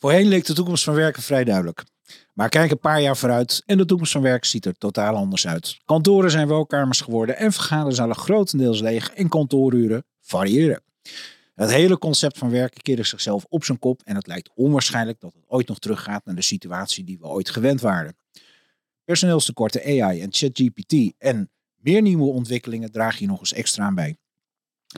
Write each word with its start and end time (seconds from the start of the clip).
Voorheen 0.00 0.28
leek 0.28 0.44
de 0.44 0.52
toekomst 0.52 0.84
van 0.84 0.94
werken 0.94 1.22
vrij 1.22 1.44
duidelijk. 1.44 1.84
Maar 2.34 2.48
kijk 2.48 2.70
een 2.70 2.78
paar 2.78 3.00
jaar 3.00 3.16
vooruit 3.16 3.62
en 3.66 3.78
de 3.78 3.84
toekomst 3.84 4.12
van 4.12 4.22
werk 4.22 4.44
ziet 4.44 4.66
er 4.66 4.74
totaal 4.78 5.14
anders 5.14 5.46
uit. 5.46 5.78
Kantoren 5.84 6.30
zijn 6.30 6.48
woonkamers 6.48 7.00
geworden 7.00 7.36
en 7.36 7.52
vergaderzalen 7.52 8.16
grotendeels 8.16 8.80
leeg 8.80 9.10
en 9.10 9.28
kantooruren 9.28 10.04
variëren. 10.20 10.82
Het 11.54 11.70
hele 11.70 11.98
concept 11.98 12.38
van 12.38 12.50
werken 12.50 12.82
keerde 12.82 13.02
zichzelf 13.02 13.44
op 13.48 13.64
zijn 13.64 13.78
kop 13.78 14.00
en 14.04 14.14
het 14.14 14.26
lijkt 14.26 14.50
onwaarschijnlijk 14.54 15.20
dat 15.20 15.34
het 15.34 15.44
ooit 15.46 15.68
nog 15.68 15.78
teruggaat 15.78 16.24
naar 16.24 16.34
de 16.34 16.42
situatie 16.42 17.04
die 17.04 17.18
we 17.18 17.26
ooit 17.26 17.50
gewend 17.50 17.80
waren. 17.80 18.16
Personeelstekorten, 19.04 19.82
AI 19.84 20.20
en 20.20 20.28
ChatGPT 20.32 21.12
en 21.18 21.50
meer 21.76 22.02
nieuwe 22.02 22.32
ontwikkelingen 22.32 22.92
dragen 22.92 23.18
hier 23.18 23.28
nog 23.28 23.40
eens 23.40 23.52
extra 23.52 23.84
aan 23.84 23.94
bij. 23.94 24.16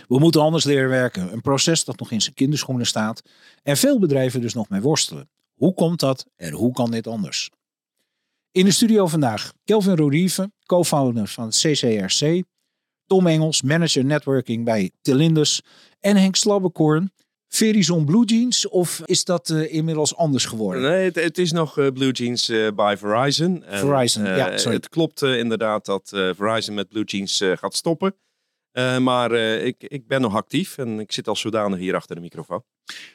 We 0.08 0.18
moeten 0.18 0.40
anders 0.40 0.64
leren 0.64 0.88
werken, 0.88 1.32
een 1.32 1.40
proces 1.40 1.84
dat 1.84 1.98
nog 1.98 2.10
in 2.10 2.20
zijn 2.20 2.34
kinderschoenen 2.34 2.86
staat 2.86 3.22
en 3.62 3.76
veel 3.76 3.98
bedrijven 3.98 4.40
dus 4.40 4.54
nog 4.54 4.68
mee 4.68 4.80
worstelen. 4.80 5.30
Hoe 5.54 5.74
komt 5.74 6.00
dat 6.00 6.26
en 6.36 6.52
hoe 6.52 6.72
kan 6.72 6.90
dit 6.90 7.06
anders? 7.06 7.50
In 8.52 8.64
de 8.64 8.70
studio 8.70 9.06
vandaag 9.06 9.52
Kelvin 9.64 9.96
Rorieve, 9.96 10.52
co-founder 10.66 11.28
van 11.28 11.44
het 11.44 11.56
CCRC, 11.56 12.42
Tom 13.06 13.26
Engels, 13.26 13.62
manager 13.62 14.04
networking 14.04 14.64
bij 14.64 14.90
Telindus 15.02 15.62
en 16.00 16.16
Henk 16.16 16.36
Slabbekorn, 16.36 17.12
Verizon 17.48 18.04
Blue 18.04 18.24
Jeans 18.24 18.68
of 18.68 19.00
is 19.04 19.24
dat 19.24 19.48
uh, 19.48 19.72
inmiddels 19.72 20.16
anders 20.16 20.44
geworden? 20.44 20.82
Nee, 20.82 21.04
het, 21.04 21.14
het 21.14 21.38
is 21.38 21.52
nog 21.52 21.78
uh, 21.78 21.88
Blue 21.90 22.12
Jeans 22.12 22.48
uh, 22.48 22.70
by 22.70 22.94
Verizon. 22.98 23.64
En, 23.64 23.78
Verizon, 23.78 24.24
ja, 24.24 24.58
sorry. 24.58 24.76
Het 24.76 24.88
klopt 24.88 25.22
inderdaad 25.22 25.84
dat 25.84 26.08
Verizon 26.08 26.74
met 26.74 26.88
Blue 26.88 27.04
Jeans 27.04 27.42
gaat 27.54 27.74
stoppen. 27.74 28.14
Maar 28.98 29.32
ik, 29.32 29.76
ik 29.78 30.06
ben 30.06 30.20
nog 30.20 30.34
actief 30.34 30.78
en 30.78 31.00
ik 31.00 31.12
zit 31.12 31.28
als 31.28 31.40
zodanig 31.40 31.78
hier 31.78 31.94
achter 31.94 32.14
de 32.14 32.22
microfoon. 32.22 32.64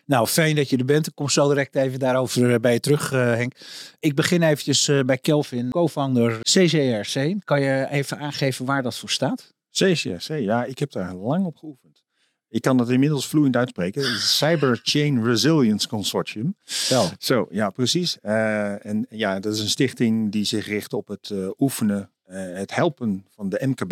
Nou, 0.05 0.27
fijn 0.27 0.55
dat 0.55 0.69
je 0.69 0.77
er 0.77 0.85
bent. 0.85 1.07
Ik 1.07 1.15
kom 1.15 1.29
zo 1.29 1.47
direct 1.47 1.75
even 1.75 1.99
daarover 1.99 2.59
bij 2.59 2.73
je 2.73 2.79
terug, 2.79 3.09
Henk. 3.09 3.53
Ik 3.99 4.15
begin 4.15 4.43
eventjes 4.43 4.91
bij 5.05 5.17
Kelvin, 5.17 5.69
co-founder 5.69 6.39
CCRC. 6.41 7.35
Kan 7.43 7.61
je 7.61 7.87
even 7.89 8.19
aangeven 8.19 8.65
waar 8.65 8.83
dat 8.83 8.95
voor 8.95 9.09
staat? 9.09 9.55
CCRC, 9.71 10.27
ja, 10.27 10.63
ik 10.63 10.79
heb 10.79 10.91
daar 10.91 11.15
lang 11.15 11.45
op 11.45 11.57
geoefend. 11.57 12.05
Ik 12.49 12.61
kan 12.61 12.79
het 12.79 12.89
inmiddels 12.89 13.27
vloeiend 13.27 13.55
uitspreken. 13.55 14.19
Cyber 14.19 14.79
Chain 14.83 15.23
Resilience 15.23 15.87
Consortium. 15.87 16.55
Wel. 16.89 17.09
Zo, 17.17 17.47
ja, 17.49 17.69
precies. 17.69 18.17
Uh, 18.21 18.85
en 18.85 19.05
ja, 19.09 19.39
dat 19.39 19.53
is 19.53 19.59
een 19.59 19.69
stichting 19.69 20.31
die 20.31 20.43
zich 20.43 20.67
richt 20.67 20.93
op 20.93 21.07
het 21.07 21.29
uh, 21.33 21.49
oefenen, 21.57 22.11
het 22.35 22.75
helpen 22.75 23.25
van 23.29 23.49
de 23.49 23.61
MKB, 23.65 23.89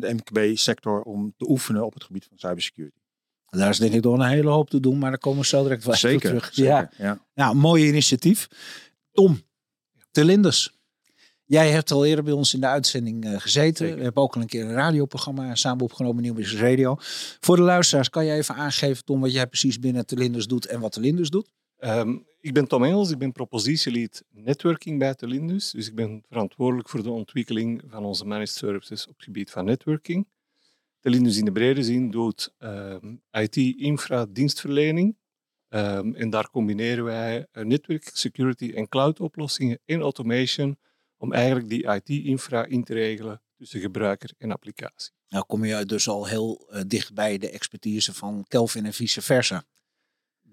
de 0.00 0.14
MKB-sector 0.14 1.02
om 1.02 1.34
te 1.36 1.48
oefenen 1.48 1.84
op 1.84 1.94
het 1.94 2.04
gebied 2.04 2.24
van 2.24 2.38
cybersecurity. 2.38 2.98
Daar 3.50 3.70
is 3.70 3.78
denk 3.78 3.92
ik 3.92 4.02
nog 4.02 4.14
een 4.14 4.26
hele 4.26 4.50
hoop 4.50 4.70
te 4.70 4.80
doen, 4.80 4.98
maar 4.98 5.10
daar 5.10 5.18
komen 5.18 5.40
we 5.40 5.46
zo 5.46 5.62
direct 5.62 5.84
wel 5.84 5.94
zeker, 5.94 6.20
terug. 6.20 6.50
Zeker, 6.52 6.72
ja. 6.72 6.90
ja. 6.98 7.18
Nou, 7.34 7.56
mooi 7.56 7.86
initiatief. 7.86 8.48
Tom, 9.12 9.42
de 10.10 10.24
Linders. 10.24 10.76
Jij 11.44 11.70
hebt 11.70 11.90
al 11.90 12.04
eerder 12.04 12.24
bij 12.24 12.32
ons 12.32 12.54
in 12.54 12.60
de 12.60 12.66
uitzending 12.66 13.24
uh, 13.24 13.40
gezeten. 13.40 13.76
Zeker. 13.76 13.96
We 13.96 14.02
hebben 14.02 14.22
ook 14.22 14.34
al 14.34 14.40
een 14.40 14.46
keer 14.46 14.64
een 14.64 14.72
radioprogramma 14.72 15.54
samen 15.54 15.84
opgenomen, 15.84 16.22
Nieuw 16.22 16.34
Business 16.34 16.62
Radio. 16.62 16.96
Voor 17.40 17.56
de 17.56 17.62
luisteraars, 17.62 18.10
kan 18.10 18.24
jij 18.24 18.36
even 18.36 18.54
aangeven, 18.54 19.04
Tom, 19.04 19.20
wat 19.20 19.32
jij 19.32 19.46
precies 19.46 19.78
binnen 19.78 20.06
Telindus 20.06 20.46
doet 20.46 20.66
en 20.66 20.80
wat 20.80 20.92
Telindus 20.92 21.30
doet? 21.30 21.50
Um, 21.78 22.26
ik 22.40 22.52
ben 22.52 22.68
Tom 22.68 22.84
Engels, 22.84 23.10
ik 23.10 23.18
ben 23.18 23.32
propositielead 23.32 24.24
networking 24.30 24.98
bij 24.98 25.14
Telindus. 25.14 25.70
Dus 25.70 25.88
ik 25.88 25.94
ben 25.94 26.24
verantwoordelijk 26.28 26.88
voor 26.88 27.02
de 27.02 27.10
ontwikkeling 27.10 27.82
van 27.86 28.04
onze 28.04 28.24
managed 28.24 28.54
services 28.54 29.06
op 29.06 29.14
het 29.14 29.24
gebied 29.24 29.50
van 29.50 29.64
networking. 29.64 30.28
Telindus 31.00 31.36
in 31.36 31.44
de 31.44 31.52
brede 31.52 31.82
zin 31.82 32.10
doet 32.10 32.54
um, 32.58 33.22
IT-infra 33.30 34.26
dienstverlening. 34.26 35.16
Um, 35.68 36.14
en 36.14 36.30
daar 36.30 36.50
combineren 36.50 37.04
wij 37.04 37.46
network, 37.52 38.10
security 38.12 38.72
en 38.74 38.88
cloud 38.88 39.20
oplossingen 39.20 39.80
in 39.84 40.00
automation 40.00 40.78
om 41.16 41.32
eigenlijk 41.32 41.68
die 41.68 41.92
IT-infra 41.92 42.64
in 42.64 42.84
te 42.84 42.94
regelen 42.94 43.42
tussen 43.56 43.80
gebruiker 43.80 44.30
en 44.38 44.52
applicatie. 44.52 45.12
Nou 45.28 45.44
kom 45.44 45.64
je 45.64 45.84
dus 45.84 46.08
al 46.08 46.26
heel 46.26 46.68
uh, 46.70 46.80
dicht 46.86 47.14
bij 47.14 47.38
de 47.38 47.50
expertise 47.50 48.14
van 48.14 48.44
Kelvin 48.48 48.86
en 48.86 48.92
vice 48.92 49.22
versa. 49.22 49.64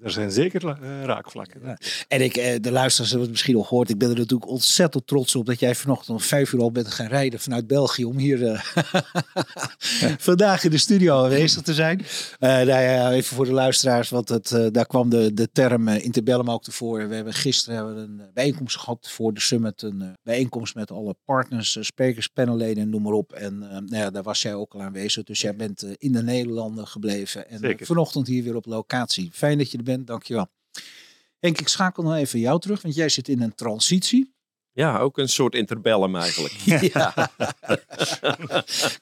Er 0.02 0.12
zijn 0.12 0.32
zeker 0.32 0.64
uh, 0.64 1.04
raakvlakken. 1.04 1.62
Ja. 1.64 1.78
En 2.08 2.22
ik, 2.22 2.38
uh, 2.38 2.56
de 2.62 2.72
luisteraars 2.72 3.10
hebben 3.10 3.20
het 3.20 3.30
misschien 3.30 3.56
al 3.56 3.64
gehoord. 3.64 3.90
Ik 3.90 3.98
ben 3.98 4.10
er 4.10 4.18
natuurlijk 4.18 4.50
ontzettend 4.50 5.08
trots 5.08 5.36
op 5.36 5.46
dat 5.46 5.60
jij 5.60 5.76
vanochtend 5.76 6.10
om 6.10 6.20
vijf 6.20 6.54
uur 6.54 6.62
al 6.62 6.72
bent 6.72 6.88
gaan 6.88 7.08
rijden 7.08 7.40
vanuit 7.40 7.68
België 7.68 8.06
om 8.06 8.18
hier 8.18 8.42
uh, 8.42 8.60
vandaag 10.30 10.64
in 10.64 10.72
de 10.72 10.78
studio 10.78 11.24
aanwezig 11.24 11.62
te 11.62 11.74
zijn. 11.74 12.06
nou 12.40 12.66
ja, 12.66 13.12
even 13.12 13.36
voor 13.36 13.46
de 13.46 13.52
luisteraars, 13.52 14.10
want 14.10 14.30
het, 14.30 14.70
daar 14.72 14.86
kwam 14.86 15.10
de, 15.10 15.34
de 15.34 15.50
term 15.52 15.88
interbellum 15.88 16.50
ook 16.52 16.64
tevoren. 16.64 17.10
We 17.10 17.16
hebben 17.16 17.34
gisteren 17.34 17.76
hebben 17.76 17.96
we 17.96 18.02
een 18.02 18.22
bijeenkomst 18.34 18.78
gehad 18.78 19.10
voor 19.10 19.34
de 19.34 19.42
summit. 19.42 19.82
Een 19.82 20.16
bijeenkomst 20.24 20.76
met 20.76 20.92
alle 20.92 21.16
partners, 21.26 21.78
sprekers, 21.82 22.28
panelleden, 22.28 22.90
noem 22.90 23.02
maar 23.02 23.14
op. 23.14 23.34
En 23.34 23.60
nou 23.60 23.86
ja, 23.88 24.10
daar 24.10 24.24
was 24.24 24.42
jij 24.42 24.54
ook 24.54 24.74
al 24.74 24.82
aanwezig. 24.82 25.24
Dus 25.24 25.42
jij 25.42 25.56
bent 25.56 25.86
in 25.98 26.12
de 26.12 26.24
Nederlanden 26.24 26.88
gebleven. 26.88 27.50
En 27.50 27.78
vanochtend 27.80 28.28
hier 28.28 28.44
weer 28.44 28.56
op 28.56 28.66
locatie. 28.66 29.30
Fijn 29.34 29.58
dat 29.58 29.72
je 29.72 29.78
er 29.78 29.84
bent, 29.86 30.08
dankjewel. 30.08 30.48
Henk, 31.40 31.60
ik 31.60 31.68
schakel 31.68 32.04
nog 32.04 32.16
even 32.16 32.40
jou 32.40 32.60
terug, 32.60 32.82
want 32.82 32.96
jij 32.96 33.10
zit 33.10 33.28
in 33.28 33.42
een 33.42 33.56
transitie. 33.56 34.34
Ja, 34.76 35.00
ook 35.00 35.18
een 35.18 35.30
soort 35.30 35.56
interbellum 35.56 36.16
eigenlijk. 36.16 36.54
ja. 36.94 37.30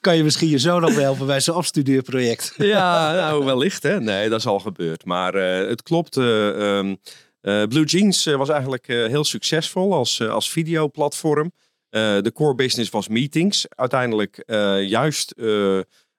kan 0.00 0.16
je 0.16 0.22
misschien 0.22 0.48
je 0.48 0.58
zoon 0.58 0.80
nog 0.80 0.94
helpen 0.94 1.26
bij 1.26 1.40
zijn 1.40 1.56
afstudeerproject? 1.56 2.54
ja, 2.74 3.12
nou 3.12 3.44
wellicht 3.44 3.82
hè. 3.82 4.00
Nee, 4.00 4.28
dat 4.28 4.38
is 4.38 4.46
al 4.46 4.60
gebeurd. 4.60 5.04
Maar 5.04 5.34
uh, 5.34 5.68
het 5.68 5.82
klopt. 5.82 6.16
Uh, 6.16 6.76
um, 6.76 6.96
uh, 7.42 7.62
Blue 7.66 7.84
Jeans 7.84 8.24
was 8.24 8.48
eigenlijk 8.48 8.86
heel 8.86 9.24
succesvol 9.24 9.94
als, 9.94 10.20
als 10.20 10.50
videoplatform. 10.50 11.52
de 11.88 12.30
core 12.34 12.54
business 12.54 12.90
was 12.90 13.08
meetings. 13.08 13.66
Uiteindelijk 13.68 14.42
juist 14.86 15.34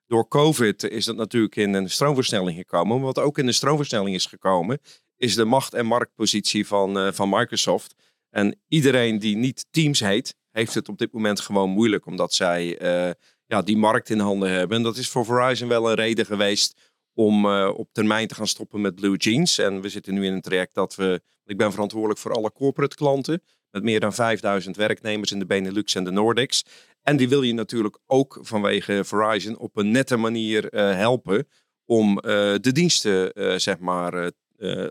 door 0.08 0.28
COVID 0.28 0.84
is 0.84 1.06
dat 1.06 1.16
natuurlijk 1.16 1.56
in 1.56 1.74
een 1.74 1.90
stroomversnelling 1.90 2.58
gekomen. 2.58 2.96
Maar 2.96 3.06
wat 3.06 3.20
ook 3.20 3.38
in 3.38 3.46
de 3.46 3.52
stroomversnelling 3.52 4.16
is 4.16 4.26
gekomen, 4.26 4.80
is 5.18 5.36
de 5.36 5.46
macht- 5.46 5.74
en 5.74 5.86
marktpositie 5.86 6.68
van, 6.68 6.98
uh, 6.98 7.12
van 7.12 7.30
Microsoft. 7.30 7.96
En 8.30 8.60
iedereen 8.68 9.20
die 9.20 9.36
niet 9.36 9.66
Teams 9.72 10.00
heet, 10.00 10.36
heeft 10.52 10.74
het 10.74 10.90
op 10.90 10.98
dit 10.98 11.14
moment 11.14 11.40
gewoon 11.40 11.70
moeilijk, 11.70 12.06
omdat 12.06 12.34
zij 12.34 12.82
uh, 12.82 13.12
ja, 13.46 13.62
die 13.62 13.78
markt 13.78 14.10
in 14.10 14.20
handen 14.20 14.50
hebben. 14.50 14.78
En 14.78 14.84
dat 14.84 14.98
is 14.98 15.10
voor 15.10 15.26
Verizon 15.26 15.68
wel 15.68 15.90
een 15.90 15.96
reden 15.96 16.26
geweest 16.26 16.94
om 17.14 17.46
uh, 17.46 17.72
op 17.76 17.90
termijn 17.92 18.28
te 18.28 18.36
gaan 18.36 18.48
stoppen 18.48 18.82
met 18.82 18.96
Blue 18.96 19.18
Jeans. 19.18 19.58
En 19.58 19.82
we 19.82 19.90
zitten 19.90 20.14
nu 20.14 20.26
in 20.26 20.34
een 20.34 20.42
traject 20.42 20.74
dat 20.74 20.96
we, 20.96 21.22
ik 21.46 21.58
ben 21.58 21.72
verantwoordelijk 21.72 22.20
voor 22.20 22.34
alle 22.34 22.52
corporate 22.52 22.96
klanten, 22.96 23.42
met 23.72 23.84
meer 23.84 24.00
dan 24.00 24.14
5000 24.14 24.76
werknemers 24.76 25.32
in 25.32 25.40
de 25.40 25.46
Benelux 25.46 25.96
en 25.96 26.04
de 26.04 26.12
Nordics. 26.12 26.64
En 27.06 27.18
die 27.18 27.30
wil 27.30 27.42
je 27.42 27.54
natuurlijk 27.54 28.00
ook 28.06 28.40
vanwege 28.42 29.04
Verizon 29.04 29.58
op 29.58 29.78
een 29.78 29.92
nette 29.92 30.18
manier 30.18 30.74
uh, 30.74 30.94
helpen 30.96 31.48
om 31.86 32.10
uh, 32.10 32.22
de 32.62 32.72
diensten 32.72 33.42
uh, 33.42 33.58
zeg 33.58 33.80
maar 33.80 34.32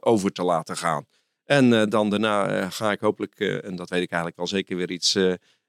over 0.01 0.33
te 0.33 0.43
laten 0.43 0.77
gaan. 0.77 1.05
En 1.45 1.89
dan 1.89 2.11
daarna 2.11 2.71
ga 2.71 2.93
ik 2.93 3.01
hopelijk, 3.01 3.41
en 3.41 3.77
dat 3.77 3.91
weet 3.91 4.03
ik 4.03 4.11
eigenlijk 4.11 4.41
al 4.41 4.47
zeker, 4.47 4.77
weer 4.77 4.91
iets 4.91 5.19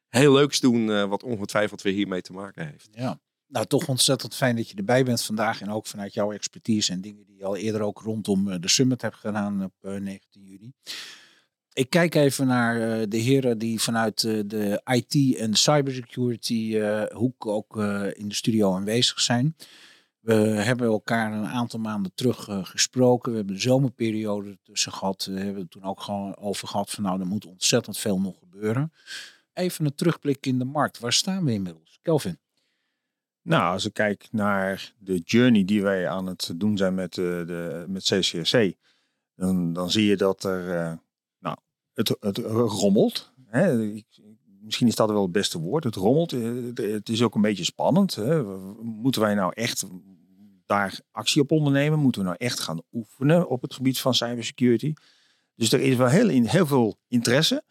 heel 0.10 0.34
leuks 0.34 0.60
doen 0.60 1.08
wat 1.10 1.24
ongetwijfeld 1.24 1.81
weer 1.81 1.94
hiermee 1.94 2.22
te 2.22 2.34
maken 2.34 2.68
heeft. 2.68 2.88
Ja. 2.92 3.19
Nou, 3.48 3.66
toch 3.66 3.88
ontzettend 3.88 4.36
fijn 4.36 4.56
dat 4.56 4.69
je 4.69 4.75
erbij 4.75 5.04
bent 5.04 5.24
vandaag 5.24 5.62
en 5.62 5.72
ook 5.72 5.88
vanuit 5.88 6.14
jouw 6.14 6.31
expertise 6.31 6.92
en 6.92 7.02
dingen 7.02 7.25
die 7.25 7.38
je 7.38 7.46
al 7.46 7.56
eerder 7.56 7.81
ook 7.81 8.00
rondom 8.00 8.62
de 8.62 8.68
summit 8.68 9.02
hebt 9.02 9.16
gedaan 9.16 9.64
op 9.64 9.74
19 9.81 10.44
juni. 10.44 10.74
Ik 11.75 11.89
kijk 11.89 12.16
even 12.16 12.48
naar 12.48 12.77
uh, 12.77 13.06
de 13.10 13.18
heren 13.18 13.57
die 13.57 13.81
vanuit 13.81 14.24
uh, 14.24 14.42
de 14.45 14.81
IT 14.83 15.38
en 15.38 15.54
cybersecurity 15.54 16.72
uh, 16.74 17.04
hoek 17.04 17.45
ook 17.45 17.77
in 18.13 18.27
de 18.27 18.33
studio 18.33 18.75
aanwezig 18.75 19.19
zijn. 19.19 19.56
We 20.19 20.33
hebben 20.33 20.88
elkaar 20.88 21.33
een 21.33 21.45
aantal 21.45 21.80
maanden 21.80 22.12
terug 22.13 22.48
gesproken. 22.50 23.31
We 23.31 23.38
hebben 23.38 23.56
de 23.56 23.62
zomerperiode 23.62 24.57
tussen 24.63 24.92
gehad. 24.92 25.25
We 25.25 25.39
hebben 25.39 25.62
het 25.62 25.72
toen 25.72 25.83
ook 25.83 26.01
gewoon 26.01 26.38
over 26.38 26.68
gehad 26.68 26.89
van 26.89 27.04
nou, 27.04 27.19
er 27.19 27.25
moet 27.27 27.45
ontzettend 27.45 27.98
veel 27.98 28.19
nog 28.19 28.39
gebeuren. 28.39 28.94
Even 29.54 29.86
een 29.86 29.95
terugblik 29.95 30.45
in 30.45 30.60
de 30.60 30.66
markt. 30.66 31.00
Waar 31.00 31.13
staan 31.13 31.45
we 31.45 31.51
inmiddels? 31.51 32.00
Kelvin? 32.01 32.39
Nou, 33.42 33.74
als 33.74 33.86
ik 33.86 33.94
kijk 33.94 34.28
naar 34.31 34.94
de 34.98 35.18
journey 35.18 35.66
die 35.66 35.81
wij 35.81 36.10
aan 36.10 36.25
het 36.25 36.51
doen 36.56 36.78
zijn 36.78 36.94
met, 36.94 37.13
de, 37.13 37.86
met 37.88 38.04
CCRC, 38.04 38.74
dan, 39.36 39.74
dan 39.74 39.92
zie 39.92 40.06
je 40.06 40.18
dat 40.18 40.44
er 40.44 41.04
het, 41.95 42.15
het 42.19 42.38
rommelt. 42.38 43.31
Hè. 43.45 43.94
Misschien 44.62 44.88
is 44.88 44.95
dat 44.95 45.09
wel 45.09 45.21
het 45.21 45.31
beste 45.31 45.59
woord. 45.59 45.83
Het 45.83 45.95
rommelt. 45.95 46.33
Eh, 46.33 46.51
Het, 46.75 47.09
is 47.09 47.21
ook 47.21 47.36
een 47.36 47.42
beetje 47.42 47.63
spannend. 47.63 48.15
Hè. 48.15 48.44
Moeten 48.81 49.21
wij 49.21 49.33
nou 49.33 49.51
echt 49.56 49.86
daar 50.65 51.00
actie 51.12 51.42
op 51.42 51.51
ondernemen? 51.51 52.00
Moeten 52.00 52.21
we 52.21 52.27
nou 52.27 52.39
echt 52.39 52.59
gaan 52.59 52.81
oefenen 52.94 53.50
op 53.50 53.62
het 53.62 53.74
gebied 53.74 54.00
van 54.00 54.13
cybersecurity? 54.13 54.94
Dus 55.56 55.71
er 55.71 55.81
is 55.81 55.95
wel 55.95 56.07
heel, 56.07 56.27
heel 56.27 56.68
veel 56.68 56.97
interesse. 57.07 57.63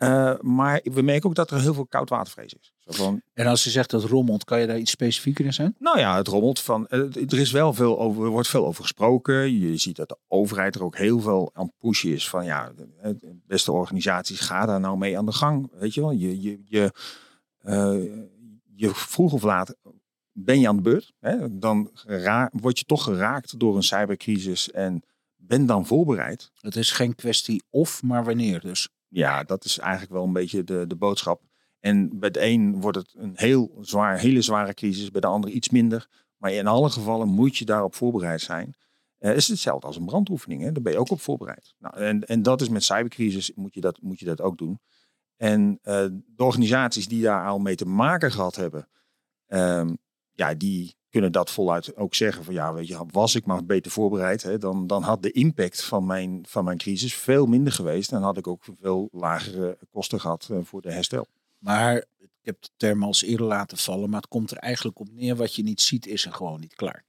Eh, 0.00 0.34
maar 0.40 0.80
we 0.84 1.02
merken 1.02 1.28
ook 1.28 1.34
dat 1.34 1.50
er 1.50 1.60
heel 1.60 1.74
veel 1.74 1.86
koudwatervrees 1.86 2.54
is. 2.54 2.72
Zo 2.78 2.92
van, 2.92 3.22
En 3.34 3.46
als 3.46 3.64
je 3.64 3.70
zegt 3.70 3.90
dat 3.90 4.04
rommelt, 4.04 4.44
kan 4.44 4.60
je 4.60 4.66
daar 4.66 4.78
iets 4.78 4.90
specifieker 4.90 5.44
in 5.44 5.52
zijn? 5.52 5.74
nou 5.78 5.98
ja, 5.98 6.16
het 6.16 6.28
rommelt 6.28 6.60
van. 6.60 6.86
eh, 6.86 7.00
Er 7.16 7.38
is 7.38 7.50
wel 7.50 7.72
veel 7.72 7.98
over, 7.98 8.24
er 8.24 8.30
wordt 8.30 8.48
veel 8.48 8.66
over 8.66 8.82
gesproken. 8.82 9.58
Je 9.58 9.76
ziet 9.76 9.96
dat 9.96 10.08
de 10.08 10.18
overheid 10.28 10.74
er 10.74 10.82
ook 10.84 10.96
heel 10.96 11.20
veel 11.20 11.50
aan 11.52 11.64
het 11.64 11.74
pushen 11.78 12.10
is. 12.12 12.28
Van 12.28 12.44
ja, 12.44 12.72
de 12.76 12.88
de 13.18 13.36
beste 13.46 13.72
organisaties, 13.72 14.40
ga 14.40 14.66
daar 14.66 14.80
nou 14.80 14.98
mee 14.98 15.18
aan 15.18 15.26
de 15.26 15.32
gang. 15.32 15.70
Weet 15.72 15.94
je 15.94 16.00
wel, 16.00 16.10
je, 16.10 16.40
je, 16.40 16.60
je, 16.64 16.92
eh, 17.58 17.94
je 18.74 18.90
vroeg 18.94 19.32
of 19.32 19.42
laat 19.42 19.76
ben 20.32 20.60
je 20.60 20.68
aan 20.68 20.76
de 20.76 20.82
beurt. 20.82 21.12
Hè? 21.20 21.58
Dan 21.58 21.90
word 22.52 22.78
je 22.78 22.84
toch 22.84 23.02
geraakt 23.04 23.58
door 23.58 23.76
een 23.76 23.82
cybercrisis 23.82 24.70
en 24.70 25.02
ben 25.36 25.66
dan 25.66 25.86
voorbereid. 25.86 26.50
Het 26.60 26.76
is 26.76 26.90
geen 26.90 27.14
kwestie 27.14 27.62
of, 27.70 28.02
maar 28.02 28.24
wanneer 28.24 28.60
dus. 28.60 28.88
Ja, 29.10 29.42
dat 29.42 29.64
is 29.64 29.78
eigenlijk 29.78 30.12
wel 30.12 30.24
een 30.24 30.32
beetje 30.32 30.64
de, 30.64 30.86
de 30.86 30.96
boodschap. 30.96 31.42
En 31.80 32.18
bij 32.18 32.30
de 32.30 32.42
een 32.42 32.80
wordt 32.80 32.96
het 32.96 33.14
een 33.16 33.32
heel 33.34 33.78
zwaar, 33.80 34.18
hele 34.18 34.42
zware 34.42 34.74
crisis, 34.74 35.10
bij 35.10 35.20
de 35.20 35.26
ander 35.26 35.50
iets 35.50 35.68
minder. 35.68 36.08
Maar 36.36 36.52
in 36.52 36.66
alle 36.66 36.90
gevallen 36.90 37.28
moet 37.28 37.56
je 37.56 37.64
daarop 37.64 37.94
voorbereid 37.94 38.40
zijn. 38.40 38.74
Eh, 39.18 39.34
is 39.36 39.48
hetzelfde 39.48 39.86
als 39.86 39.96
een 39.96 40.04
brandoefening, 40.04 40.62
daar 40.62 40.82
ben 40.82 40.92
je 40.92 40.98
ook 40.98 41.10
op 41.10 41.20
voorbereid. 41.20 41.74
Nou, 41.78 41.96
en, 41.96 42.24
en 42.26 42.42
dat 42.42 42.60
is 42.60 42.68
met 42.68 42.84
cybercrisis, 42.84 43.52
moet 43.54 43.74
je 43.74 43.80
dat, 43.80 44.00
moet 44.02 44.18
je 44.18 44.24
dat 44.24 44.40
ook 44.40 44.58
doen. 44.58 44.80
En 45.36 45.78
eh, 45.82 46.06
de 46.26 46.44
organisaties 46.44 47.08
die 47.08 47.22
daar 47.22 47.46
al 47.46 47.58
mee 47.58 47.74
te 47.74 47.86
maken 47.86 48.32
gehad 48.32 48.56
hebben, 48.56 48.88
ehm, 49.46 49.94
ja, 50.32 50.54
die 50.54 50.96
kunnen 51.10 51.32
dat 51.32 51.50
voluit 51.50 51.96
ook 51.96 52.14
zeggen 52.14 52.44
van 52.44 52.54
ja, 52.54 52.72
weet 52.72 52.88
je, 52.88 52.98
was 53.10 53.34
ik 53.34 53.46
maar 53.46 53.64
beter 53.64 53.90
voorbereid, 53.90 54.42
hè, 54.42 54.58
dan, 54.58 54.86
dan 54.86 55.02
had 55.02 55.22
de 55.22 55.32
impact 55.32 55.82
van 55.84 56.06
mijn, 56.06 56.44
van 56.48 56.64
mijn 56.64 56.78
crisis 56.78 57.14
veel 57.14 57.46
minder 57.46 57.72
geweest. 57.72 58.12
En 58.12 58.22
had 58.22 58.36
ik 58.36 58.46
ook 58.46 58.64
veel 58.80 59.08
lagere 59.12 59.78
kosten 59.90 60.20
gehad 60.20 60.48
eh, 60.50 60.58
voor 60.62 60.82
de 60.82 60.92
herstel. 60.92 61.26
Maar 61.58 61.96
ik 62.18 62.30
heb 62.42 62.62
de 62.62 62.68
term 62.76 63.02
al 63.02 63.08
eens 63.08 63.22
eerder 63.22 63.46
laten 63.46 63.78
vallen, 63.78 64.10
maar 64.10 64.20
het 64.20 64.30
komt 64.30 64.50
er 64.50 64.56
eigenlijk 64.56 64.98
op 64.98 65.08
neer. 65.12 65.36
Wat 65.36 65.54
je 65.54 65.62
niet 65.62 65.80
ziet, 65.80 66.06
is 66.06 66.24
er 66.24 66.32
gewoon 66.32 66.60
niet 66.60 66.74
klaar. 66.74 67.04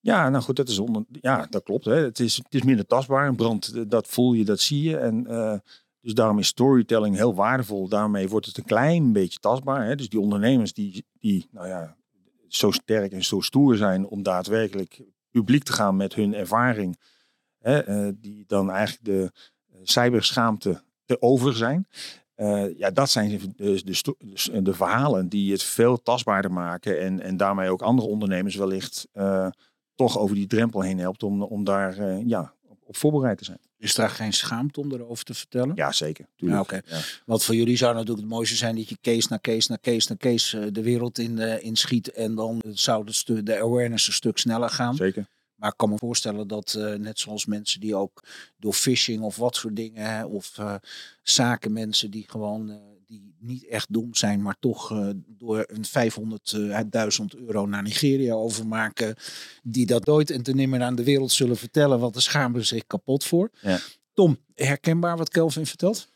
Ja, 0.00 0.28
nou 0.28 0.42
goed, 0.44 0.56
dat 0.56 0.68
is 0.68 0.78
onder, 0.78 1.04
ja, 1.20 1.46
dat 1.50 1.62
klopt. 1.62 1.84
Hè. 1.84 1.94
Het, 1.94 2.20
is, 2.20 2.36
het 2.36 2.54
is 2.54 2.62
minder 2.62 2.86
tastbaar. 2.86 3.28
Een 3.28 3.36
brand, 3.36 3.72
eh, 3.74 3.82
dat 3.88 4.06
voel 4.06 4.32
je, 4.32 4.44
dat 4.44 4.60
zie 4.60 4.82
je. 4.82 4.96
En 4.96 5.26
eh, 5.26 5.58
dus 6.00 6.14
daarom 6.14 6.38
is 6.38 6.46
storytelling 6.46 7.16
heel 7.16 7.34
waardevol. 7.34 7.88
Daarmee 7.88 8.28
wordt 8.28 8.46
het 8.46 8.56
een 8.56 8.64
klein 8.64 9.12
beetje 9.12 9.38
tastbaar. 9.38 9.86
Hè. 9.86 9.94
Dus 9.94 10.08
die 10.08 10.20
ondernemers 10.20 10.72
die, 10.72 11.04
die, 11.20 11.48
nou 11.50 11.68
ja, 11.68 11.96
zo 12.48 12.70
sterk 12.70 13.12
en 13.12 13.24
zo 13.24 13.40
stoer 13.40 13.76
zijn 13.76 14.06
om 14.06 14.22
daadwerkelijk 14.22 15.02
publiek 15.30 15.62
te 15.62 15.72
gaan 15.72 15.96
met 15.96 16.14
hun 16.14 16.34
ervaring, 16.34 16.98
hè, 17.58 17.78
eh, 17.78 18.12
die 18.14 18.44
dan 18.46 18.70
eigenlijk 18.70 19.04
de 19.04 19.32
eh, 19.72 19.78
cyberschaamte 19.82 20.82
te 21.04 21.22
over 21.22 21.56
zijn. 21.56 21.88
Eh, 22.34 22.78
ja, 22.78 22.90
dat 22.90 23.10
zijn 23.10 23.40
de, 23.56 23.82
de, 23.84 23.94
sto- 23.94 24.16
de, 24.62 24.74
verhalen 24.74 25.28
die 25.28 25.52
het 25.52 25.62
veel 25.62 26.02
tastbaarder 26.02 26.52
maken 26.52 27.00
en, 27.00 27.20
en 27.20 27.36
daarmee 27.36 27.70
ook 27.70 27.82
andere 27.82 28.08
ondernemers 28.08 28.54
wellicht 28.54 29.08
toch 29.94 30.18
over 30.18 30.36
die 30.36 30.46
drempel 30.46 30.80
heen 30.80 30.98
helpt 30.98 31.22
om, 31.22 31.42
om 31.42 31.64
daar 31.64 32.26
ja, 32.26 32.55
op, 32.86 32.96
voorbereid 32.96 33.38
te 33.38 33.44
zijn. 33.44 33.58
Is 33.78 33.94
daar 33.94 34.10
geen 34.10 34.32
schaamte 34.32 34.80
om 34.80 34.92
erover 34.92 35.24
te 35.24 35.34
vertellen? 35.34 35.72
Ja, 35.74 35.92
zeker. 35.92 36.26
Ja, 36.36 36.60
oké. 36.60 36.80
Ja. 36.86 37.00
Want 37.26 37.44
voor 37.44 37.54
jullie 37.54 37.76
zou 37.76 37.92
natuurlijk 37.92 38.20
het 38.20 38.30
mooiste 38.30 38.56
zijn 38.56 38.76
dat 38.76 38.88
je 38.88 38.98
case 39.00 39.26
na 39.30 39.38
case 39.42 39.70
na 39.70 39.78
case 39.80 40.08
na 40.08 40.16
case 40.16 40.58
eh, 40.60 40.66
de 40.72 40.82
wereld 40.82 41.18
in, 41.18 41.38
eh, 41.38 41.64
inschiet. 41.64 42.12
En 42.12 42.34
dan 42.34 42.62
zou 42.66 43.04
de, 43.24 43.42
de 43.42 43.60
awareness 43.60 44.06
een 44.06 44.12
stuk 44.12 44.38
sneller 44.38 44.70
gaan. 44.70 44.96
Zeker. 44.96 45.26
Maar 45.56 45.70
ik 45.70 45.76
kan 45.76 45.88
me 45.88 45.98
voorstellen 45.98 46.48
dat 46.48 46.74
eh, 46.74 46.94
net 46.94 47.18
zoals 47.18 47.46
mensen 47.46 47.80
die 47.80 47.94
ook 47.94 48.22
door 48.58 48.72
phishing 48.72 49.22
of 49.22 49.36
wat 49.36 49.56
soort 49.56 49.76
dingen, 49.76 50.04
hè, 50.04 50.24
of 50.24 50.58
eh, 50.58 50.74
zakenmensen 51.22 52.10
die 52.10 52.24
gewoon 52.28 52.80
niet 53.38 53.66
echt 53.66 53.92
dom 53.92 54.14
zijn, 54.14 54.42
maar 54.42 54.56
toch 54.60 54.90
eh, 54.90 55.08
door 55.26 55.66
een 55.66 55.84
500.000 57.34 57.40
euro 57.46 57.66
naar 57.66 57.82
Nigeria 57.82 58.34
overmaken, 58.34 59.16
die 59.62 59.86
dat 59.86 60.06
nooit 60.06 60.30
en 60.30 60.42
te 60.42 60.52
nimmer 60.52 60.82
aan 60.82 60.94
de 60.94 61.04
wereld 61.04 61.32
zullen 61.32 61.56
vertellen, 61.56 61.98
want 61.98 62.12
daar 62.12 62.22
schamen 62.22 62.60
ze 62.60 62.74
zich 62.74 62.86
kapot 62.86 63.24
voor. 63.24 63.50
Ja. 63.60 63.78
Tom, 64.12 64.38
herkenbaar 64.54 65.16
wat 65.16 65.28
Kelvin 65.28 65.66
vertelt? 65.66 66.08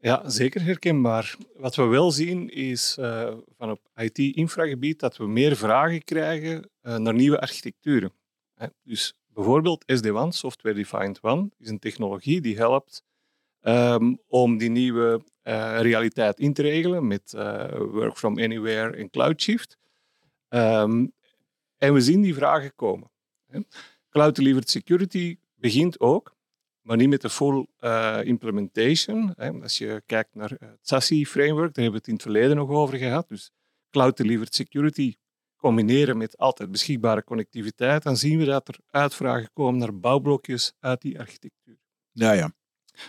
Ja, 0.00 0.28
zeker 0.28 0.62
herkenbaar. 0.62 1.36
Wat 1.56 1.74
we 1.74 1.82
wel 1.82 2.10
zien 2.10 2.48
is 2.48 2.96
eh, 2.98 3.34
van 3.56 3.70
op 3.70 3.80
IT-infragebied 3.96 5.00
dat 5.00 5.16
we 5.16 5.26
meer 5.26 5.56
vragen 5.56 6.04
krijgen 6.04 6.70
eh, 6.80 6.96
naar 6.96 7.14
nieuwe 7.14 7.40
architecturen. 7.40 8.12
Hè, 8.54 8.66
Dus 8.82 9.14
bijvoorbeeld 9.26 9.84
SD-WAN, 9.86 10.32
Software 10.32 10.74
Defined 10.74 11.20
WAN, 11.20 11.52
is 11.58 11.68
een 11.68 11.78
technologie 11.78 12.40
die 12.40 12.56
helpt 12.56 13.02
ehm, 13.60 14.14
om 14.26 14.58
die 14.58 14.70
nieuwe 14.70 15.24
eh, 15.42 15.78
realiteit 15.80 16.40
in 16.40 16.52
te 16.52 16.62
regelen 16.62 17.06
met 17.06 17.32
eh, 17.32 17.78
work 17.78 18.16
from 18.16 18.38
anywhere 18.38 18.96
en 18.96 19.10
cloud 19.10 19.42
shift. 19.42 19.78
Ehm, 20.48 21.06
en 21.78 21.92
we 21.92 22.00
zien 22.00 22.20
die 22.20 22.34
vragen 22.34 22.74
komen. 22.74 23.10
Cloud 24.10 24.36
Delivered 24.36 24.70
Security 24.70 25.38
begint 25.54 26.00
ook 26.00 26.38
maar 26.80 26.96
niet 26.96 27.08
met 27.08 27.20
de 27.20 27.30
full 27.30 27.66
eh, 27.78 28.20
implementation. 28.24 29.34
Als 29.34 29.78
je 29.78 30.02
kijkt 30.06 30.34
naar 30.34 30.50
het 30.50 30.78
SASI-framework, 30.80 31.74
daar 31.74 31.84
hebben 31.84 31.92
we 31.92 31.96
het 31.98 32.06
in 32.06 32.12
het 32.12 32.22
verleden 32.22 32.56
nog 32.56 32.70
over 32.70 32.98
gehad. 32.98 33.28
Dus 33.28 33.50
Cloud 33.90 34.16
Delivered 34.16 34.54
Security 34.54 35.14
combineren 35.56 36.16
met 36.16 36.38
altijd 36.38 36.70
beschikbare 36.70 37.24
connectiviteit, 37.24 38.02
dan 38.02 38.16
zien 38.16 38.38
we 38.38 38.44
dat 38.44 38.68
er 38.68 38.78
uitvragen 38.90 39.50
komen 39.52 39.80
naar 39.80 39.98
bouwblokjes 39.98 40.72
uit 40.80 41.00
die 41.00 41.18
architectuur. 41.18 41.78
Ja, 42.12 42.32
ja. 42.32 42.52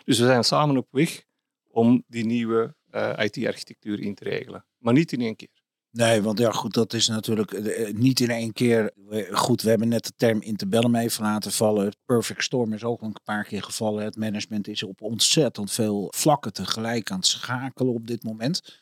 Dus 0.04 0.20
we 0.20 0.26
zijn 0.26 0.44
samen 0.44 0.78
op 0.78 0.88
weg 0.92 1.24
om 1.68 2.04
die 2.08 2.26
nieuwe 2.26 2.76
eh, 2.90 3.14
IT-architectuur 3.18 4.00
in 4.00 4.16
te 4.16 4.24
regelen. 4.24 4.66
Maar 4.78 4.94
niet 4.94 5.12
in 5.12 5.22
één 5.22 5.36
keer. 5.36 5.50
Nee, 5.92 6.22
want 6.22 6.40
ja, 6.40 6.52
goed, 6.52 6.74
dat 6.74 6.94
is 6.94 7.08
natuurlijk 7.08 7.52
eh, 7.52 7.94
niet 7.94 8.20
in 8.20 8.30
één 8.30 8.54
keer. 8.54 8.92
Goed, 9.32 9.62
we 9.62 9.70
hebben 9.70 9.88
net 9.88 10.06
de 10.06 10.14
term 10.16 10.42
interbellum 10.42 10.96
even 10.96 11.24
laten 11.24 11.52
vallen. 11.52 11.96
Perfect 12.06 12.44
storm 12.44 12.74
is 12.74 12.84
ook 12.84 13.02
een 13.02 13.16
paar 13.24 13.44
keer 13.44 13.64
gevallen. 13.64 14.04
Het 14.04 14.16
management 14.16 14.68
is 14.68 14.84
op 14.84 15.02
ontzettend 15.02 15.72
veel 15.72 16.08
vlakken 16.16 16.54
tegelijk 16.54 17.12
aan 17.12 17.18
het 17.18 17.28
schakelen 17.28 17.94
op 17.94 18.08
dit 18.08 18.24
moment. 18.24 18.80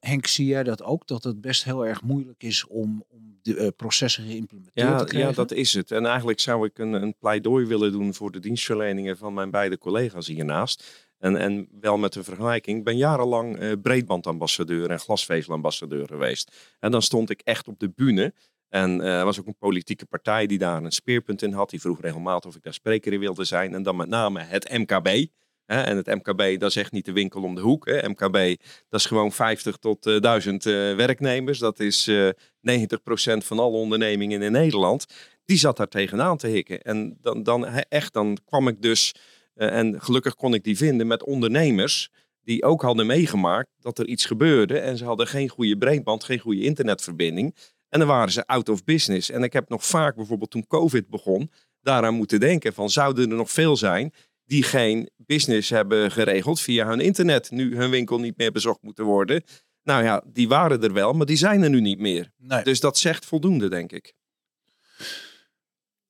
Henk, 0.00 0.26
zie 0.26 0.46
jij 0.46 0.62
dat 0.62 0.82
ook? 0.82 1.06
Dat 1.06 1.24
het 1.24 1.40
best 1.40 1.64
heel 1.64 1.86
erg 1.86 2.02
moeilijk 2.02 2.42
is 2.42 2.66
om, 2.66 3.04
om 3.08 3.38
de 3.42 3.56
eh, 3.56 3.68
processen 3.76 4.24
geïmplementeerd 4.24 4.88
Ja, 4.88 4.98
te 4.98 5.04
krijgen? 5.04 5.30
ja, 5.30 5.36
dat 5.36 5.52
is 5.52 5.72
het. 5.72 5.90
En 5.90 6.06
eigenlijk 6.06 6.40
zou 6.40 6.66
ik 6.66 6.78
een, 6.78 6.92
een 6.92 7.14
pleidooi 7.18 7.66
willen 7.66 7.92
doen 7.92 8.14
voor 8.14 8.30
de 8.32 8.38
dienstverleningen 8.40 9.16
van 9.16 9.34
mijn 9.34 9.50
beide 9.50 9.78
collega's 9.78 10.26
hiernaast. 10.26 11.06
En, 11.18 11.36
en 11.36 11.68
wel 11.80 11.98
met 11.98 12.14
een 12.14 12.24
vergelijking. 12.24 12.78
Ik 12.78 12.84
ben 12.84 12.96
jarenlang 12.96 13.58
eh, 13.58 13.72
breedbandambassadeur 13.82 14.90
en 14.90 15.00
glasvezelambassadeur 15.00 16.06
geweest. 16.06 16.76
En 16.80 16.90
dan 16.90 17.02
stond 17.02 17.30
ik 17.30 17.40
echt 17.40 17.68
op 17.68 17.78
de 17.78 17.90
bühne. 17.90 18.34
En 18.68 19.00
eh, 19.00 19.18
er 19.18 19.24
was 19.24 19.40
ook 19.40 19.46
een 19.46 19.56
politieke 19.58 20.06
partij 20.06 20.46
die 20.46 20.58
daar 20.58 20.82
een 20.84 20.92
speerpunt 20.92 21.42
in 21.42 21.52
had. 21.52 21.70
Die 21.70 21.80
vroeg 21.80 22.00
regelmatig 22.00 22.50
of 22.50 22.56
ik 22.56 22.62
daar 22.62 22.74
spreker 22.74 23.12
in 23.12 23.20
wilde 23.20 23.44
zijn. 23.44 23.74
En 23.74 23.82
dan 23.82 23.96
met 23.96 24.08
name 24.08 24.40
het 24.40 24.78
MKB. 24.78 25.26
Hè, 25.66 25.80
en 25.80 25.96
het 25.96 26.06
MKB, 26.06 26.60
dat 26.60 26.70
is 26.70 26.76
echt 26.76 26.92
niet 26.92 27.04
de 27.04 27.12
winkel 27.12 27.42
om 27.42 27.54
de 27.54 27.60
hoek. 27.60 27.86
Hè. 27.86 28.08
MKB, 28.08 28.62
dat 28.88 29.00
is 29.00 29.06
gewoon 29.06 29.32
50 29.32 29.76
tot 29.76 30.06
eh, 30.06 30.20
1000 30.20 30.66
eh, 30.66 30.72
werknemers. 30.94 31.58
Dat 31.58 31.80
is 31.80 32.06
eh 32.06 32.28
90% 32.60 33.36
van 33.36 33.58
alle 33.58 33.76
ondernemingen 33.76 34.42
in 34.42 34.52
Nederland. 34.52 35.06
Die 35.44 35.58
zat 35.58 35.76
daar 35.76 35.88
tegenaan 35.88 36.36
te 36.36 36.46
hikken. 36.46 36.82
En 36.82 37.18
dan, 37.20 37.42
dan 37.42 37.66
echt, 37.66 38.12
dan 38.12 38.38
kwam 38.44 38.68
ik 38.68 38.82
dus, 38.82 39.14
eh, 39.54 39.78
en 39.78 40.00
gelukkig 40.02 40.34
kon 40.34 40.54
ik 40.54 40.64
die 40.64 40.76
vinden 40.76 41.06
met 41.06 41.24
ondernemers 41.24 42.10
die 42.42 42.64
ook 42.64 42.82
hadden 42.82 43.06
meegemaakt 43.06 43.68
dat 43.80 43.98
er 43.98 44.06
iets 44.06 44.24
gebeurde. 44.24 44.78
En 44.78 44.96
ze 44.96 45.04
hadden 45.04 45.26
geen 45.26 45.48
goede 45.48 45.78
breedband, 45.78 46.24
geen 46.24 46.38
goede 46.38 46.62
internetverbinding. 46.62 47.56
En 47.88 47.98
dan 47.98 48.08
waren 48.08 48.32
ze 48.32 48.46
out 48.46 48.68
of 48.68 48.84
business. 48.84 49.30
En 49.30 49.42
ik 49.42 49.52
heb 49.52 49.68
nog 49.68 49.84
vaak, 49.84 50.16
bijvoorbeeld 50.16 50.50
toen 50.50 50.66
COVID 50.66 51.08
begon, 51.08 51.50
daaraan 51.80 52.14
moeten 52.14 52.40
denken 52.40 52.74
van 52.74 52.90
zouden 52.90 53.30
er 53.30 53.36
nog 53.36 53.50
veel 53.50 53.76
zijn 53.76 54.12
die 54.46 54.62
geen 54.62 55.10
business 55.16 55.70
hebben 55.70 56.10
geregeld 56.10 56.60
via 56.60 56.86
hun 56.86 57.00
internet. 57.00 57.50
Nu 57.50 57.76
hun 57.76 57.90
winkel 57.90 58.18
niet 58.18 58.36
meer 58.36 58.52
bezocht 58.52 58.82
moeten 58.82 59.04
worden. 59.04 59.42
Nou 59.82 60.04
ja, 60.04 60.22
die 60.32 60.48
waren 60.48 60.82
er 60.82 60.92
wel, 60.92 61.12
maar 61.12 61.26
die 61.26 61.36
zijn 61.36 61.62
er 61.62 61.70
nu 61.70 61.80
niet 61.80 61.98
meer. 61.98 62.32
Nee. 62.36 62.62
Dus 62.64 62.80
dat 62.80 62.98
zegt 62.98 63.24
voldoende, 63.26 63.68
denk 63.68 63.92
ik. 63.92 64.14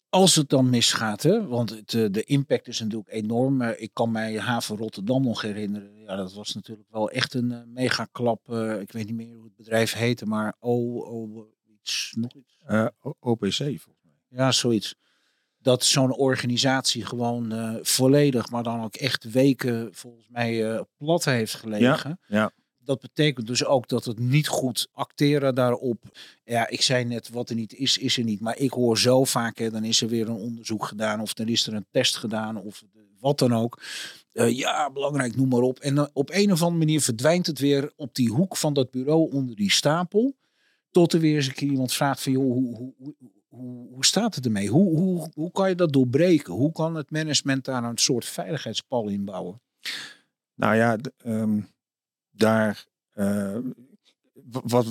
Als 0.09 0.35
het 0.35 0.49
dan 0.49 0.71
misgaat, 0.71 1.23
hè, 1.23 1.47
want 1.47 1.71
het, 1.71 1.95
eh, 1.95 2.05
de 2.11 2.23
impact 2.23 2.69
is 2.69 2.81
natuurlijk 2.81 3.13
enorm. 3.13 3.63
Eh, 3.63 3.83
Ik 3.83 3.91
kan 3.93 4.11
mij 4.11 4.39
haven 4.41 4.77
Rotterdam 4.77 5.23
nog 5.25 5.43
herinneren. 5.43 5.99
Ja, 6.01 6.17
dat 6.17 6.33
was 6.35 6.55
natuurlijk 6.55 6.89
wel 6.91 7.11
echt 7.11 7.35
een 7.35 7.53
eh, 7.53 7.59
megaklap. 7.67 8.51
Eh, 8.53 8.81
ik 8.81 8.93
weet 8.93 9.07
niet 9.07 9.15
meer 9.17 9.35
hoe 9.35 9.45
het 9.45 9.57
bedrijf 9.57 9.93
heette, 9.93 10.27
maar 10.27 10.57
oh, 10.59 10.97
oh 11.13 11.49
iets, 11.81 12.13
nog 12.19 12.35
iets. 12.35 12.59
Eh, 12.67 12.87
O- 13.01 13.17
OPC 13.21 13.55
volgens 13.55 14.03
mij. 14.03 14.15
Ja, 14.29 14.53
zoiets. 14.53 14.95
Dat 15.67 15.85
zo'n 15.85 16.17
organisatie 16.17 17.05
gewoon 17.05 17.53
eh, 17.53 17.75
volledig, 17.83 18.51
maar 18.51 18.63
dan 18.63 18.83
ook 18.83 18.95
echt 18.95 19.31
weken 19.31 19.89
volgens 19.93 20.27
mij 20.29 20.73
eh, 20.73 20.81
plat 20.97 21.25
heeft 21.25 21.55
gelegen. 21.55 22.21
ja. 22.27 22.53
Dat 22.79 23.01
betekent 23.01 23.47
dus 23.47 23.65
ook 23.65 23.89
dat 23.89 24.05
het 24.05 24.19
niet 24.19 24.49
goed 24.49 24.89
acteren 24.93 25.55
daarop. 25.55 26.03
Ja, 26.45 26.69
ik 26.69 26.83
zei 26.83 27.05
net, 27.05 27.29
wat 27.29 27.51
er 27.51 27.57
niet 27.57 27.75
is, 27.75 27.99
is 27.99 28.17
er 28.17 28.25
niet. 28.25 28.41
Maar 28.41 28.59
ik 28.59 28.71
hoor 28.71 28.99
zo 28.99 29.25
vaak, 29.25 29.59
hè, 29.59 29.71
dan 29.71 29.85
is 29.85 30.01
er 30.01 30.09
weer 30.09 30.29
een 30.29 30.37
onderzoek 30.37 30.85
gedaan 30.85 31.21
of 31.21 31.35
dan 31.35 31.49
is 31.49 31.67
er 31.67 31.75
een 31.75 31.87
test 31.91 32.17
gedaan 32.17 32.57
of 32.57 32.83
wat 33.21 33.39
dan 33.39 33.55
ook. 33.55 33.83
Eh, 34.33 34.57
ja, 34.57 34.91
belangrijk, 34.91 35.37
noem 35.37 35.49
maar 35.49 35.61
op. 35.61 35.79
En 35.79 36.15
op 36.15 36.31
een 36.31 36.53
of 36.53 36.63
andere 36.63 36.85
manier 36.85 37.01
verdwijnt 37.01 37.47
het 37.47 37.59
weer 37.59 37.93
op 37.97 38.15
die 38.15 38.31
hoek 38.31 38.57
van 38.57 38.75
dat 38.75 38.91
bureau 38.91 39.33
onder 39.33 39.57
die 39.57 39.71
stapel. 39.71 40.37
Tot 40.91 41.13
er 41.13 41.21
weer 41.21 41.37
eens 41.37 41.47
een 41.47 41.55
keer 41.55 41.71
iemand 41.71 41.93
vraagt 41.93 42.23
van, 42.23 42.33
joh, 42.33 42.53
hoe, 42.53 42.95
hoe, 42.99 43.15
hoe, 43.57 43.89
hoe, 43.93 44.05
staat 44.05 44.35
het 44.35 44.45
ermee? 44.45 44.69
Hoe, 44.69 44.97
hoe, 44.99 45.31
hoe 45.35 45.51
kan 45.51 45.69
je 45.69 45.75
dat 45.75 45.93
doorbreken? 45.93 46.53
Hoe 46.55 46.73
kan 46.73 46.95
het 46.95 47.11
management 47.11 47.65
daar 47.65 47.85
een 47.85 47.99
soort 47.99 48.25
veiligheidspal 48.25 49.09
in 49.09 49.25
bouwen? 49.25 49.61
Nou 50.55 50.75
ja, 50.75 50.97
ehm, 51.25 51.61
daar. 52.31 52.87
eh, 53.13 53.57
wat, 54.51 54.87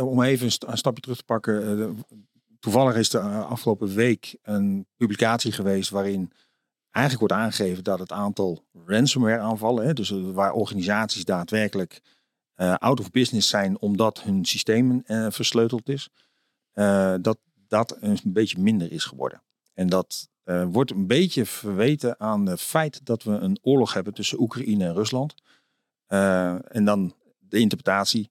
om 0.00 0.22
even 0.22 0.44
een 0.46 0.52
st- 0.52 0.64
een 0.64 0.76
stapje 0.78 1.00
terug 1.02 1.16
te 1.18 1.24
pakken. 1.24 1.80
eh, 1.80 2.18
toevallig 2.60 2.96
is 2.96 3.12
er 3.12 3.20
eh, 3.20 3.50
afgelopen 3.50 3.94
week 3.94 4.36
een 4.42 4.86
publicatie 4.96 5.52
geweest 5.52 5.90
waarin 5.90 6.32
eigenlijk 6.90 7.28
wordt 7.28 7.44
aangegeven 7.44 7.84
dat 7.84 7.98
het 7.98 8.12
aantal 8.12 8.64
ransomware 8.86 9.40
aanvallen, 9.40 9.86
hè, 9.86 9.92
dus 9.92 10.10
waar 10.10 10.52
organisaties 10.52 11.24
daadwerkelijk 11.24 12.00
out 12.78 13.00
of 13.00 13.10
business 13.10 13.48
zijn 13.48 13.78
omdat 13.80 14.22
hun 14.22 14.44
systeem 14.44 15.02
versleuteld 15.28 15.88
is, 15.88 16.08
dat 17.20 17.38
dat 17.70 17.96
een 18.00 18.18
beetje 18.24 18.58
minder 18.58 18.92
is 18.92 19.04
geworden. 19.04 19.42
En 19.74 19.86
dat 19.86 20.28
eh, 20.42 20.64
wordt 20.70 20.90
een 20.90 21.06
beetje 21.06 21.46
verweten 21.46 22.20
aan 22.20 22.46
het 22.46 22.60
feit 22.60 23.00
dat 23.04 23.22
we 23.22 23.30
een 23.30 23.58
oorlog 23.62 23.92
hebben 23.92 24.14
tussen 24.14 24.40
Oekraïne 24.40 24.84
en 24.84 24.94
Rusland. 24.94 25.34
Eh, 26.06 26.74
en 26.76 26.84
dan 26.84 27.14
de 27.38 27.58
interpretatie. 27.58 28.30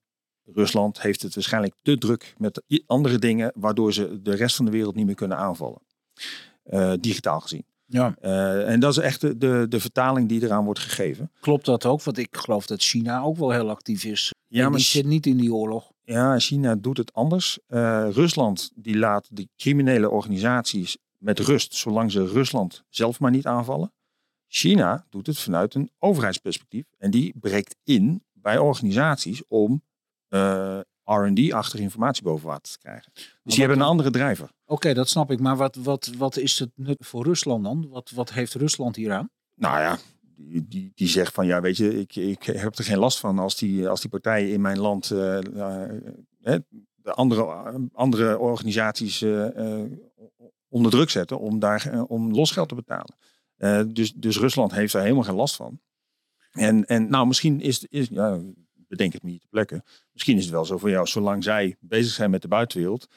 Rusland 0.53 1.01
heeft 1.01 1.21
het 1.21 1.35
waarschijnlijk 1.35 1.73
te 1.81 1.97
druk 1.97 2.33
met 2.37 2.63
andere 2.85 3.19
dingen, 3.19 3.51
waardoor 3.55 3.93
ze 3.93 4.21
de 4.21 4.35
rest 4.35 4.55
van 4.55 4.65
de 4.65 4.71
wereld 4.71 4.95
niet 4.95 5.05
meer 5.05 5.15
kunnen 5.15 5.37
aanvallen. 5.37 5.81
Eh, 6.63 6.93
digitaal 6.99 7.39
gezien. 7.39 7.65
Ja, 7.85 8.15
en 8.65 8.79
dat 8.79 8.91
is 8.91 9.03
echt 9.03 9.21
de, 9.21 9.37
de, 9.37 9.65
de 9.69 9.79
vertaling 9.79 10.29
die 10.29 10.43
eraan 10.43 10.65
wordt 10.65 10.79
gegeven. 10.79 11.31
klopt 11.39 11.65
dat 11.65 11.85
ook? 11.85 12.03
Want 12.03 12.17
ik 12.17 12.37
geloof 12.37 12.65
dat 12.65 12.81
China 12.81 13.21
ook 13.21 13.37
wel 13.37 13.51
heel 13.51 13.69
actief 13.69 14.03
is. 14.03 14.33
Ja, 14.47 14.63
En 14.63 14.69
maar 14.69 14.77
die 14.77 14.87
zit 14.87 15.05
niet 15.05 15.25
in 15.25 15.37
die 15.37 15.53
oorlog. 15.53 15.91
Ja, 16.09 16.39
China 16.39 16.75
doet 16.75 16.97
het 16.97 17.13
anders. 17.13 17.59
Eh, 17.67 18.07
Rusland 18.11 18.71
die 18.75 18.97
laat 18.97 19.27
de 19.31 19.47
criminele 19.55 20.09
organisaties 20.09 20.97
met 21.17 21.39
rust, 21.39 21.73
zolang 21.73 22.11
ze 22.11 22.27
Rusland 22.27 22.83
zelf 22.89 23.19
maar 23.19 23.31
niet 23.31 23.45
aanvallen. 23.45 23.93
China 24.47 25.05
doet 25.09 25.27
het 25.27 25.39
vanuit 25.39 25.73
een 25.73 25.91
overheidsperspectief 25.99 26.85
en 26.97 27.11
die 27.11 27.33
breekt 27.39 27.75
in 27.83 28.23
bij 28.33 28.57
organisaties 28.57 29.41
om 29.47 29.83
eh, 30.27 30.79
R&D-achtige 31.03 31.83
informatie 31.83 32.23
boven 32.23 32.47
water 32.47 32.71
te 32.71 32.79
krijgen. 32.79 33.11
Dus 33.13 33.23
die 33.43 33.59
hebben 33.59 33.79
een 33.79 33.89
andere 33.89 34.09
drijver. 34.09 34.49
Oké, 34.65 34.93
dat 34.93 35.09
snap 35.09 35.31
ik. 35.31 35.39
Maar 35.39 35.57
wat, 35.57 35.75
wat, 35.75 36.11
wat 36.17 36.37
is 36.37 36.59
het 36.59 36.71
nut 36.75 37.05
voor 37.05 37.23
Rusland 37.23 37.63
dan? 37.63 37.89
Wat, 37.89 38.09
wat 38.09 38.31
heeft 38.31 38.53
Rusland 38.53 38.95
hier 38.95 39.11
aan? 39.11 39.29
Nou 39.55 39.79
ja, 39.79 39.97
die, 40.67 40.91
die, 40.95 41.07
zegt 41.07 41.33
van 41.33 41.45
ja, 41.45 41.61
weet 41.61 41.77
je, 41.77 41.99
ik, 41.99 42.15
ik 42.15 42.43
heb 42.43 42.77
er 42.77 42.83
geen 42.83 42.97
last 42.97 43.19
van 43.19 43.39
als 43.39 43.57
die, 43.57 43.87
als 43.87 44.01
die 44.01 44.09
partijen 44.09 44.51
in 44.51 44.61
mijn 44.61 44.79
land 44.79 45.11
eh, 45.11 45.37
eh, 45.37 45.91
hè, 46.41 46.57
de 46.95 47.13
andere, 47.13 47.43
andere 47.93 48.37
organisaties 48.37 49.21
eh, 49.21 49.79
eh, 49.81 49.89
onder 50.69 50.91
druk 50.91 51.09
zetten 51.09 51.39
om 51.39 51.59
daar 51.59 51.87
eh, 51.91 52.03
om 52.07 52.33
losgeld 52.33 52.69
te 52.69 52.75
betalen. 52.75 53.15
Eh, 53.55 53.81
dus, 53.87 54.13
dus 54.13 54.37
Rusland 54.37 54.71
heeft 54.71 54.93
daar 54.93 55.01
helemaal 55.01 55.23
geen 55.23 55.35
last 55.35 55.55
van. 55.55 55.79
En, 56.51 56.85
en 56.85 57.09
nou, 57.09 57.27
misschien 57.27 57.61
is, 57.61 57.85
is 57.85 58.07
ja, 58.07 58.39
bedenk 58.73 59.13
het 59.13 59.23
niet 59.23 59.41
te 59.41 59.47
plekken. 59.47 59.83
Misschien 60.11 60.37
is 60.37 60.43
het 60.43 60.53
wel 60.53 60.65
zo 60.65 60.77
voor 60.77 60.89
jou, 60.89 61.07
zolang 61.07 61.43
zij 61.43 61.75
bezig 61.79 62.13
zijn 62.13 62.29
met 62.29 62.41
de 62.41 62.47
buitenwereld, 62.47 63.07
eh, 63.09 63.15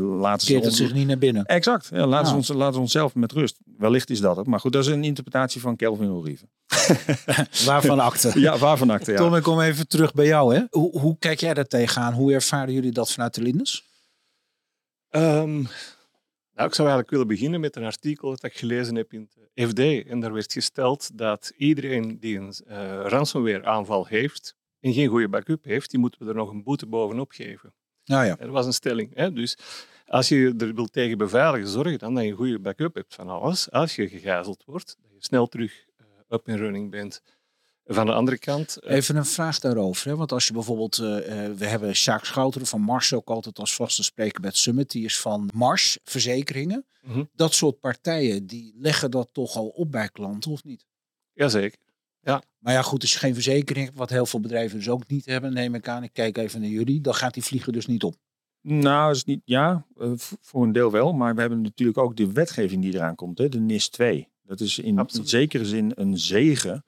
laten 0.00 0.46
ze 0.46 0.52
Keert 0.52 0.64
het 0.64 0.72
ons- 0.72 0.80
zich 0.80 0.92
niet 0.94 1.06
naar 1.06 1.18
binnen? 1.18 1.44
Exact. 1.44 1.88
Ja, 1.92 2.06
laten, 2.06 2.24
Ja. 2.24 2.30
ze 2.30 2.34
ons, 2.34 2.48
laten 2.48 2.74
ze 2.74 2.80
onszelf 2.80 3.14
met 3.14 3.32
rust. 3.32 3.58
Wellicht 3.76 4.10
is 4.10 4.20
dat 4.20 4.36
het. 4.36 4.46
Maar 4.46 4.60
goed, 4.60 4.72
dat 4.72 4.84
is 4.84 4.90
een 4.90 5.04
interpretatie 5.04 5.60
van 5.60 5.76
Kelvin 5.76 6.10
O'Reilly. 6.10 6.38
Waarvan 7.66 8.00
akte? 8.00 8.40
Ja, 8.40 8.58
waarvan 8.58 8.90
acte, 8.90 9.10
ja. 9.12 9.16
Tom, 9.18 9.34
ik 9.34 9.42
kom 9.42 9.60
even 9.60 9.88
terug 9.88 10.12
bij 10.12 10.26
jou. 10.26 10.54
Hè? 10.54 10.62
Hoe, 10.70 10.98
hoe 11.00 11.16
kijk 11.18 11.40
jij 11.40 11.54
daar 11.54 11.66
tegenaan? 11.66 12.12
Hoe 12.12 12.32
ervaren 12.32 12.72
jullie 12.74 12.92
dat 12.92 13.12
vanuit 13.12 13.34
de 13.34 13.42
Lindes? 13.42 13.84
Ehm, 15.08 15.54
nou, 16.54 16.68
ik 16.68 16.74
zou 16.74 16.88
eigenlijk 16.88 17.10
willen 17.10 17.26
beginnen 17.26 17.60
met 17.60 17.76
een 17.76 17.84
artikel 17.84 18.30
dat 18.30 18.42
ik 18.44 18.56
gelezen 18.56 18.94
heb 18.94 19.12
in 19.12 19.28
het 19.54 19.68
FD. 19.70 19.78
En 20.08 20.20
daar 20.20 20.32
werd 20.32 20.52
gesteld 20.52 21.18
dat 21.18 21.52
iedereen 21.56 22.18
die 22.20 22.38
een 22.38 22.52
eh 22.66 23.00
ransomware 23.04 23.64
aanval 23.64 24.06
heeft 24.06 24.54
en 24.80 24.92
geen 24.92 25.08
goede 25.08 25.28
backup 25.28 25.64
heeft, 25.64 25.90
die 25.90 26.00
moeten 26.00 26.22
we 26.22 26.28
er 26.28 26.34
nog 26.36 26.50
een 26.50 26.62
boete 26.62 26.86
bovenop 26.86 27.30
geven. 27.30 27.72
Nou 28.08 28.24
ja. 28.24 28.34
Dat 28.34 28.48
was 28.48 28.66
een 28.66 28.72
stelling. 28.72 29.10
Hè? 29.14 29.32
Dus 29.32 29.56
als 30.06 30.28
je 30.28 30.54
er 30.58 30.74
wilt 30.74 30.92
tegen 30.92 31.18
beveiligen, 31.18 31.68
zorg 31.68 31.96
dan 31.96 32.14
dat 32.14 32.24
je 32.24 32.30
een 32.30 32.36
goede 32.36 32.58
backup 32.58 32.94
hebt 32.94 33.14
van 33.14 33.28
alles. 33.28 33.70
Als 33.70 33.96
je 33.96 34.08
gegijzeld 34.08 34.62
wordt, 34.66 34.96
dat 35.02 35.10
je 35.10 35.24
snel 35.24 35.46
terug 35.46 35.84
eh, 35.96 36.06
up 36.28 36.48
and 36.48 36.58
running 36.58 36.90
bent. 36.90 37.22
Van 37.90 38.06
de 38.06 38.12
andere 38.12 38.38
kant, 38.38 38.76
eh, 38.76 38.94
Even 38.94 39.16
een 39.16 39.26
vraag 39.26 39.58
daarover. 39.58 40.08
Hè? 40.08 40.16
Want 40.16 40.32
als 40.32 40.46
je 40.46 40.52
bijvoorbeeld, 40.52 40.98
eh, 40.98 41.06
we 41.56 41.66
hebben 41.66 41.94
Sjaak 41.94 42.24
Schouteren 42.24 42.66
van 42.66 42.80
Mars 42.80 43.12
ook 43.12 43.28
altijd 43.28 43.58
als 43.58 43.74
vaste 43.74 44.04
spreker 44.04 44.40
bij 44.40 44.50
het 44.50 44.58
Summit. 44.58 44.90
Die 44.90 45.04
is 45.04 45.20
van 45.20 45.50
Mars 45.54 45.98
Verzekeringen. 46.04 46.86
Mhm. 47.02 47.24
Dat 47.34 47.54
soort 47.54 47.80
partijen, 47.80 48.46
die 48.46 48.74
leggen 48.76 49.10
dat 49.10 49.28
toch 49.32 49.56
al 49.56 49.68
op 49.68 49.90
bij 49.92 50.08
klanten 50.08 50.50
of 50.50 50.64
niet? 50.64 50.86
jazeker. 51.34 51.78
Maar 52.58 52.72
ja, 52.72 52.82
goed, 52.82 53.02
als 53.02 53.12
je 53.12 53.18
geen 53.18 53.34
verzekering 53.34 53.84
hebt, 53.84 53.98
wat 53.98 54.10
heel 54.10 54.26
veel 54.26 54.40
bedrijven 54.40 54.78
dus 54.78 54.88
ook 54.88 55.08
niet 55.08 55.26
hebben, 55.26 55.52
neem 55.52 55.74
ik 55.74 55.88
aan. 55.88 56.02
Ik 56.02 56.12
kijk 56.12 56.38
even 56.38 56.60
naar 56.60 56.70
jullie. 56.70 57.00
Dan 57.00 57.14
gaat 57.14 57.34
die 57.34 57.42
vliegen 57.42 57.72
dus 57.72 57.86
niet 57.86 58.02
op. 58.02 58.14
Nou, 58.60 59.10
is 59.10 59.24
niet, 59.24 59.40
ja, 59.44 59.86
eh, 59.96 60.12
voor 60.16 60.62
een 60.62 60.72
deel 60.72 60.90
wel. 60.90 61.12
Maar 61.12 61.34
we 61.34 61.40
hebben 61.40 61.60
natuurlijk 61.60 61.98
ook 61.98 62.16
de 62.16 62.32
wetgeving 62.32 62.82
die 62.82 62.94
eraan 62.94 63.14
komt. 63.14 63.38
Hè, 63.38 63.48
de 63.48 63.60
NIS 63.60 63.88
2. 63.88 64.28
Dat 64.42 64.60
is 64.60 64.78
in 64.78 65.06
zekere 65.08 65.64
zin 65.64 65.92
een 65.94 66.18
zegen 66.18 66.84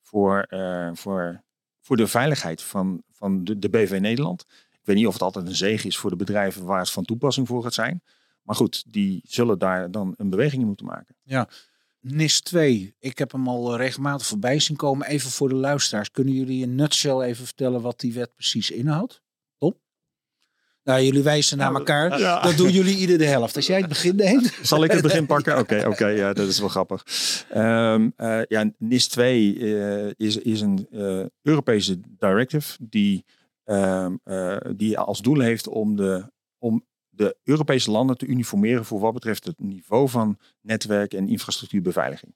voor, 0.00 0.42
eh, 0.42 0.90
voor, 0.94 1.42
voor 1.80 1.96
de 1.96 2.06
veiligheid 2.06 2.62
van, 2.62 3.02
van 3.10 3.44
de, 3.44 3.58
de 3.58 3.68
BV 3.68 3.98
Nederland. 4.00 4.44
Ik 4.72 4.80
weet 4.84 4.96
niet 4.96 5.06
of 5.06 5.12
het 5.12 5.22
altijd 5.22 5.46
een 5.46 5.54
zegen 5.54 5.88
is 5.88 5.98
voor 5.98 6.10
de 6.10 6.16
bedrijven 6.16 6.64
waar 6.64 6.78
het 6.78 6.90
van 6.90 7.04
toepassing 7.04 7.46
voor 7.46 7.62
gaat 7.62 7.74
zijn. 7.74 8.02
Maar 8.42 8.56
goed, 8.56 8.84
die 8.92 9.20
zullen 9.24 9.58
daar 9.58 9.90
dan 9.90 10.14
een 10.16 10.30
beweging 10.30 10.60
in 10.60 10.66
moeten 10.66 10.86
maken. 10.86 11.16
NIS 12.10 12.40
2, 12.40 12.94
ik 12.98 13.18
heb 13.18 13.32
hem 13.32 13.48
al 13.48 13.76
regelmatig 13.76 14.26
voorbij 14.26 14.60
zien 14.60 14.76
komen. 14.76 15.06
Even 15.06 15.30
voor 15.30 15.48
de 15.48 15.54
luisteraars. 15.54 16.10
Kunnen 16.10 16.34
jullie 16.34 16.62
in 16.62 16.74
nutshell 16.74 17.20
even 17.20 17.44
vertellen 17.44 17.80
wat 17.80 18.00
die 18.00 18.12
wet 18.12 18.34
precies 18.34 18.70
inhoudt? 18.70 19.22
Top. 19.58 19.78
Nou, 20.84 21.02
jullie 21.02 21.22
wijzen 21.22 21.58
naar 21.58 21.74
elkaar. 21.74 22.18
ja. 22.18 22.40
Dat 22.42 22.56
doen 22.56 22.70
jullie 22.70 22.96
ieder 22.96 23.18
de 23.18 23.24
helft. 23.24 23.56
Als 23.56 23.66
jij 23.66 23.78
het 23.78 23.88
begin 23.88 24.16
neemt. 24.26 24.58
Zal 24.62 24.84
ik 24.84 24.90
het 24.90 25.02
begin 25.02 25.26
pakken? 25.26 25.58
Oké, 25.58 25.84
oké, 25.86 26.06
ja, 26.22 26.32
dat 26.32 26.48
is 26.48 26.58
wel 26.58 26.68
grappig. 26.68 27.04
Ehm, 27.50 28.08
eh, 28.16 28.40
ja, 28.48 28.70
NIS 28.78 29.08
2 29.08 29.58
eh, 29.58 30.26
is, 30.26 30.36
is 30.36 30.60
een 30.60 30.86
eh, 30.90 31.24
Europese 31.42 32.00
directive 32.18 32.76
die, 32.80 33.24
ehm, 33.64 34.16
eh, 34.24 34.56
die 34.76 34.98
als 34.98 35.20
doel 35.20 35.40
heeft 35.40 35.68
om 35.68 35.96
de, 35.96 36.30
om 36.58 36.84
de 37.18 37.36
Europese 37.44 37.90
landen 37.90 38.18
te 38.18 38.26
uniformeren 38.26 38.84
voor 38.84 39.00
wat 39.00 39.12
betreft 39.12 39.44
het 39.44 39.60
niveau 39.60 40.08
van 40.08 40.38
netwerk- 40.60 41.14
en 41.14 41.28
infrastructuurbeveiliging. 41.28 42.34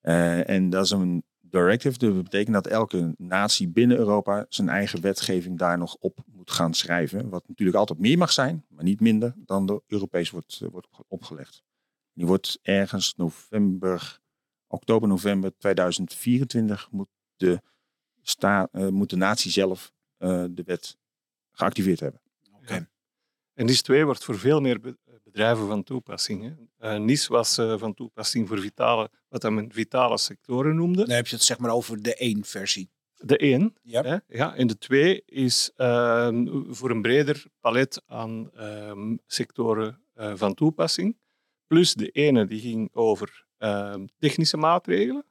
Eh, 0.00 0.48
en 0.48 0.70
dat 0.70 0.84
is 0.84 0.90
een 0.90 1.24
directive, 1.40 1.98
dat 1.98 2.22
betekent 2.22 2.54
dat 2.54 2.66
elke 2.66 3.14
natie 3.18 3.68
binnen 3.68 3.96
Europa 3.96 4.46
zijn 4.48 4.68
eigen 4.68 5.00
wetgeving 5.00 5.58
daar 5.58 5.78
nog 5.78 5.96
op 6.00 6.18
moet 6.26 6.50
gaan 6.50 6.74
schrijven. 6.74 7.28
Wat 7.28 7.48
natuurlijk 7.48 7.78
altijd 7.78 7.98
meer 7.98 8.18
mag 8.18 8.32
zijn, 8.32 8.64
maar 8.68 8.84
niet 8.84 9.00
minder 9.00 9.34
dan 9.36 9.66
door 9.66 9.82
Europees 9.86 10.30
wordt, 10.30 10.60
eh, 10.62 10.68
wordt 10.68 10.88
opgelegd. 11.08 11.62
Die 12.12 12.26
wordt 12.26 12.58
ergens 12.62 13.14
november, 13.14 14.20
oktober, 14.66 15.08
november 15.08 15.52
2024 15.58 16.88
moet 16.90 17.08
de, 17.36 17.60
sta, 18.22 18.68
eh, 18.72 18.88
moet 18.88 19.10
de 19.10 19.16
natie 19.16 19.50
zelf 19.50 19.94
de 20.50 20.62
wet 20.64 20.96
geactiveerd 21.50 22.00
hebben. 22.00 22.20
En 23.56 23.66
NIS 23.66 23.82
2 23.82 24.04
wordt 24.04 24.24
voor 24.24 24.38
veel 24.38 24.60
meer 24.60 24.80
be- 24.80 24.96
bedrijven 25.24 25.66
van 25.66 25.82
toepassing. 25.82 26.42
Hè. 26.42 26.52
Eh, 26.90 27.00
NIS 27.00 27.26
was 27.26 27.58
eh, 27.58 27.78
van 27.78 27.94
toepassing 27.94 28.48
voor 28.48 28.58
vitale, 28.58 29.10
wat 29.28 29.50
men 29.50 29.72
vitale 29.72 30.18
sectoren 30.18 30.76
noemde. 30.76 31.06
Dan 31.06 31.16
heb 31.16 31.26
je 31.26 31.34
het 31.34 31.44
zeg 31.44 31.58
maar 31.58 31.70
over 31.70 32.02
de 32.02 32.14
1 32.14 32.44
versie. 32.44 32.90
De 33.14 33.36
1. 33.36 33.74
Ja. 33.82 34.02
Hè, 34.02 34.16
ja, 34.28 34.54
en 34.54 34.66
de 34.66 34.78
2 34.78 35.22
is 35.26 35.70
ehm, 35.76 36.46
voor 36.68 36.90
een 36.90 37.02
breder 37.02 37.44
palet 37.60 38.02
aan 38.06 38.50
ehm, 38.54 39.16
sectoren 39.26 40.02
eh, 40.14 40.32
van 40.34 40.54
toepassing. 40.54 41.16
Plus 41.66 41.94
de 41.94 42.10
ene 42.10 42.46
die 42.46 42.60
ging 42.60 42.88
over 42.94 43.46
ehm, 43.58 44.06
technische 44.18 44.56
maatregelen. 44.56 45.24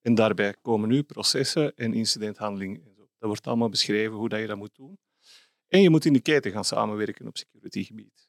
En 0.00 0.14
daarbij 0.14 0.54
komen 0.62 0.88
nu 0.88 1.02
processen 1.02 1.74
en 1.76 1.94
incidenthandeling. 1.94 2.76
En 2.84 2.92
zo. 2.96 3.00
Dat 3.18 3.28
wordt 3.28 3.46
allemaal 3.46 3.68
beschreven 3.68 4.16
hoe 4.16 4.28
dat 4.28 4.40
je 4.40 4.46
dat 4.46 4.56
moet 4.56 4.74
doen. 4.74 4.98
En 5.72 5.82
je 5.82 5.90
moet 5.90 6.04
in 6.04 6.12
de 6.12 6.20
keten 6.20 6.52
gaan 6.52 6.64
samenwerken 6.64 7.26
op 7.26 7.36
securitygebied. 7.36 8.28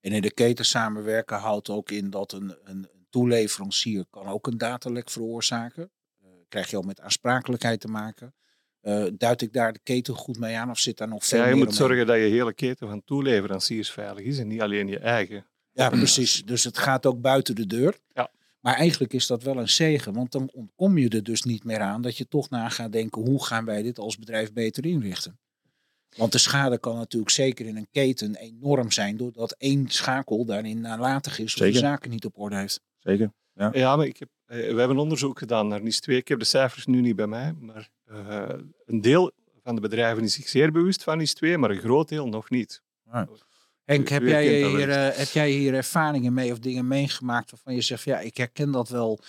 En 0.00 0.12
in 0.12 0.22
de 0.22 0.32
keten 0.32 0.64
samenwerken 0.64 1.36
houdt 1.36 1.68
ook 1.68 1.90
in 1.90 2.10
dat 2.10 2.32
een, 2.32 2.56
een, 2.64 2.88
een 2.92 3.06
toeleverancier 3.10 4.04
kan 4.10 4.26
ook 4.26 4.46
een 4.46 4.58
datalek 4.58 5.10
veroorzaken. 5.10 5.90
Uh, 6.22 6.28
krijg 6.48 6.70
je 6.70 6.76
al 6.76 6.82
met 6.82 7.00
aansprakelijkheid 7.00 7.80
te 7.80 7.88
maken. 7.88 8.34
Uh, 8.82 9.04
duid 9.12 9.42
ik 9.42 9.52
daar 9.52 9.72
de 9.72 9.80
keten 9.82 10.14
goed 10.14 10.38
mee 10.38 10.56
aan 10.56 10.70
of 10.70 10.78
zit 10.78 10.96
daar 10.96 11.08
nog 11.08 11.24
veel 11.24 11.38
ja, 11.38 11.46
je 11.46 11.54
meer 11.54 11.64
moet 11.64 11.74
zorgen 11.74 12.06
dat 12.06 12.16
je 12.16 12.22
hele 12.22 12.54
keten 12.54 12.88
van 12.88 13.04
toeleveranciers 13.04 13.90
veilig 13.90 14.24
is 14.24 14.38
en 14.38 14.48
niet 14.48 14.60
alleen 14.60 14.88
je 14.88 14.98
eigen. 14.98 15.46
Ja, 15.72 15.88
precies. 15.88 16.44
Dus 16.44 16.64
het 16.64 16.78
gaat 16.78 17.06
ook 17.06 17.20
buiten 17.20 17.54
de 17.54 17.66
deur. 17.66 17.98
Ja. 18.12 18.30
Maar 18.60 18.74
eigenlijk 18.74 19.12
is 19.12 19.26
dat 19.26 19.42
wel 19.42 19.56
een 19.56 19.68
zegen, 19.68 20.12
want 20.12 20.32
dan 20.32 20.50
ontkom 20.52 20.98
je 20.98 21.08
er 21.08 21.22
dus 21.22 21.42
niet 21.42 21.64
meer 21.64 21.80
aan 21.80 22.02
dat 22.02 22.16
je 22.16 22.28
toch 22.28 22.50
na 22.50 22.68
gaat 22.68 22.92
denken, 22.92 23.22
hoe 23.22 23.44
gaan 23.44 23.64
wij 23.64 23.82
dit 23.82 23.98
als 23.98 24.18
bedrijf 24.18 24.52
beter 24.52 24.86
inrichten? 24.86 25.38
Want 26.16 26.32
de 26.32 26.38
schade 26.38 26.78
kan 26.78 26.96
natuurlijk 26.96 27.30
zeker 27.32 27.66
in 27.66 27.76
een 27.76 27.88
keten 27.90 28.34
enorm 28.36 28.90
zijn, 28.90 29.16
doordat 29.16 29.52
één 29.58 29.88
schakel 29.88 30.44
daarin 30.44 30.80
nalatig 30.80 31.38
is 31.38 31.52
of 31.52 31.58
de 31.58 31.78
zaken 31.78 32.10
niet 32.10 32.24
op 32.24 32.38
orde 32.38 32.56
heeft. 32.56 32.80
Zeker. 32.98 33.32
Ja, 33.72 33.96
maar 33.96 34.06
ik 34.06 34.18
heb, 34.18 34.28
eh, 34.46 34.56
we 34.72 34.78
hebben 34.78 34.98
onderzoek 34.98 35.38
gedaan 35.38 35.68
naar 35.68 35.82
NIS 35.82 36.00
2. 36.00 36.16
Ik 36.16 36.28
heb 36.28 36.38
de 36.38 36.44
cijfers 36.44 36.86
nu 36.86 37.00
niet 37.00 37.16
bij 37.16 37.26
mij, 37.26 37.52
maar 37.60 37.88
eh, 38.04 38.48
een 38.86 39.00
deel 39.00 39.32
van 39.62 39.74
de 39.74 39.80
bedrijven 39.80 40.22
is 40.24 40.34
zich 40.34 40.48
zeer 40.48 40.72
bewust 40.72 41.02
van 41.02 41.18
NIS 41.18 41.34
2, 41.34 41.58
maar 41.58 41.70
een 41.70 41.78
groot 41.80 42.08
deel 42.08 42.28
nog 42.28 42.50
niet. 42.50 42.82
Henk, 43.84 44.10
U- 44.10 44.12
heb 44.12 44.22
u 44.22 44.28
jij, 44.28 44.68
hier, 44.68 44.90
eh, 44.90 45.16
heb 45.16 45.28
jij 45.28 45.50
hier 45.50 45.74
ervaringen 45.74 46.32
mee 46.34 46.52
of 46.52 46.58
dingen 46.58 46.86
meegemaakt 46.88 47.50
waarvan 47.50 47.74
je 47.74 47.80
zegt, 47.80 48.02
ja, 48.04 48.20
ik 48.20 48.36
herken 48.36 48.70
dat 48.70 48.88
wel, 48.88 49.20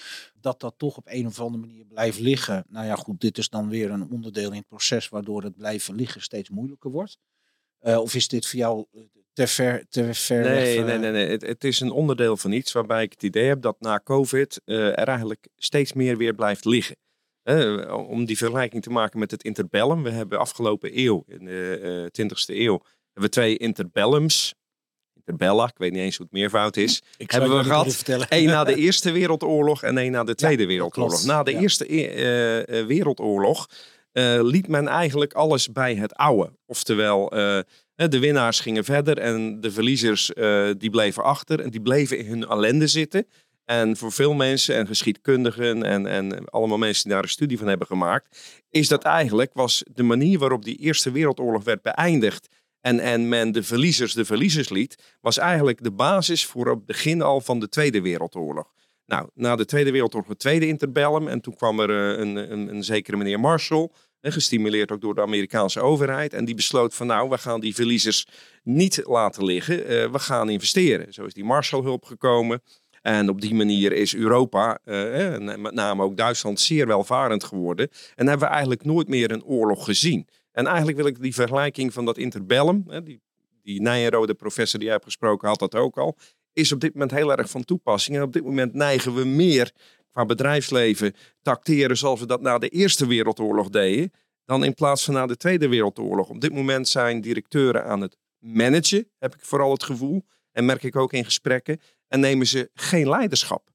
dat 0.41 0.59
dat 0.59 0.73
toch 0.77 0.97
op 0.97 1.07
een 1.09 1.27
of 1.27 1.39
andere 1.39 1.65
manier 1.65 1.85
blijft 1.85 2.19
liggen. 2.19 2.65
Nou 2.67 2.85
ja, 2.85 2.95
goed, 2.95 3.21
dit 3.21 3.37
is 3.37 3.49
dan 3.49 3.69
weer 3.69 3.91
een 3.91 4.09
onderdeel 4.09 4.51
in 4.51 4.57
het 4.57 4.67
proces 4.67 5.09
waardoor 5.09 5.43
het 5.43 5.55
blijven 5.55 5.95
liggen 5.95 6.21
steeds 6.21 6.49
moeilijker 6.49 6.91
wordt. 6.91 7.17
Eh, 7.79 7.97
of 7.97 8.15
is 8.15 8.27
dit 8.27 8.47
voor 8.47 8.59
jou 8.59 8.85
eh, 8.91 9.01
te 9.33 9.47
ver, 9.47 9.85
te 9.89 10.13
ver 10.13 10.43
Nee, 10.43 10.77
eh, 10.77 10.85
nee, 10.85 10.97
nee, 10.97 11.11
nee. 11.11 11.29
Het, 11.29 11.41
het 11.41 11.63
is 11.63 11.79
een 11.79 11.91
onderdeel 11.91 12.37
van 12.37 12.51
iets 12.51 12.71
waarbij 12.71 13.03
ik 13.03 13.11
het 13.11 13.23
idee 13.23 13.47
heb 13.47 13.61
dat 13.61 13.79
na 13.79 13.99
COVID 14.03 14.61
er 14.65 15.07
eigenlijk 15.07 15.47
steeds 15.55 15.93
meer 15.93 16.17
weer 16.17 16.33
blijft 16.33 16.65
liggen. 16.65 16.95
Om 18.07 18.25
die 18.25 18.37
vergelijking 18.37 18.83
te 18.83 18.89
maken 18.89 19.19
met 19.19 19.31
het 19.31 19.43
interbellum. 19.43 20.03
We 20.03 20.09
hebben 20.09 20.39
afgelopen 20.39 20.97
eeuw, 20.99 21.23
in 21.27 21.45
de 21.45 22.09
eh 22.11 22.25
20e 22.25 22.55
eeuw, 22.55 22.81
hebben 23.03 23.23
we 23.23 23.29
twee 23.29 23.57
interbellums. 23.57 24.53
Interbella, 25.29 25.65
ik 25.65 25.77
weet 25.77 25.91
niet 25.91 26.01
eens 26.01 26.17
hoe 26.17 26.25
het 26.25 26.35
meervoud 26.35 26.77
is. 26.77 27.01
Ik 27.17 27.31
hebben 27.31 27.57
we 27.57 27.63
gehad. 27.63 28.03
Eén 28.29 28.45
na 28.45 28.63
de 28.63 28.75
Eerste 28.85 29.11
Wereldoorlog 29.11 29.83
en 29.83 29.97
één 29.97 30.11
na 30.11 30.23
de 30.23 30.35
Tweede 30.35 30.65
Wereldoorlog. 30.65 31.11
klopt. 31.13 31.25
Na 31.25 31.43
de 31.43 31.51
Ja. 31.51 31.59
Eerste 31.59 31.85
eh, 31.85 32.79
eh, 32.79 32.85
Wereldoorlog 32.87 33.69
eh, 34.11 34.39
liet 34.41 34.67
men 34.67 34.87
eigenlijk 34.87 35.33
alles 35.33 35.71
bij 35.71 35.95
het 35.95 36.13
oude. 36.13 36.51
Oftewel, 36.65 37.29
de 37.95 38.19
winnaars 38.19 38.59
gingen 38.59 38.83
verder 38.83 39.17
en 39.17 39.61
de 39.61 39.71
verliezers 39.71 40.31
die 40.77 40.89
bleven 40.89 41.23
achter. 41.23 41.59
En 41.59 41.69
die 41.69 41.81
bleven 41.81 42.17
in 42.17 42.25
hun 42.25 42.45
ellende 42.47 42.87
zitten. 42.87 43.27
En 43.65 43.97
voor 43.97 44.11
veel 44.11 44.33
mensen 44.33 44.75
en 44.75 44.87
geschiedkundigen 44.87 45.83
en, 45.83 46.07
en 46.07 46.45
allemaal 46.45 46.77
mensen 46.77 47.03
die 47.03 47.13
daar 47.13 47.23
een 47.23 47.29
studie 47.29 47.57
van 47.57 47.67
hebben 47.67 47.87
gemaakt, 47.87 48.39
is 48.69 48.87
dat 48.87 49.03
eigenlijk 49.03 49.51
was 49.53 49.83
de 49.93 50.03
manier 50.03 50.39
waarop 50.39 50.63
die 50.63 50.77
Eerste 50.77 51.11
Wereldoorlog 51.11 51.63
werd 51.63 51.81
beëindigd. 51.81 52.47
En, 52.81 52.99
en 52.99 53.29
men 53.29 53.51
de 53.51 53.63
verliezers 53.63 54.13
de 54.13 54.25
verliezers 54.25 54.69
liet, 54.69 55.17
was 55.21 55.37
eigenlijk 55.37 55.83
de 55.83 55.91
basis 55.91 56.45
voor 56.45 56.69
het 56.69 56.85
begin 56.85 57.21
al 57.21 57.41
van 57.41 57.59
de 57.59 57.69
Tweede 57.69 58.01
Wereldoorlog. 58.01 58.73
Nou, 59.05 59.29
na 59.33 59.55
de 59.55 59.65
Tweede 59.65 59.91
Wereldoorlog 59.91 60.29
het 60.29 60.39
tweede 60.39 60.67
interbellum. 60.67 61.27
En 61.27 61.41
toen 61.41 61.55
kwam 61.55 61.79
er 61.79 61.89
eh, 61.89 62.19
een, 62.19 62.35
een, 62.51 62.67
een 62.67 62.83
zekere 62.83 63.17
meneer 63.17 63.39
Marshall. 63.39 63.89
Gestimuleerd 64.21 64.91
ook 64.91 65.01
door 65.01 65.15
de 65.15 65.21
Amerikaanse 65.21 65.79
overheid. 65.81 66.33
En 66.33 66.45
die 66.45 66.55
besloot 66.55 66.95
van 66.95 67.07
nou, 67.07 67.29
we 67.29 67.37
gaan 67.37 67.59
die 67.59 67.75
verliezers 67.75 68.27
niet 68.63 69.01
laten 69.05 69.45
liggen. 69.45 69.85
eh, 69.85 70.11
we 70.11 70.19
gaan 70.19 70.49
investeren. 70.49 71.13
Zo 71.13 71.25
is 71.25 71.33
die 71.33 71.43
Marshallhulp 71.43 72.05
gekomen. 72.05 72.61
En 73.01 73.29
op 73.29 73.41
die 73.41 73.55
manier 73.55 73.91
is 73.91 74.15
Europa, 74.15 74.79
eh, 74.83 75.37
met 75.37 75.73
name 75.73 76.03
ook 76.03 76.17
Duitsland, 76.17 76.59
zeer 76.59 76.87
welvarend 76.87 77.43
geworden. 77.43 77.89
En 78.15 78.27
hebben 78.27 78.47
we 78.47 78.53
eigenlijk 78.53 78.85
nooit 78.85 79.07
meer 79.07 79.31
een 79.31 79.43
oorlog 79.43 79.85
gezien. 79.85 80.27
En 80.59 80.67
eigenlijk 80.67 80.97
wil 80.97 81.05
ik 81.05 81.21
die 81.21 81.33
vergelijking 81.33 81.93
van 81.93 82.05
dat 82.05 82.17
interbellum, 82.17 82.83
hè, 82.87 83.03
die, 83.03 83.21
die 83.61 83.81
Nijenrode 83.81 84.33
professor 84.33 84.79
die 84.79 84.87
jij 84.87 84.93
hebt 84.97 85.07
gesproken 85.07 85.47
had 85.47 85.59
dat 85.59 85.75
ook 85.75 85.97
al, 85.97 86.17
is 86.53 86.71
op 86.71 86.79
dit 86.79 86.93
moment 86.93 87.11
heel 87.11 87.31
erg 87.31 87.49
van 87.49 87.63
toepassing. 87.63 88.17
En 88.17 88.23
op 88.23 88.33
dit 88.33 88.43
moment 88.43 88.73
neigen 88.73 89.15
we 89.15 89.25
meer 89.25 89.71
qua 90.11 90.25
bedrijfsleven 90.25 91.13
te 91.41 91.49
acteren 91.49 91.97
zoals 91.97 92.19
we 92.19 92.25
dat 92.25 92.41
na 92.41 92.57
de 92.57 92.69
Eerste 92.69 93.07
Wereldoorlog 93.07 93.69
deden, 93.69 94.11
dan 94.45 94.63
in 94.63 94.73
plaats 94.73 95.03
van 95.03 95.13
na 95.13 95.25
de 95.25 95.37
Tweede 95.37 95.67
Wereldoorlog. 95.67 96.29
Op 96.29 96.41
dit 96.41 96.53
moment 96.53 96.87
zijn 96.87 97.21
directeuren 97.21 97.85
aan 97.85 98.01
het 98.01 98.17
managen, 98.37 99.09
heb 99.17 99.33
ik 99.35 99.45
vooral 99.45 99.71
het 99.71 99.83
gevoel. 99.83 100.25
En 100.51 100.65
merk 100.65 100.83
ik 100.83 100.95
ook 100.95 101.13
in 101.13 101.25
gesprekken. 101.25 101.79
En 102.07 102.19
nemen 102.19 102.47
ze 102.47 102.69
geen 102.73 103.09
leiderschap. 103.09 103.69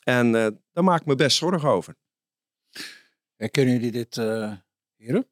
En 0.00 0.34
eh, 0.34 0.46
daar 0.72 0.84
maak 0.84 1.00
ik 1.00 1.06
me 1.06 1.14
best 1.14 1.36
zorgen 1.36 1.68
over. 1.68 1.94
Herkennen 3.36 3.74
jullie 3.74 3.92
dit, 3.92 4.16
eh 4.16 4.52
heren? 4.96 5.26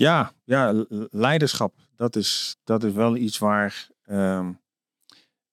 Ja, 0.00 0.32
ja, 0.44 0.84
leiderschap. 1.10 1.74
Dat 1.96 2.16
is, 2.16 2.56
dat 2.64 2.84
is 2.84 2.92
wel 2.92 3.16
iets 3.16 3.38
waar, 3.38 3.88
ehm, 4.02 4.52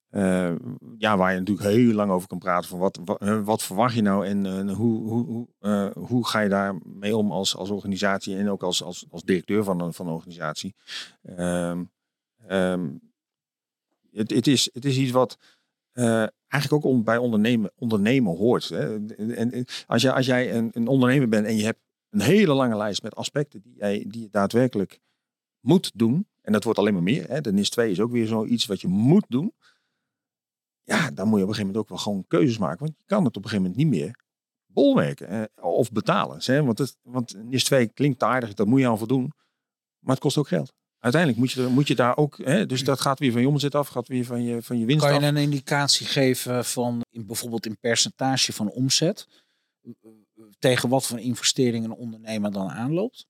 eh, 0.09 0.53
ja, 0.97 1.17
waar 1.17 1.33
je 1.33 1.39
natuurlijk 1.39 1.67
heel 1.67 1.93
lang 1.93 2.11
over 2.11 2.27
kan 2.27 2.37
praten. 2.39 2.69
Van 2.69 2.79
wat, 2.79 2.99
wat, 3.05 3.21
eh, 3.21 3.43
wat 3.43 3.63
verwacht 3.63 3.95
je 3.95 4.01
nou 4.01 4.25
en 4.25 4.45
eh, 4.45 4.75
hoe, 4.75 5.09
hoe, 5.09 5.47
hoe, 5.95 6.27
ga 6.27 6.39
je 6.39 6.49
daarmee 6.49 7.17
om 7.17 7.31
als, 7.31 7.55
als 7.55 7.69
organisatie 7.69 8.37
en 8.37 8.49
ook 8.49 8.63
als, 8.63 8.83
als, 8.83 9.05
als 9.09 9.23
directeur 9.23 9.63
van 9.63 9.81
een, 9.81 9.93
van 9.93 10.07
een 10.07 10.13
organisatie. 10.13 10.75
Ehm, 11.21 11.83
ehm, 12.47 12.89
het, 14.11 14.29
het, 14.29 14.47
is, 14.47 14.69
het 14.73 14.85
is 14.85 14.97
iets 14.97 15.11
wat 15.11 15.37
eigenlijk 16.47 16.85
ook 16.85 17.03
bij 17.03 17.17
ondernemen, 17.17 17.71
ondernemen 17.75 18.37
hoort. 18.37 18.69
Hè. 18.69 18.95
En, 19.15 19.53
en 19.53 19.65
als, 19.87 20.01
je, 20.01 20.13
als 20.13 20.25
jij 20.25 20.55
een, 20.55 20.69
een 20.73 20.87
ondernemer 20.87 21.29
bent 21.29 21.45
en 21.45 21.55
je 21.55 21.63
hebt 21.63 21.85
een 22.09 22.21
hele 22.21 22.53
lange 22.53 22.77
lijst 22.77 23.03
met 23.03 23.15
aspecten 23.15 23.61
die, 23.61 23.73
jij, 23.75 24.05
die 24.07 24.21
je 24.21 24.29
daadwerkelijk 24.29 24.99
moet 25.59 25.91
doen. 25.93 26.27
En 26.41 26.51
dat 26.51 26.63
wordt 26.63 26.79
alleen 26.79 26.93
maar 26.93 27.03
meer. 27.03 27.27
Hè. 27.29 27.41
De 27.41 27.53
NIS 27.53 27.69
2 27.69 27.91
is 27.91 27.99
ook 27.99 28.11
weer 28.11 28.27
zoiets 28.27 28.65
wat 28.65 28.81
je 28.81 28.87
moet 28.87 29.25
doen. 29.27 29.53
Ja, 30.83 31.11
dan 31.11 31.27
moet 31.27 31.37
je 31.37 31.43
op 31.43 31.49
een 31.49 31.55
gegeven 31.55 31.65
moment 31.65 31.77
ook 31.77 31.89
wel 31.89 31.97
gewoon 31.97 32.25
keuzes 32.27 32.57
maken. 32.57 32.79
Want 32.79 32.93
je 32.97 33.03
kan 33.05 33.25
het 33.25 33.37
op 33.37 33.43
een 33.43 33.49
gegeven 33.49 33.71
moment 33.71 33.91
niet 33.91 33.99
meer 33.99 34.19
bolwerken 34.65 35.27
eh, 35.29 35.63
of 35.63 35.91
betalen. 35.91 36.39
Hè. 36.43 36.63
Want, 36.63 36.77
het, 36.77 36.97
want 37.01 37.43
NIS 37.43 37.63
2 37.63 37.87
klinkt 37.87 38.23
aardig, 38.23 38.53
dat 38.53 38.67
moet 38.67 38.79
je 38.79 38.87
aan 38.87 38.97
voldoen. 38.97 39.33
Maar 39.99 40.13
het 40.13 40.23
kost 40.23 40.37
ook 40.37 40.47
geld. 40.47 40.73
Uiteindelijk 40.99 41.41
moet 41.41 41.51
je, 41.51 41.67
moet 41.67 41.87
je 41.87 41.95
daar 41.95 42.17
ook... 42.17 42.37
Hè, 42.37 42.65
dus 42.65 42.83
dat 42.83 43.01
gaat 43.01 43.19
weer 43.19 43.31
van 43.31 43.41
je 43.41 43.47
omzet 43.47 43.75
af, 43.75 43.87
gaat 43.87 44.07
weer 44.07 44.25
van 44.25 44.43
je, 44.43 44.61
van 44.61 44.79
je 44.79 44.85
winst 44.85 45.05
Kan 45.05 45.15
af. 45.15 45.21
je 45.21 45.27
een 45.27 45.37
indicatie 45.37 46.05
geven 46.05 46.65
van 46.65 47.01
in, 47.09 47.25
bijvoorbeeld 47.25 47.65
in 47.65 47.77
percentage 47.79 48.53
van 48.53 48.69
omzet? 48.69 49.27
Tegen 50.59 50.89
wat 50.89 51.05
voor 51.05 51.19
investering 51.19 51.85
een 51.85 51.93
ondernemer 51.93 52.51
dan 52.51 52.69
aanloopt? 52.69 53.27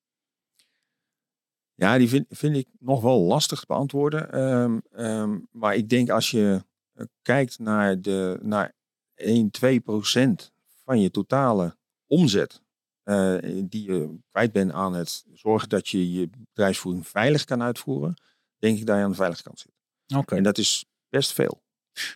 Ja, 1.74 1.98
die 1.98 2.10
vind, 2.10 2.26
vind 2.30 2.56
ik 2.56 2.68
nog 2.80 3.02
wel 3.02 3.20
lastig 3.20 3.60
te 3.60 3.66
beantwoorden. 3.66 4.32
Ehm, 4.32 4.80
ehm, 4.92 5.40
maar 5.52 5.76
ik 5.76 5.90
denk 5.90 6.10
als 6.10 6.32
je 6.32 6.64
eh, 6.94 7.06
kijkt 7.22 7.60
naar, 7.60 8.02
de, 8.02 8.40
naar 8.42 8.74
1, 9.16 9.52
2 9.52 9.80
procent 9.80 10.52
van 10.84 11.00
je 11.02 11.12
totale 11.12 11.78
omzet. 12.08 12.62
eh, 13.04 13.38
die 13.64 13.92
je 13.92 14.18
kwijt 14.32 14.52
bent 14.52 14.72
aan 14.72 14.94
het 14.94 15.26
zorgen 15.34 15.70
dat 15.70 15.88
je 15.88 16.12
je 16.12 16.30
bedrijfsvoering 16.30 17.08
veilig 17.08 17.44
kan 17.46 17.62
uitvoeren. 17.62 18.22
Denk 18.58 18.78
ik 18.80 18.86
dat 18.86 18.98
je 18.98 19.04
aan 19.04 19.10
de 19.10 19.16
veilige 19.16 19.44
kant 19.44 19.60
zit. 19.60 19.72
Oké. 20.18 20.36
En 20.36 20.44
dat 20.44 20.58
is 20.58 20.86
best 21.10 21.34
veel. 21.34 21.62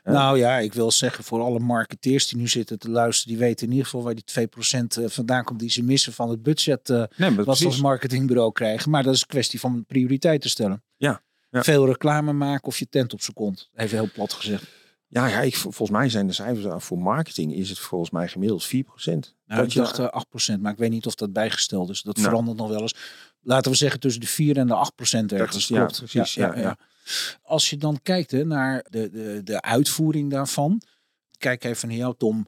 Ja. 0.04 0.12
Nou 0.12 0.38
ja, 0.38 0.58
ik 0.58 0.74
wil 0.74 0.92
zeggen 0.92 1.24
voor 1.24 1.42
alle 1.42 1.60
marketeers 1.60 2.28
die 2.28 2.38
nu 2.38 2.48
zitten 2.48 2.80
te 2.80 2.90
luisteren, 2.90 3.32
die 3.38 3.46
weten 3.46 3.66
in 3.66 3.72
ieder 3.72 3.86
geval 3.86 4.04
waar 4.04 4.16
die 4.16 4.24
2% 4.24 5.04
eh, 5.04 5.10
vandaan 5.10 5.44
komt 5.44 5.60
die 5.60 5.70
ze 5.70 5.84
missen 5.84 6.14
van 6.14 6.30
het 6.30 6.44
budget 6.44 6.90
eh, 6.90 7.04
Nee, 7.16 7.30
maar 7.30 7.46
wat 7.46 7.58
ze 7.58 7.66
als 7.66 7.82
marketingbureau 7.82 8.52
krijgen. 8.52 8.92
Maar 8.92 9.04
dat 9.04 9.14
is 9.14 9.22
een 9.22 9.28
kwestie 9.28 9.60
van 9.60 9.86
prioriteiten 9.86 10.50
stellen. 10.50 10.84
Ja, 10.98 11.22
ja. 11.50 11.64
Veel 11.64 11.86
reclame 11.86 12.34
maken 12.34 12.68
of 12.68 12.80
je 12.80 12.90
tent 12.90 13.14
op 13.14 13.22
z'n 13.22 13.34
kont. 13.34 13.70
Even 13.76 13.98
heel 13.98 14.10
plat 14.14 14.34
gezegd. 14.34 14.64
Ja, 15.08 15.28
ja 15.28 15.42
ik, 15.42 15.56
volgens 15.56 15.90
mij 15.90 16.10
zijn 16.10 16.28
de 16.28 16.34
cijfers 16.34 16.84
voor 16.86 16.98
marketing 16.98 17.54
is 17.56 17.70
het 17.70 17.80
volgens 17.80 18.12
mij 18.12 18.28
gemiddeld 18.28 18.64
4 18.66 18.84
procent. 18.84 19.36
Nou, 19.46 19.64
ik 19.64 19.74
dacht 19.74 20.00
eh, 20.00 20.22
8%, 20.56 20.60
maar 20.60 20.72
ik 20.72 20.78
weet 20.78 20.90
niet 20.90 21.06
of 21.06 21.16
dat 21.16 21.34
bijgesteld 21.34 21.90
is. 21.90 22.02
Dat 22.02 22.16
Nou. 22.16 22.28
verandert 22.28 22.58
nog 22.58 22.70
wel 22.70 22.82
eens. 22.82 22.96
Laten 23.44 23.72
we 23.72 23.78
zeggen 23.78 24.00
tussen 24.00 24.22
de 24.22 24.28
4 24.28 24.58
en 24.58 24.68
de 24.68 24.74
8% 24.76 25.32
ergens. 25.32 25.56
is- 25.58 25.68
ja, 25.68 25.78
Klopt. 25.78 25.98
precies, 25.98 26.34
ja, 26.34 26.58
ja. 26.58 26.78
Als 27.42 27.70
je 27.70 27.78
dan 27.78 28.00
kijkt 28.04 28.32
hè, 28.32 28.46
naar 28.46 28.86
de, 28.90 29.10
de, 29.10 29.42
de 29.44 29.62
uitvoering 29.62 30.32
daarvan. 30.32 30.82
Kijk 31.38 31.64
even 31.64 31.88
naar 31.88 31.98
jou 31.98 32.16
Tom. 32.18 32.48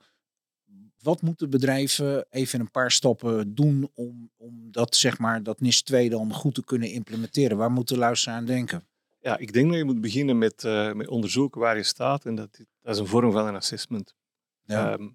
Wat 1.01 1.21
moeten 1.21 1.49
bedrijven 1.49 2.25
even 2.29 2.59
een 2.59 2.71
paar 2.71 2.91
stappen 2.91 3.55
doen 3.55 3.89
om, 3.93 4.31
om 4.37 4.71
dat, 4.71 4.95
zeg 4.95 5.17
maar, 5.19 5.43
dat 5.43 5.59
NIS 5.61 5.81
2 5.81 6.09
dan 6.09 6.33
goed 6.33 6.55
te 6.55 6.63
kunnen 6.63 6.91
implementeren? 6.91 7.57
Waar 7.57 7.71
moet 7.71 7.87
de 7.87 7.97
luisteraar 7.97 8.37
aan 8.37 8.45
denken? 8.45 8.83
Ja, 9.21 9.37
ik 9.37 9.53
denk 9.53 9.67
dat 9.69 9.77
je 9.77 9.83
moet 9.83 10.01
beginnen 10.01 10.37
met, 10.37 10.63
eh, 10.63 10.91
met 10.93 11.07
onderzoeken 11.07 11.61
waar 11.61 11.77
je 11.77 11.83
staat. 11.83 12.25
En 12.25 12.35
dat, 12.35 12.59
dat 12.81 12.93
is 12.93 12.99
een 12.99 13.07
vorm 13.07 13.31
van 13.31 13.47
een 13.47 13.55
assessment. 13.55 14.13
Ja. 14.65 14.91
Ehm, 14.91 15.07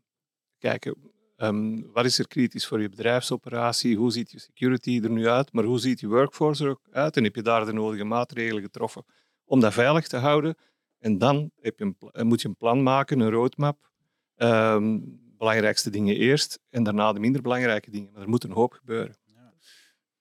kijken, 0.58 0.94
ehm, 1.38 1.82
wat 1.92 2.04
is 2.04 2.18
er 2.18 2.26
kritisch 2.26 2.66
voor 2.66 2.80
je 2.80 2.88
bedrijfsoperatie? 2.88 3.96
Hoe 3.96 4.12
ziet 4.12 4.30
je 4.30 4.38
security 4.38 5.00
er 5.02 5.10
nu 5.10 5.28
uit? 5.28 5.52
Maar 5.52 5.64
hoe 5.64 5.78
ziet 5.78 6.00
je 6.00 6.06
workforce 6.08 6.64
er 6.64 6.70
ook 6.70 6.88
uit? 6.90 7.16
En 7.16 7.24
heb 7.24 7.34
je 7.34 7.42
daar 7.42 7.64
de 7.64 7.72
nodige 7.72 8.04
maatregelen 8.04 8.62
getroffen 8.62 9.04
om 9.44 9.60
dat 9.60 9.72
veilig 9.72 10.08
te 10.08 10.16
houden. 10.16 10.54
En 10.98 11.18
dan 11.18 11.50
heb 11.60 11.78
je 11.78 11.84
een, 11.84 11.96
pla- 11.96 12.24
moet 12.24 12.42
je 12.42 12.48
een 12.48 12.56
plan 12.56 12.82
maken, 12.82 13.20
een 13.20 13.30
roadmap. 13.30 13.90
Ehm, 14.34 14.98
belangrijkste 15.38 15.90
dingen 15.90 16.16
eerst 16.16 16.60
en 16.70 16.82
daarna 16.82 17.12
de 17.12 17.20
minder 17.20 17.42
belangrijke 17.42 17.90
dingen. 17.90 18.12
Maar 18.12 18.22
er 18.22 18.28
moet 18.28 18.44
een 18.44 18.50
hoop 18.50 18.72
gebeuren. 18.72 19.16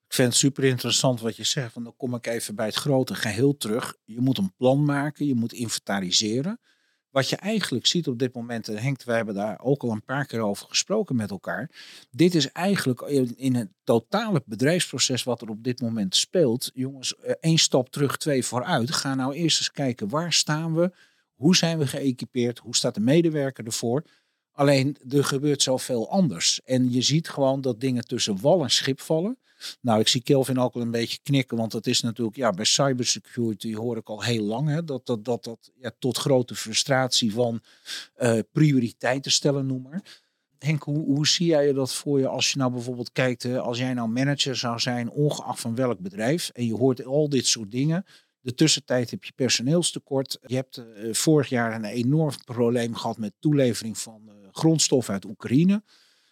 Ik 0.06 0.14
vind 0.14 0.28
het 0.28 0.36
super 0.36 0.64
interessant 0.64 1.20
wat 1.20 1.36
je 1.36 1.44
zegt. 1.44 1.74
Want 1.74 1.86
dan 1.86 1.96
kom 1.96 2.14
ik 2.14 2.26
even 2.26 2.54
bij 2.54 2.66
het 2.66 2.74
grote 2.74 3.14
geheel 3.14 3.56
terug. 3.56 3.96
Je 4.04 4.20
moet 4.20 4.38
een 4.38 4.54
plan 4.56 4.84
maken, 4.84 5.26
je 5.26 5.34
moet 5.34 5.52
inventariseren. 5.52 6.60
Wat 7.18 7.28
je 7.28 7.36
eigenlijk 7.36 7.86
ziet 7.86 8.08
op 8.08 8.18
dit 8.18 8.34
moment, 8.34 8.68
en 8.68 8.76
Henk, 8.76 9.02
wij 9.02 9.16
hebben 9.16 9.34
daar 9.34 9.60
ook 9.60 9.82
al 9.82 9.90
een 9.90 10.04
paar 10.04 10.26
keer 10.26 10.40
over 10.40 10.66
gesproken 10.68 11.16
met 11.16 11.30
elkaar. 11.30 11.70
Dit 12.10 12.34
is 12.34 12.52
eigenlijk 12.52 13.00
in, 13.00 13.34
in 13.36 13.54
het 13.54 13.68
totale 13.84 14.42
bedrijfsproces 14.46 15.22
wat 15.22 15.42
er 15.42 15.48
op 15.48 15.64
dit 15.64 15.80
moment 15.80 16.16
speelt. 16.16 16.70
Jongens, 16.74 17.16
eh, 17.16 17.34
één 17.40 17.58
stap 17.58 17.88
terug, 17.90 18.16
twee 18.16 18.44
vooruit. 18.44 18.90
Ga 18.90 19.14
nou 19.14 19.34
eerst 19.34 19.58
eens 19.58 19.70
kijken, 19.70 20.08
waar 20.08 20.32
staan 20.32 20.74
we? 20.74 20.92
Hoe 21.34 21.56
zijn 21.56 21.78
we 21.78 21.86
geëquipeerd? 21.86 22.58
Hoe 22.58 22.76
staat 22.76 22.94
de 22.94 23.00
medewerker 23.00 23.64
ervoor? 23.64 24.04
Alleen, 24.52 24.96
er 25.08 25.24
gebeurt 25.24 25.62
zoveel 25.62 26.10
anders. 26.10 26.60
En 26.64 26.92
je 26.92 27.02
ziet 27.02 27.28
gewoon 27.28 27.60
dat 27.60 27.80
dingen 27.80 28.06
tussen 28.06 28.40
wal 28.40 28.62
en 28.62 28.70
schip 28.70 29.00
vallen. 29.00 29.38
Nou, 29.80 30.00
ik 30.00 30.08
zie 30.08 30.22
Kelvin 30.22 30.58
ook 30.58 30.74
al 30.74 30.80
een 30.80 30.90
beetje 30.90 31.18
knikken, 31.22 31.56
want 31.56 31.72
dat 31.72 31.86
is 31.86 32.00
natuurlijk, 32.00 32.36
ja, 32.36 32.50
bij 32.50 32.64
cybersecurity 32.64 33.74
hoor 33.74 33.96
ik 33.96 34.08
al 34.08 34.22
heel 34.22 34.44
lang, 34.44 34.68
hè, 34.68 34.84
dat 34.84 35.06
dat, 35.06 35.24
dat, 35.24 35.44
dat 35.44 35.70
ja, 35.80 35.90
tot 35.98 36.18
grote 36.18 36.54
frustratie 36.54 37.32
van 37.32 37.60
eh, 38.14 38.38
prioriteiten 38.52 39.32
stellen, 39.32 39.66
noem 39.66 39.82
maar. 39.82 40.02
Henk, 40.58 40.82
hoe, 40.82 41.04
hoe 41.04 41.26
zie 41.26 41.46
jij 41.46 41.72
dat 41.72 41.94
voor 41.94 42.18
je 42.18 42.28
als 42.28 42.52
je 42.52 42.58
nou 42.58 42.72
bijvoorbeeld 42.72 43.12
kijkt, 43.12 43.44
als 43.44 43.78
jij 43.78 43.94
nou 43.94 44.08
manager 44.08 44.56
zou 44.56 44.78
zijn, 44.78 45.10
ongeacht 45.10 45.60
van 45.60 45.74
welk 45.74 45.98
bedrijf, 45.98 46.50
en 46.54 46.66
je 46.66 46.74
hoort 46.74 47.04
al 47.04 47.28
dit 47.28 47.46
soort 47.46 47.70
dingen. 47.70 48.04
De 48.40 48.54
tussentijd 48.54 49.10
heb 49.10 49.24
je 49.24 49.32
personeelstekort. 49.34 50.38
Je 50.46 50.54
hebt 50.54 50.76
eh, 50.76 51.12
vorig 51.12 51.48
jaar 51.48 51.74
een 51.74 51.84
enorm 51.84 52.34
probleem 52.44 52.94
gehad 52.94 53.18
met 53.18 53.32
toelevering 53.38 53.98
van 53.98 54.22
uh, 54.26 54.34
grondstof 54.52 55.10
uit 55.10 55.24
Oekraïne. 55.24 55.82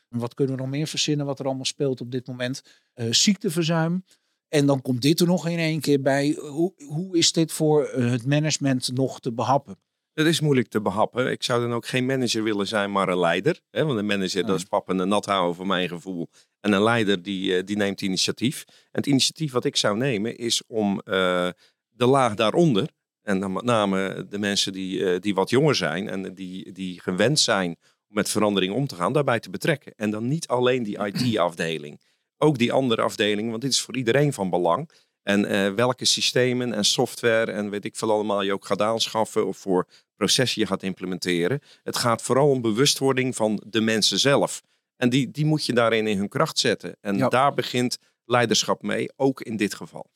Wat 0.08 0.34
kunnen 0.34 0.56
we 0.56 0.60
nog 0.60 0.70
meer 0.70 0.86
verzinnen 0.86 1.26
wat 1.26 1.38
er 1.38 1.46
allemaal 1.46 1.64
speelt 1.64 2.00
op 2.00 2.10
dit 2.10 2.26
moment? 2.26 2.62
Uh, 2.94 3.12
ziekteverzuim. 3.12 4.04
En 4.48 4.66
dan 4.66 4.82
komt 4.82 5.02
dit 5.02 5.20
er 5.20 5.26
nog 5.26 5.48
in 5.48 5.58
één 5.58 5.80
keer 5.80 6.02
bij. 6.02 6.36
Hoe, 6.40 6.72
hoe 6.86 7.16
is 7.16 7.32
dit 7.32 7.52
voor 7.52 7.94
uh, 7.94 8.10
het 8.10 8.26
management 8.26 8.90
nog 8.94 9.20
te 9.20 9.32
behappen? 9.32 9.78
Het 10.12 10.26
is 10.26 10.40
moeilijk 10.40 10.68
te 10.68 10.80
behappen. 10.80 11.30
Ik 11.30 11.42
zou 11.42 11.60
dan 11.60 11.72
ook 11.72 11.86
geen 11.86 12.06
manager 12.06 12.42
willen 12.42 12.66
zijn, 12.66 12.92
maar 12.92 13.08
een 13.08 13.18
leider. 13.18 13.60
Hè? 13.70 13.84
Want 13.84 13.98
een 13.98 14.06
manager, 14.06 14.40
Ja. 14.40 14.46
dat 14.46 14.56
is 14.56 14.64
pappen 14.64 15.00
en 15.00 15.08
nat 15.08 15.26
houden 15.26 15.54
voor 15.54 15.66
mijn 15.66 15.88
gevoel. 15.88 16.28
En 16.60 16.72
een 16.72 16.82
leider, 16.82 17.22
die, 17.22 17.56
eh, 17.56 17.64
die 17.64 17.76
neemt 17.76 18.00
initiatief. 18.00 18.64
En 18.66 18.74
het 18.90 19.06
initiatief 19.06 19.52
wat 19.52 19.64
ik 19.64 19.76
zou 19.76 19.96
nemen, 19.96 20.36
is 20.36 20.62
om 20.66 21.00
eh, 21.00 21.48
de 21.88 22.06
laag 22.06 22.34
daaronder... 22.34 22.88
en 23.22 23.40
dan 23.40 23.52
met 23.52 23.64
name 23.64 24.26
de 24.28 24.38
mensen 24.38 24.72
die, 24.72 25.04
eh, 25.04 25.20
die 25.20 25.34
wat 25.34 25.50
jonger 25.50 25.74
zijn... 25.74 26.08
en 26.08 26.34
die, 26.34 26.72
die 26.72 27.00
gewend 27.00 27.38
zijn 27.40 27.76
om 28.08 28.14
met 28.14 28.28
verandering 28.30 28.74
om 28.74 28.86
te 28.86 28.94
gaan, 28.94 29.12
daarbij 29.12 29.40
te 29.40 29.50
betrekken. 29.50 29.92
En 29.96 30.10
dan 30.10 30.28
niet 30.28 30.46
alleen 30.46 30.82
die 30.82 30.98
IT-afdeling. 31.06 32.00
Ook 32.38 32.58
die 32.58 32.72
andere 32.72 33.02
afdeling, 33.02 33.50
want 33.50 33.62
dit 33.62 33.70
is 33.70 33.80
voor 33.80 33.96
iedereen 33.96 34.32
van 34.32 34.50
belang. 34.50 34.90
En 35.22 35.44
eh, 35.44 35.72
welke 35.72 36.04
systemen 36.04 36.72
en 36.72 36.84
software 36.84 37.52
en 37.52 37.70
weet 37.70 37.84
ik 37.84 37.96
veel 37.96 38.10
allemaal 38.10 38.42
je 38.42 38.52
ook 38.52 38.66
gaat 38.66 38.82
aanschaffen 38.82 39.46
of 39.46 39.56
voor 39.56 39.86
processen 40.16 40.60
je 40.60 40.66
gaat 40.66 40.82
implementeren. 40.82 41.60
Het 41.82 41.96
gaat 41.96 42.22
vooral 42.22 42.50
om 42.50 42.60
bewustwording 42.60 43.36
van 43.36 43.62
de 43.66 43.80
mensen 43.80 44.18
zelf. 44.18 44.62
En 44.96 45.08
die, 45.08 45.30
die 45.30 45.44
moet 45.44 45.66
je 45.66 45.72
daarin 45.72 46.06
in 46.06 46.18
hun 46.18 46.28
kracht 46.28 46.58
zetten. 46.58 46.96
En 47.00 47.16
Ja. 47.16 47.28
daar 47.28 47.54
begint 47.54 47.98
leiderschap 48.24 48.82
mee, 48.82 49.08
ook 49.16 49.40
in 49.40 49.56
dit 49.56 49.74
geval. 49.74 50.06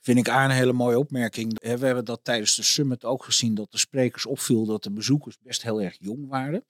Vind 0.00 0.18
ik 0.18 0.28
aan 0.28 0.50
een 0.50 0.56
hele 0.56 0.72
mooie 0.72 0.98
opmerking. 0.98 1.60
We 1.60 1.68
hebben 1.86 2.04
dat 2.04 2.20
tijdens 2.22 2.54
de 2.54 2.62
summit 2.62 3.04
ook 3.04 3.24
gezien 3.24 3.54
dat 3.54 3.72
de 3.72 3.78
sprekers 3.78 4.26
opviel 4.26 4.64
dat 4.66 4.82
de 4.82 4.90
bezoekers 4.90 5.36
best 5.42 5.62
heel 5.62 5.82
erg 5.82 5.96
jong 6.00 6.28
waren. 6.28 6.64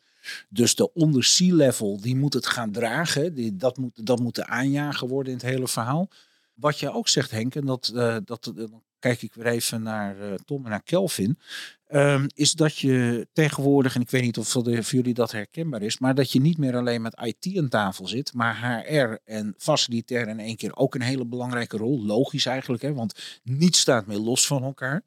Dus 0.49 0.75
de 0.75 0.93
onder 0.93 1.35
C-level, 1.37 2.01
die 2.01 2.17
moet 2.17 2.35
het 2.35 2.47
gaan 2.47 2.73
dragen. 2.73 3.59
Dat, 3.59 3.77
moet, 3.77 4.07
dat 4.07 4.21
moet 4.21 4.35
de 4.35 4.47
aanjager 4.47 5.09
worden 5.09 5.33
in 5.33 5.39
het 5.39 5.49
hele 5.49 5.69
verhaal. 5.69 6.09
Wat 6.55 6.79
je 6.79 6.93
ook 6.93 7.09
zegt, 7.09 7.31
Henk, 7.31 7.55
en 7.55 7.67
dat, 7.67 7.93
eh, 7.95 8.17
dat, 8.25 8.47
eh, 8.47 8.55
dan 8.55 8.83
kijk 8.99 9.23
ik 9.23 9.35
weer 9.35 9.47
even 9.47 9.83
naar 9.83 10.21
eh, 10.21 10.35
Tom 10.45 10.65
en 10.65 10.71
naar 10.71 10.83
Kelvin. 10.83 11.39
ehm, 11.87 12.29
is 12.35 12.53
dat 12.53 12.79
je 12.79 13.27
tegenwoordig, 13.33 13.95
en 13.95 14.01
ik 14.01 14.11
weet 14.11 14.23
niet 14.23 14.39
of 14.39 14.49
voor, 14.49 14.65
voor 14.65 14.85
jullie 14.85 15.15
dat 15.15 15.33
herkenbaar 15.33 15.83
is, 15.83 15.99
maar 15.99 16.15
dat 16.15 16.33
je 16.33 16.41
niet 16.41 16.59
meer 16.59 16.77
alleen 16.77 17.03
met 17.03 17.21
IT 17.23 17.59
aan 17.59 17.69
tafel 17.69 18.07
zit, 18.07 18.33
maar 18.35 18.87
HR 18.87 19.19
en 19.25 19.55
facilitair 19.59 20.29
in 20.29 20.41
één 20.41 20.57
keer 20.57 20.77
ook 20.77 20.95
een 20.95 21.03
hele 21.03 21.27
belangrijke 21.27 21.77
rol. 21.77 22.05
Logisch 22.05 22.47
eigenlijk, 22.47 22.83
hè, 22.83 22.95
want 22.95 23.41
niets 23.43 23.81
staat 23.81 24.07
meer 24.07 24.19
los 24.19 24.47
van 24.47 24.63
elkaar. 24.63 25.03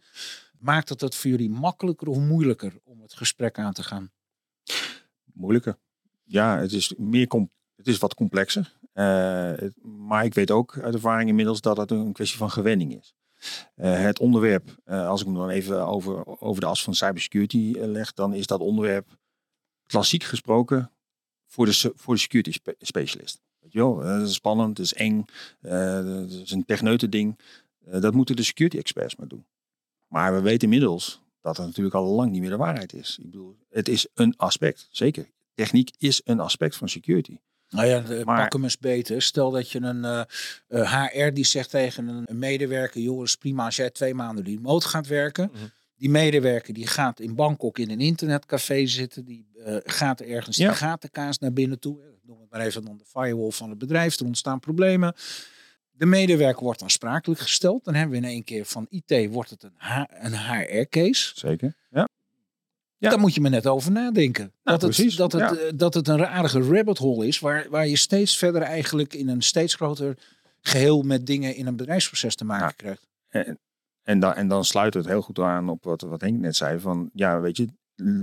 Maakt 0.59 0.89
het 0.89 1.01
het 1.01 1.15
voor 1.15 1.29
jullie 1.29 1.49
makkelijker 1.49 2.07
of 2.07 2.17
moeilijker 2.17 2.73
om 2.83 3.01
het 3.01 3.13
gesprek 3.13 3.59
aan 3.59 3.73
te 3.73 3.83
gaan? 3.83 4.11
Moeilijker. 5.35 5.77
Ja, 6.23 6.57
het 6.57 6.71
is, 6.71 6.93
meer 6.97 7.27
het 7.75 7.87
is 7.87 7.97
wat 7.97 8.13
complexer. 8.13 8.77
Eh, 8.93 9.53
maar 9.81 10.25
ik 10.25 10.33
weet 10.33 10.51
ook 10.51 10.79
uit 10.81 10.93
ervaring 10.93 11.29
inmiddels 11.29 11.61
dat 11.61 11.77
het 11.77 11.91
een 11.91 12.13
kwestie 12.13 12.37
van 12.37 12.51
gewenning 12.51 12.99
is. 12.99 13.15
Eh, 13.75 13.99
het 13.99 14.19
onderwerp, 14.19 14.75
eh, 14.83 15.07
als 15.07 15.19
ik 15.19 15.25
hem 15.25 15.35
dan 15.35 15.49
even 15.49 15.87
over, 15.87 16.41
over 16.41 16.61
de 16.61 16.67
as 16.67 16.83
van 16.83 16.95
cybersecurity 16.95 17.73
leg, 17.77 18.13
dan 18.13 18.33
is 18.33 18.47
dat 18.47 18.59
onderwerp 18.59 19.17
klassiek 19.85 20.23
gesproken 20.23 20.91
voor 21.45 21.65
de, 21.65 21.91
voor 21.95 22.13
de 22.13 22.19
security 22.19 22.51
spe- 22.51 22.75
specialist. 22.79 23.41
Weet 23.59 23.73
dat 23.73 24.27
is 24.27 24.33
spannend, 24.33 24.77
het 24.77 24.85
is 24.85 24.93
eng, 24.93 25.25
het 25.61 26.31
is 26.31 26.51
een 26.51 26.65
techneute 26.65 27.09
ding. 27.09 27.39
Dat 27.79 28.13
moeten 28.13 28.35
de 28.35 28.43
security 28.43 28.77
experts 28.77 29.15
maar 29.15 29.27
doen. 29.27 29.45
Maar 30.07 30.33
we 30.33 30.41
weten 30.41 30.61
inmiddels 30.61 31.21
dat 31.45 31.57
het 31.57 31.65
natuurlijk 31.65 31.95
al 31.95 32.05
lang 32.05 32.31
niet 32.31 32.41
meer 32.41 32.49
de 32.49 32.57
waarheid 32.57 32.93
is. 32.93 33.17
Ik 33.19 33.25
bedoel, 33.25 33.55
het 33.69 33.87
is 33.87 34.07
een 34.13 34.33
aspect, 34.37 34.87
zeker. 34.91 35.29
Techniek 35.53 35.91
is 35.97 36.21
een 36.23 36.39
aspect 36.39 36.75
van 36.75 36.89
security. 36.89 37.37
Nou 37.69 37.87
ja, 37.87 38.23
Maar- 38.23 38.41
pak 38.41 38.53
hem 38.53 38.63
eens 38.63 38.77
beter. 38.77 39.21
Stel 39.21 39.51
dat 39.51 39.71
je 39.71 39.79
een 39.81 40.05
eh, 40.05 40.21
eh, 40.67 41.03
HR 41.03 41.33
die 41.33 41.45
zegt 41.45 41.69
tegen 41.69 42.07
een, 42.07 42.39
medewerker, 42.39 43.01
joh, 43.01 43.23
is 43.23 43.35
prima 43.35 43.65
als 43.65 43.75
jij 43.75 43.89
twee 43.89 44.13
maanden 44.13 44.45
remote 44.45 44.87
gaat 44.87 45.07
werken. 45.07 45.49
Mhm. 45.53 45.63
Die 45.95 46.09
medewerker 46.09 46.73
die 46.73 46.87
gaat 46.87 47.19
in 47.19 47.35
Bangkok 47.35 47.77
in 47.79 47.89
een 47.89 47.99
internetcafé 48.01 48.85
zitten, 48.85 49.25
die 49.25 49.47
eh, 49.65 49.75
gaat 49.83 50.21
ergens 50.21 50.57
Ja. 50.57 50.69
de 50.69 50.75
gatenkaas 50.75 51.39
naar 51.39 51.53
binnen 51.53 51.79
toe. 51.79 51.99
Ik 52.03 52.19
noem 52.23 52.39
het 52.39 52.49
maar 52.49 52.61
even 52.61 52.85
dan 52.85 52.97
de 52.97 53.05
firewall 53.05 53.51
van 53.51 53.69
het 53.69 53.77
bedrijf. 53.77 54.19
Er 54.19 54.25
ontstaan 54.25 54.59
problemen. 54.59 55.13
De 55.97 56.05
medewerker 56.05 56.63
wordt 56.63 56.81
aansprakelijk 56.83 57.39
gesteld. 57.41 57.83
Dan 57.83 57.93
hebben 57.93 58.19
we 58.21 58.25
in 58.25 58.31
één 58.33 58.43
keer 58.43 58.65
van 58.65 58.87
IT 58.89 59.29
wordt 59.31 59.49
het 59.49 59.63
een, 59.63 59.73
H- 59.77 60.03
een 60.09 60.33
HR-case. 60.37 61.31
Zeker. 61.35 61.73
Ja. 61.89 62.07
Ja. 62.97 63.09
Daar 63.09 63.19
moet 63.19 63.33
je 63.33 63.41
maar 63.41 63.51
net 63.51 63.67
over 63.67 63.91
nadenken. 63.91 64.51
dat, 64.63 64.81
het, 64.81 64.91
precies, 64.91 65.15
dat, 65.15 65.31
het, 65.31 65.41
ja. 65.41 65.55
eh, 65.55 65.71
dat 65.75 65.93
het 65.93 66.07
een 66.07 66.25
aardige 66.25 66.61
rabbit 66.61 66.97
hole 66.97 67.27
is, 67.27 67.39
waar, 67.39 67.69
waar 67.69 67.87
je 67.87 67.95
steeds 67.97 68.37
verder 68.37 68.61
eigenlijk 68.61 69.13
in 69.13 69.29
een 69.29 69.41
steeds 69.41 69.75
groter 69.75 70.17
geheel 70.61 71.01
met 71.01 71.25
dingen 71.25 71.55
in 71.55 71.67
een 71.67 71.75
bedrijfsproces 71.75 72.35
te 72.35 72.45
maken 72.45 72.65
Ja. 72.65 72.71
krijgt. 72.71 73.07
En, 73.29 73.59
en, 74.03 74.19
dan, 74.19 74.33
en 74.33 74.47
dan 74.47 74.65
sluit 74.65 74.93
het 74.93 75.05
heel 75.05 75.21
goed 75.21 75.39
aan 75.39 75.69
op 75.69 75.83
wat, 75.83 76.01
wat 76.01 76.21
Henk 76.21 76.39
net 76.39 76.55
zei. 76.55 76.79
Van 76.79 77.09
ja, 77.13 77.39
weet 77.39 77.57
je, 77.57 77.67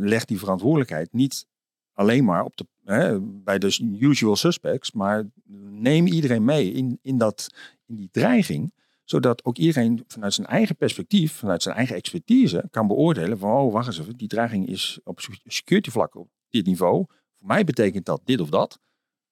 leg 0.00 0.24
die 0.24 0.38
verantwoordelijkheid 0.38 1.12
niet 1.12 1.46
alleen 1.92 2.24
maar 2.24 2.44
op 2.44 2.56
de, 2.56 2.66
hè, 2.84 3.20
bij 3.20 3.58
de 3.58 3.96
usual 4.00 4.36
suspects, 4.36 4.92
maar 4.92 5.24
neem 5.70 6.06
iedereen 6.06 6.44
mee 6.44 6.72
in, 6.72 6.98
in, 7.02 7.18
dat, 7.18 7.46
in 7.86 7.96
die 7.96 8.08
dreiging 8.10 8.72
zodat 9.04 9.44
ook 9.44 9.58
iedereen 9.58 10.04
vanuit 10.06 10.34
zijn 10.34 10.46
eigen 10.46 10.76
perspectief, 10.76 11.32
vanuit 11.32 11.62
zijn 11.62 11.76
eigen 11.76 11.96
expertise, 11.96 12.64
kan 12.70 12.86
beoordelen 12.86 13.38
van, 13.38 13.50
oh, 13.50 13.72
wacht 13.72 13.86
eens 13.86 14.00
even, 14.00 14.16
die 14.16 14.28
dreiging 14.28 14.68
is 14.68 15.00
op 15.04 15.20
security 15.44 15.90
vlak 15.90 16.14
op 16.14 16.28
dit 16.48 16.66
niveau. 16.66 17.04
Voor 17.38 17.46
mij 17.46 17.64
betekent 17.64 18.04
dat 18.04 18.20
dit 18.24 18.40
of 18.40 18.48
dat. 18.48 18.78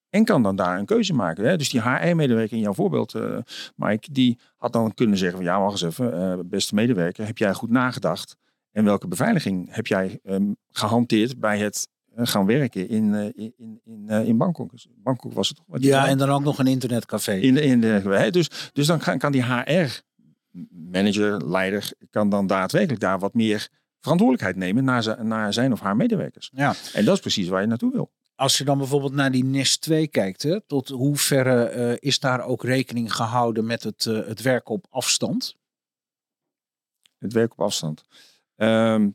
En 0.09 0.25
kan 0.25 0.43
dan 0.43 0.55
daar 0.55 0.79
een 0.79 0.85
keuze 0.85 1.13
maken. 1.13 1.45
Hè? 1.45 1.57
Dus 1.57 1.69
die 1.69 1.81
HR-medewerker 1.81 2.57
in 2.57 2.63
jouw 2.63 2.73
voorbeeld, 2.73 3.15
eh, 3.15 3.37
Mike, 3.75 4.11
die 4.11 4.39
had 4.57 4.73
dan 4.73 4.93
kunnen 4.93 5.17
zeggen 5.17 5.37
van, 5.37 5.45
ja, 5.45 5.59
wacht 5.59 5.71
eens 5.71 5.99
even, 5.99 6.13
eh, 6.13 6.39
beste 6.45 6.75
medewerker, 6.75 7.25
heb 7.25 7.37
jij 7.37 7.53
goed 7.53 7.69
nagedacht? 7.69 8.37
En 8.71 8.83
welke 8.83 9.07
beveiliging 9.07 9.75
heb 9.75 9.87
jij 9.87 10.19
ehm, 10.23 10.51
gehanteerd 10.69 11.39
bij 11.39 11.59
het 11.59 11.87
gaan 12.15 12.45
werken 12.45 12.89
in, 12.89 13.13
eh, 13.13 13.25
in, 13.25 13.53
in, 13.57 13.81
in, 13.83 14.09
eh, 14.09 14.35
Bangkok? 14.35 14.71
Dus 14.71 14.87
Bangkok 14.95 15.33
was 15.33 15.47
het 15.47 15.57
toch? 15.57 15.65
Ja, 15.79 16.07
en 16.07 16.17
dan 16.17 16.29
ook 16.29 16.43
nog 16.43 16.59
een 16.59 16.67
internetcafé. 16.67 17.33
In 17.33 17.53
de, 17.53 17.61
in 17.61 17.81
de, 17.81 18.27
dus, 18.31 18.69
dus 18.73 18.87
dan 18.87 18.99
kan, 18.99 19.17
kan 19.17 19.31
die 19.31 19.43
HR-manager, 19.43 21.47
leider, 21.47 21.91
kan 22.09 22.29
dan 22.29 22.47
daadwerkelijk 22.47 23.01
daar 23.01 23.19
wat 23.19 23.33
meer 23.33 23.69
verantwoordelijkheid 23.99 24.57
nemen 24.65 24.83
naar, 24.83 25.03
zijn- 25.03 25.27
naar 25.27 25.53
zijn 25.53 25.71
of 25.71 25.79
haar 25.79 25.95
medewerkers. 25.95 26.51
Ja. 26.55 26.73
En 26.93 27.05
dat 27.05 27.15
is 27.15 27.21
precies 27.21 27.47
waar 27.47 27.61
je 27.61 27.67
naartoe 27.67 27.91
wil. 27.91 28.11
Als 28.35 28.57
je 28.57 28.63
dan 28.63 28.77
bijvoorbeeld 28.77 29.13
naar 29.13 29.31
die 29.31 29.43
NIS 29.43 29.77
2 29.77 30.07
kijkt, 30.07 30.43
hè, 30.43 30.61
tot 30.61 30.87
hoeverre 30.87 31.63
eh, 31.63 31.95
is 31.99 32.19
daar 32.19 32.41
ook 32.41 32.63
rekening 32.63 33.15
gehouden 33.15 33.65
met 33.65 33.83
het, 33.83 34.05
eh, 34.05 34.27
het 34.27 34.41
werken 34.41 34.73
op 34.73 34.85
afstand? 34.89 35.55
Het 37.17 37.33
werk 37.33 37.51
op 37.51 37.61
afstand. 37.61 38.01
Ehm, 38.55 39.09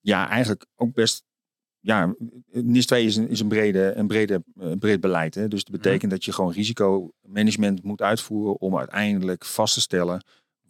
ja, 0.00 0.28
eigenlijk 0.28 0.66
ook 0.76 0.94
best. 0.94 1.24
Ja, 1.86 2.14
NIS 2.50 2.86
2 2.86 3.04
is 3.04 3.16
een, 3.16 3.28
is 3.28 3.40
een, 3.40 3.48
brede, 3.48 3.92
een 3.96 4.06
brede, 4.06 4.42
eh, 4.60 4.70
breed 4.78 5.00
beleid. 5.00 5.34
Hè? 5.34 5.48
Dus 5.48 5.64
dat 5.64 5.72
betekent 5.72 6.10
dat 6.10 6.24
je 6.24 6.32
gewoon 6.32 6.52
risicomanagement 6.52 7.82
moet 7.82 8.02
uitvoeren 8.02 8.60
om 8.60 8.78
uiteindelijk 8.78 9.44
vast 9.44 9.74
te 9.74 9.80
stellen 9.80 10.22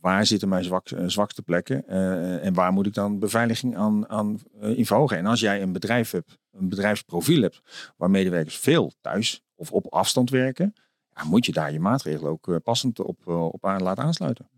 waar 0.06 0.26
zitten 0.26 0.48
mijn 0.48 0.64
zwak, 0.64 0.90
eh, 0.90 1.04
zwakste 1.06 1.42
plekken 1.42 1.88
eh, 1.88 2.44
en 2.44 2.54
waar 2.54 2.72
moet 2.72 2.86
ik 2.86 2.94
dan 2.94 3.18
beveiliging 3.18 3.76
aan, 3.76 4.08
aan 4.08 4.38
eh, 4.60 4.78
in 4.78 4.86
verhogen. 4.86 5.16
En 5.16 5.26
als 5.26 5.40
jij 5.40 5.62
een 5.62 5.72
bedrijf 5.72 6.10
hebt, 6.10 6.38
een 6.52 6.68
bedrijfsprofiel 6.68 7.42
hebt, 7.42 7.60
waar 7.96 8.10
medewerkers 8.10 8.56
veel 8.56 8.92
thuis 9.00 9.42
of 9.54 9.72
op 9.72 9.92
afstand 9.92 10.30
werken, 10.30 10.72
ja, 11.16 11.24
moet 11.24 11.46
je 11.46 11.52
daar 11.52 11.72
je 11.72 11.80
maatregelen 11.80 12.30
ook 12.30 12.48
eh, 12.48 12.56
passend 12.62 13.00
op, 13.00 13.28
eh, 13.28 13.44
op 13.46 13.64
aan 13.66 13.82
laten 13.82 14.04
aansluiten. 14.04 14.48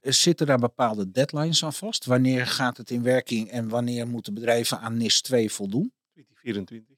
Zitten 0.00 0.46
daar 0.46 0.58
bepaalde 0.58 1.10
deadlines 1.10 1.64
aan 1.64 1.72
vast? 1.72 2.04
Wanneer 2.04 2.46
gaat 2.46 2.76
het 2.76 2.90
in 2.90 3.02
werking 3.02 3.50
en 3.50 3.68
wanneer 3.68 4.06
moeten 4.08 4.34
bedrijven 4.34 4.80
aan 4.80 4.96
NIS 4.96 5.20
2 5.20 5.52
voldoen? 5.52 5.92
2024 6.12 6.96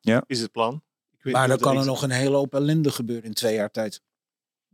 Ja. 0.00 0.24
is 0.26 0.40
het 0.40 0.52
plan. 0.52 0.82
Ik 1.10 1.22
weet 1.22 1.32
Maar 1.32 1.48
dan 1.48 1.58
kan 1.58 1.76
er 1.78 1.84
nog 1.84 2.02
een 2.02 2.10
hele 2.10 2.36
hoop 2.36 2.54
ellende 2.54 2.90
gebeuren 2.90 3.24
in 3.24 3.34
twee 3.34 3.54
jaar 3.54 3.70
tijd. 3.70 4.02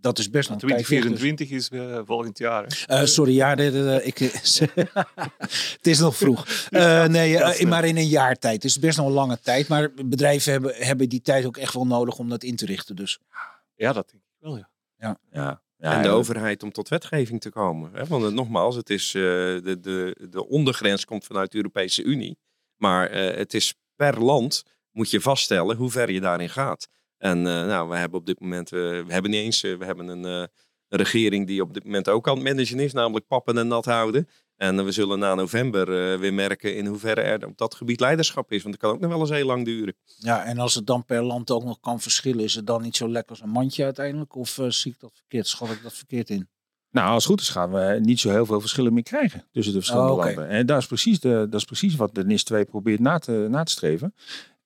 Dat 0.05 0.19
is 0.19 0.31
best 0.31 0.49
nog 0.51 0.62
een 0.62 0.69
dus. 0.69 0.87
2024 0.87 1.51
is 1.51 1.69
eh, 1.69 2.01
volgend 2.05 2.38
jaar. 2.38 2.64
Hè. 2.67 2.87
Eh, 3.01 3.07
sorry, 3.07 3.35
ja, 3.35 3.55
de, 3.55 3.71
de- 3.71 3.83
de- 3.83 4.03
ik, 4.05 4.19
het 5.77 5.87
is 5.87 5.99
nog 5.99 6.17
vroeg. 6.17 6.47
Eh, 6.71 7.05
nee, 7.05 7.38
eh, 7.38 7.69
maar 7.69 7.85
in 7.85 7.97
een 7.97 8.07
jaar 8.07 8.37
tijd. 8.38 8.55
Het 8.55 8.64
is 8.64 8.79
best 8.79 8.97
nog 8.99 9.07
een 9.07 9.12
lange 9.12 9.38
tijd. 9.40 9.69
Maar 9.69 9.90
bedrijven 10.05 10.53
hebben, 10.53 10.75
hebben 10.75 11.09
die 11.09 11.21
tijd 11.23 11.45
ook 11.45 11.57
echt 11.57 11.75
wel 11.75 11.87
nodig 11.87 12.19
om 12.19 12.29
dat 12.29 12.43
in 12.43 12.57
te 12.57 12.67
richten. 12.67 12.97
Dus 12.97 13.19
Ja, 13.75 13.93
dat 13.93 14.11
denk 14.11 14.23
ik 14.23 14.31
wel, 14.38 14.57
ja. 14.57 14.69
Ja. 14.99 15.62
Ja, 15.79 15.93
en 15.97 16.03
de 16.03 16.09
overheid 16.09 16.62
om 16.62 16.73
tot 16.73 16.88
wetgeving 16.88 17.40
te 17.40 17.51
komen. 17.51 17.90
Hè? 17.93 18.05
Want 18.05 18.23
het, 18.25 18.35
nogmaals, 18.35 18.77
het 18.77 18.90
is, 18.90 19.07
eh, 19.14 19.23
de, 19.23 19.79
de, 19.81 20.27
de 20.31 20.49
ondergrens 20.49 21.05
komt 21.05 21.25
vanuit 21.25 21.51
de 21.51 21.57
Europese 21.57 22.03
Unie. 22.03 22.38
Maar 22.77 23.11
eh, 23.11 23.37
het 23.37 23.55
is 23.55 23.75
per 23.97 24.23
land 24.23 24.62
moet 24.90 25.11
je 25.11 25.21
vaststellen 25.21 25.77
hoe 25.77 25.90
ver 25.90 26.11
je 26.11 26.21
daarin 26.21 26.49
gaat. 26.51 26.88
En 27.18 27.38
eh, 27.38 27.66
nou, 27.66 27.88
we 27.88 27.96
hebben 27.96 28.18
op 28.18 28.27
dit 28.27 28.40
moment, 28.40 28.72
eh, 28.72 28.79
we 28.81 29.05
hebben 29.12 29.31
niet 29.31 29.40
eens, 29.40 29.62
eh, 29.62 29.77
we 29.77 29.85
hebben 29.85 30.09
een, 30.09 30.24
eh, 30.24 30.44
regering 30.88 31.46
die 31.46 31.62
op 31.62 31.74
dit 31.74 31.85
moment 31.85 32.09
ook 32.09 32.29
aan 32.29 32.35
het 32.35 32.44
managen 32.44 32.81
is, 32.81 32.92
namelijk 32.92 33.27
pappen 33.27 33.59
en 33.59 33.68
nat 33.68 33.85
houden. 33.85 34.29
En 34.57 34.85
we 34.85 34.92
zullen 34.92 35.18
na 35.18 35.35
november 35.35 36.12
eh, 36.12 36.18
weer 36.18 36.35
merken 36.35 36.77
in 36.77 36.87
hoeverre 36.87 37.20
er 37.20 37.46
op 37.46 37.59
dat 37.59 37.74
gebied 37.74 38.00
leiderschap 38.00 38.53
is. 38.53 38.62
Want 38.62 38.74
dat 38.74 38.85
kan 38.85 38.94
ook 38.94 39.00
nog 39.00 39.11
wel 39.11 39.20
eens 39.20 39.31
heel 39.31 39.46
lang 39.46 39.64
duren. 39.64 39.94
ja, 40.18 40.44
en 40.44 40.59
als 40.59 40.74
het 40.74 40.87
dan 40.87 41.05
per 41.05 41.22
land 41.22 41.50
ook 41.50 41.64
nog 41.64 41.81
kan 41.81 42.00
verschillen, 42.00 42.44
is 42.44 42.55
het 42.55 42.66
dan 42.66 42.83
niet 42.83 42.96
zo 42.96 43.09
lekker 43.09 43.31
als 43.31 43.40
een 43.40 43.48
mandje 43.48 43.85
uiteindelijk? 43.85 44.35
Of 44.35 44.59
eh, 44.59 44.68
zie 44.68 44.92
ik 44.92 45.00
dat 45.00 45.11
verkeerd? 45.14 45.46
Schat 45.46 45.70
ik 45.70 45.83
dat 45.83 45.92
verkeerd 45.92 46.31
in? 46.31 46.48
Nou, 46.90 47.09
als 47.09 47.22
het 47.24 47.33
goed 47.33 47.40
is 47.40 47.48
gaan 47.48 47.70
we 47.72 47.98
niet 48.03 48.20
zo 48.20 48.31
heel 48.31 48.46
veel 48.46 48.61
verschillen 48.61 48.92
meer 48.92 49.03
krijgen 49.03 49.46
tussen 49.53 49.72
de 49.72 49.79
verschillende 49.79 50.12
Oh, 50.12 50.18
landen. 50.24 50.48
En 50.48 50.66
dat 50.66 50.79
is, 50.81 50.87
precies 50.87 51.20
de, 51.20 51.46
dat 51.50 51.61
is 51.61 51.64
precies 51.64 51.96
wat 51.96 52.14
de 52.14 52.24
NIS 52.24 52.44
2 52.44 52.64
probeert 52.64 53.00
na 53.00 53.18
te, 53.18 53.46
na 53.50 53.62
te 53.62 53.72
streven. 53.72 54.14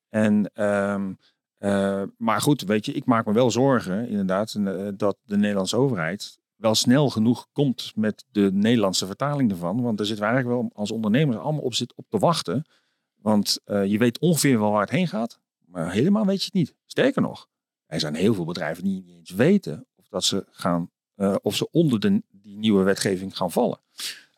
En, 0.09 0.51
ehm, 0.55 1.13
eh, 1.59 2.03
maar 2.17 2.41
goed, 2.41 2.63
weet 2.63 2.87
je, 2.87 2.93
ik 2.93 3.05
maak 3.05 3.27
me 3.27 3.33
wel 3.33 3.51
zorgen 3.51 4.09
inderdaad 4.09 4.55
eh, 4.55 4.89
dat 4.97 5.17
de 5.25 5.37
Nederlandse 5.37 5.77
overheid 5.77 6.39
wel 6.57 6.75
snel 6.75 7.11
genoeg 7.11 7.49
komt 7.53 7.93
met 7.95 8.25
de 8.31 8.51
Nederlandse 8.53 9.07
vertaling 9.07 9.51
ervan. 9.51 9.83
Want 9.83 9.97
daar 9.97 10.07
zitten 10.07 10.25
we 10.25 10.31
eigenlijk 10.31 10.63
wel 10.63 10.71
als 10.75 10.91
ondernemers 10.91 11.37
allemaal 11.37 11.63
op, 11.63 11.75
zit, 11.75 11.95
op 11.95 12.07
te 12.09 12.19
wachten. 12.19 12.65
Want 13.15 13.61
eh, 13.65 13.85
je 13.85 13.99
weet 13.99 14.19
ongeveer 14.19 14.59
wel 14.59 14.71
waar 14.71 14.81
het 14.81 14.91
heen 14.91 15.09
gaat, 15.09 15.41
maar 15.67 15.93
helemaal 15.93 16.27
weet 16.27 16.39
je 16.39 16.45
het 16.45 16.55
niet. 16.55 16.75
Sterker 16.87 17.23
nog, 17.23 17.49
er 17.87 18.01
zijn 18.01 18.15
heel 18.15 18.35
veel 18.35 18.45
bedrijven 18.45 18.85
die 18.85 19.03
niet 19.03 19.17
eens 19.17 19.31
weten 19.31 19.87
of 19.97 20.09
dat 20.09 20.25
ze 20.25 20.47
gaan 20.51 20.91
of 21.43 21.57
ze 21.57 21.71
onder 21.71 22.01
de, 22.01 22.23
die 22.31 22.57
nieuwe 22.57 22.83
wetgeving 22.83 23.37
gaan 23.37 23.51
vallen. 23.51 23.81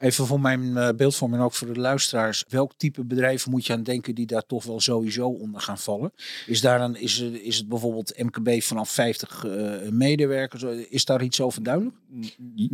Even 0.00 0.26
voor 0.26 0.40
mijn 0.40 0.76
eh, 0.76 0.88
beeldvorming 0.96 1.40
en 1.40 1.46
ook 1.46 1.52
voor 1.52 1.72
de 1.72 1.80
luisteraars. 1.80 2.44
Welk 2.48 2.72
type 2.76 3.04
bedrijven 3.04 3.50
moet 3.50 3.66
je 3.66 3.72
aan 3.72 3.82
denken 3.82 4.14
die 4.14 4.26
daar 4.26 4.46
toch 4.46 4.64
wel 4.64 4.80
sowieso 4.80 5.28
onder 5.28 5.60
gaan 5.60 5.78
vallen? 5.78 6.12
Is, 6.46 6.60
daar 6.60 6.80
een, 6.80 6.96
is, 6.96 7.20
er- 7.20 7.42
is 7.42 7.56
het 7.56 7.68
bijvoorbeeld 7.68 8.18
MKB 8.18 8.62
vanaf 8.62 8.90
50 8.90 9.44
eh, 9.44 9.88
medewerkers? 9.90 10.62
Is 10.88 11.04
daar 11.04 11.22
iets 11.22 11.40
over 11.40 11.62
duidelijk? 11.62 11.96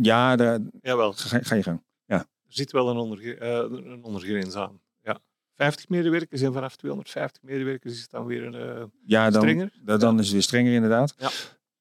Ja, 0.01 0.35
daar 0.35 0.59
Jawel, 0.81 1.13
ga, 1.13 1.39
ga 1.41 1.55
je 1.55 1.63
gang. 1.63 1.81
er 2.07 2.25
zit 2.47 2.71
wel 2.71 2.89
een, 2.89 2.97
onderge 2.97 3.35
eh, 3.37 3.49
een 3.85 4.03
ondergrens 4.03 4.55
aan. 4.55 4.79
Ja. 5.01 5.19
50 5.55 5.89
medewerkers 5.89 6.41
en 6.41 6.53
vanaf 6.53 6.75
250 6.75 7.43
medewerkers 7.43 7.93
is 7.93 8.01
het 8.01 8.11
dan 8.11 8.25
weer 8.25 8.43
een 8.43 8.55
eh, 8.55 8.83
Ja, 9.05 9.29
dan, 9.29 9.41
strenger. 9.41 9.71
dan, 9.83 9.99
dan 9.99 10.17
is 10.19 10.23
het 10.25 10.33
weer 10.33 10.41
strenger 10.43 10.73
inderdaad. 10.73 11.13
Ja. 11.17 11.29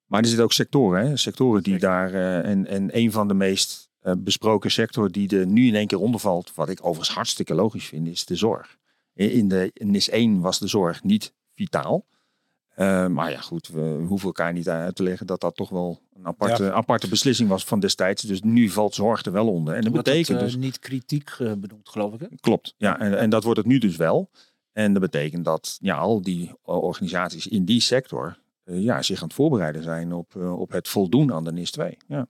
Maar 0.06 0.20
er 0.20 0.26
zitten 0.26 0.44
ook 0.44 0.52
sectoren, 0.52 1.06
hè? 1.08 1.16
sectoren 1.16 1.62
die 1.62 1.72
Zeker. 1.72 1.88
daar, 1.88 2.14
eh, 2.14 2.50
en, 2.50 2.66
en 2.66 2.88
een 2.96 3.12
van 3.12 3.28
de 3.28 3.34
meest 3.34 3.84
eh, 3.95 3.95
besproken 4.18 4.70
sector 4.70 5.12
die 5.12 5.38
er 5.38 5.46
nu 5.46 5.66
in 5.66 5.74
één 5.74 5.86
keer 5.86 6.00
onder 6.00 6.20
valt, 6.20 6.54
wat 6.54 6.68
ik 6.68 6.78
overigens 6.80 7.14
hartstikke 7.14 7.54
logisch 7.54 7.86
vind, 7.86 8.08
is 8.08 8.24
de 8.24 8.36
zorg. 8.36 8.76
In 9.14 9.48
de 9.48 9.70
in 9.72 9.90
NIS 9.90 10.08
1 10.08 10.40
was 10.40 10.58
de 10.58 10.66
zorg 10.66 11.02
niet 11.02 11.32
vitaal. 11.54 12.06
Eh, 12.68 13.06
maar 13.06 13.30
ja, 13.30 13.40
goed, 13.40 13.68
we 13.68 14.04
hoeven 14.06 14.26
elkaar 14.26 14.52
niet 14.52 14.68
uit 14.68 14.94
te 14.94 15.02
leggen 15.02 15.26
dat 15.26 15.40
dat 15.40 15.56
toch 15.56 15.68
wel 15.68 16.00
een 16.14 16.26
aparte, 16.26 16.72
aparte 16.72 17.08
beslissing 17.08 17.48
was 17.48 17.64
van 17.64 17.80
destijds. 17.80 18.22
Dus 18.22 18.42
nu 18.42 18.68
valt 18.68 18.94
zorg 18.94 19.24
er 19.24 19.32
wel 19.32 19.48
onder. 19.48 19.74
En 19.74 19.82
dat 19.82 19.92
betekent 19.92 20.28
het, 20.28 20.36
eh, 20.36 20.44
dus 20.44 20.56
niet 20.56 20.78
kritiek 20.78 21.30
eh, 21.30 21.52
benoemd, 21.52 21.88
geloof 21.88 22.14
ik. 22.14 22.20
Hè? 22.20 22.26
Klopt, 22.40 22.74
ja. 22.76 22.98
En, 22.98 23.18
en 23.18 23.30
dat 23.30 23.44
wordt 23.44 23.58
het 23.58 23.68
nu 23.68 23.78
dus 23.78 23.96
wel. 23.96 24.30
En 24.76 24.92
dat 24.92 25.02
betekent 25.02 25.44
dat 25.44 25.78
ja, 25.80 25.96
al 25.96 26.22
die 26.22 26.48
eh, 26.48 26.82
organisaties 26.82 27.46
in 27.46 27.64
die 27.64 27.80
sector 27.80 28.38
eh, 28.64 28.82
ja, 28.82 29.02
zich 29.02 29.20
aan 29.20 29.26
het 29.26 29.36
voorbereiden 29.36 29.82
zijn 29.82 30.12
op, 30.12 30.36
eh, 30.36 30.60
op 30.60 30.70
het 30.70 30.88
voldoen 30.88 31.32
aan 31.32 31.44
de 31.44 31.52
NIS 31.52 31.70
2. 31.70 31.96
Ja. 32.06 32.16
Ja. 32.16 32.26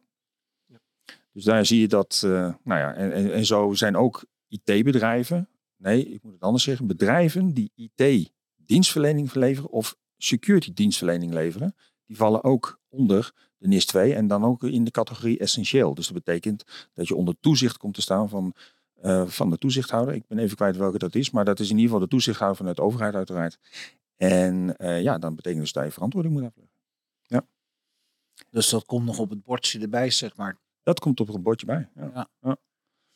Dus 1.37 1.45
daar 1.45 1.67
zie 1.67 1.81
je 1.81 1.89
dat, 1.89 2.23
eh, 2.25 2.31
nou 2.63 2.81
ja, 2.81 2.95
en, 2.95 3.33
en, 3.33 3.47
zo 3.47 3.75
zijn 3.75 3.97
ook 3.97 4.25
IT-bedrijven, 4.49 5.49
nee, 5.77 6.05
ik 6.05 6.23
moet 6.23 6.33
het 6.33 6.43
anders 6.43 6.65
zeggen, 6.65 6.87
bedrijven 6.87 7.53
die 7.53 7.71
IT-dienstverlening 7.75 9.35
leveren 9.35 9.71
of 9.71 9.97
security-dienstverlening 10.17 11.33
leveren, 11.33 11.75
die 12.07 12.17
vallen 12.17 12.45
ook 12.45 12.81
onder 12.89 13.33
de 13.59 13.69
NIS 13.69 13.87
2 13.87 14.15
en 14.15 14.27
dan 14.27 14.45
ook 14.45 14.65
in 14.65 14.85
de 14.85 14.91
categorie 14.91 15.39
essentieel. 15.39 15.95
Dus 15.95 16.07
dat 16.07 16.25
betekent 16.25 16.65
dat 16.95 17.09
je 17.09 17.15
onder 17.15 17.37
toezicht 17.41 17.77
komt 17.77 17.95
te 17.95 18.03
staan 18.03 18.29
van 18.29 18.55
eh, 18.95 19.27
van 19.27 19.51
de 19.51 19.59
toezichthouder. 19.59 20.15
Ik 20.15 20.27
ben 20.27 20.39
even 20.39 20.57
kwijt 20.57 20.77
welke 20.77 20.99
dat 20.99 21.15
is, 21.15 21.31
maar 21.31 21.45
dat 21.45 21.61
is 21.61 21.71
in 21.71 21.77
ieder 21.77 21.91
geval 21.91 22.05
de 22.05 22.11
toezichthouder 22.11 22.59
vanuit 22.59 22.77
de 22.77 22.83
overheid 22.83 23.15
uiteraard. 23.15 23.59
En 24.17 24.77
eh, 24.77 25.03
ja, 25.03 25.19
dan 25.19 25.35
betekent 25.35 25.61
dus 25.61 25.73
dat 25.73 25.85
je 25.85 25.91
verantwoording 25.91 26.35
moet 26.35 26.45
afleggen. 26.45 26.75
Dus 28.51 28.69
dat 28.69 28.85
komt 28.85 29.05
nog 29.05 29.19
op 29.19 29.31
het 29.31 29.43
bordje 29.43 29.81
erbij, 29.81 30.11
zeg 30.11 30.37
maar. 30.37 30.59
Dat 30.87 31.01
komt 31.01 31.21
op 31.21 31.29
een 31.29 31.43
bordje 31.43 31.67
bij. 31.67 31.89
Ja. 31.95 32.29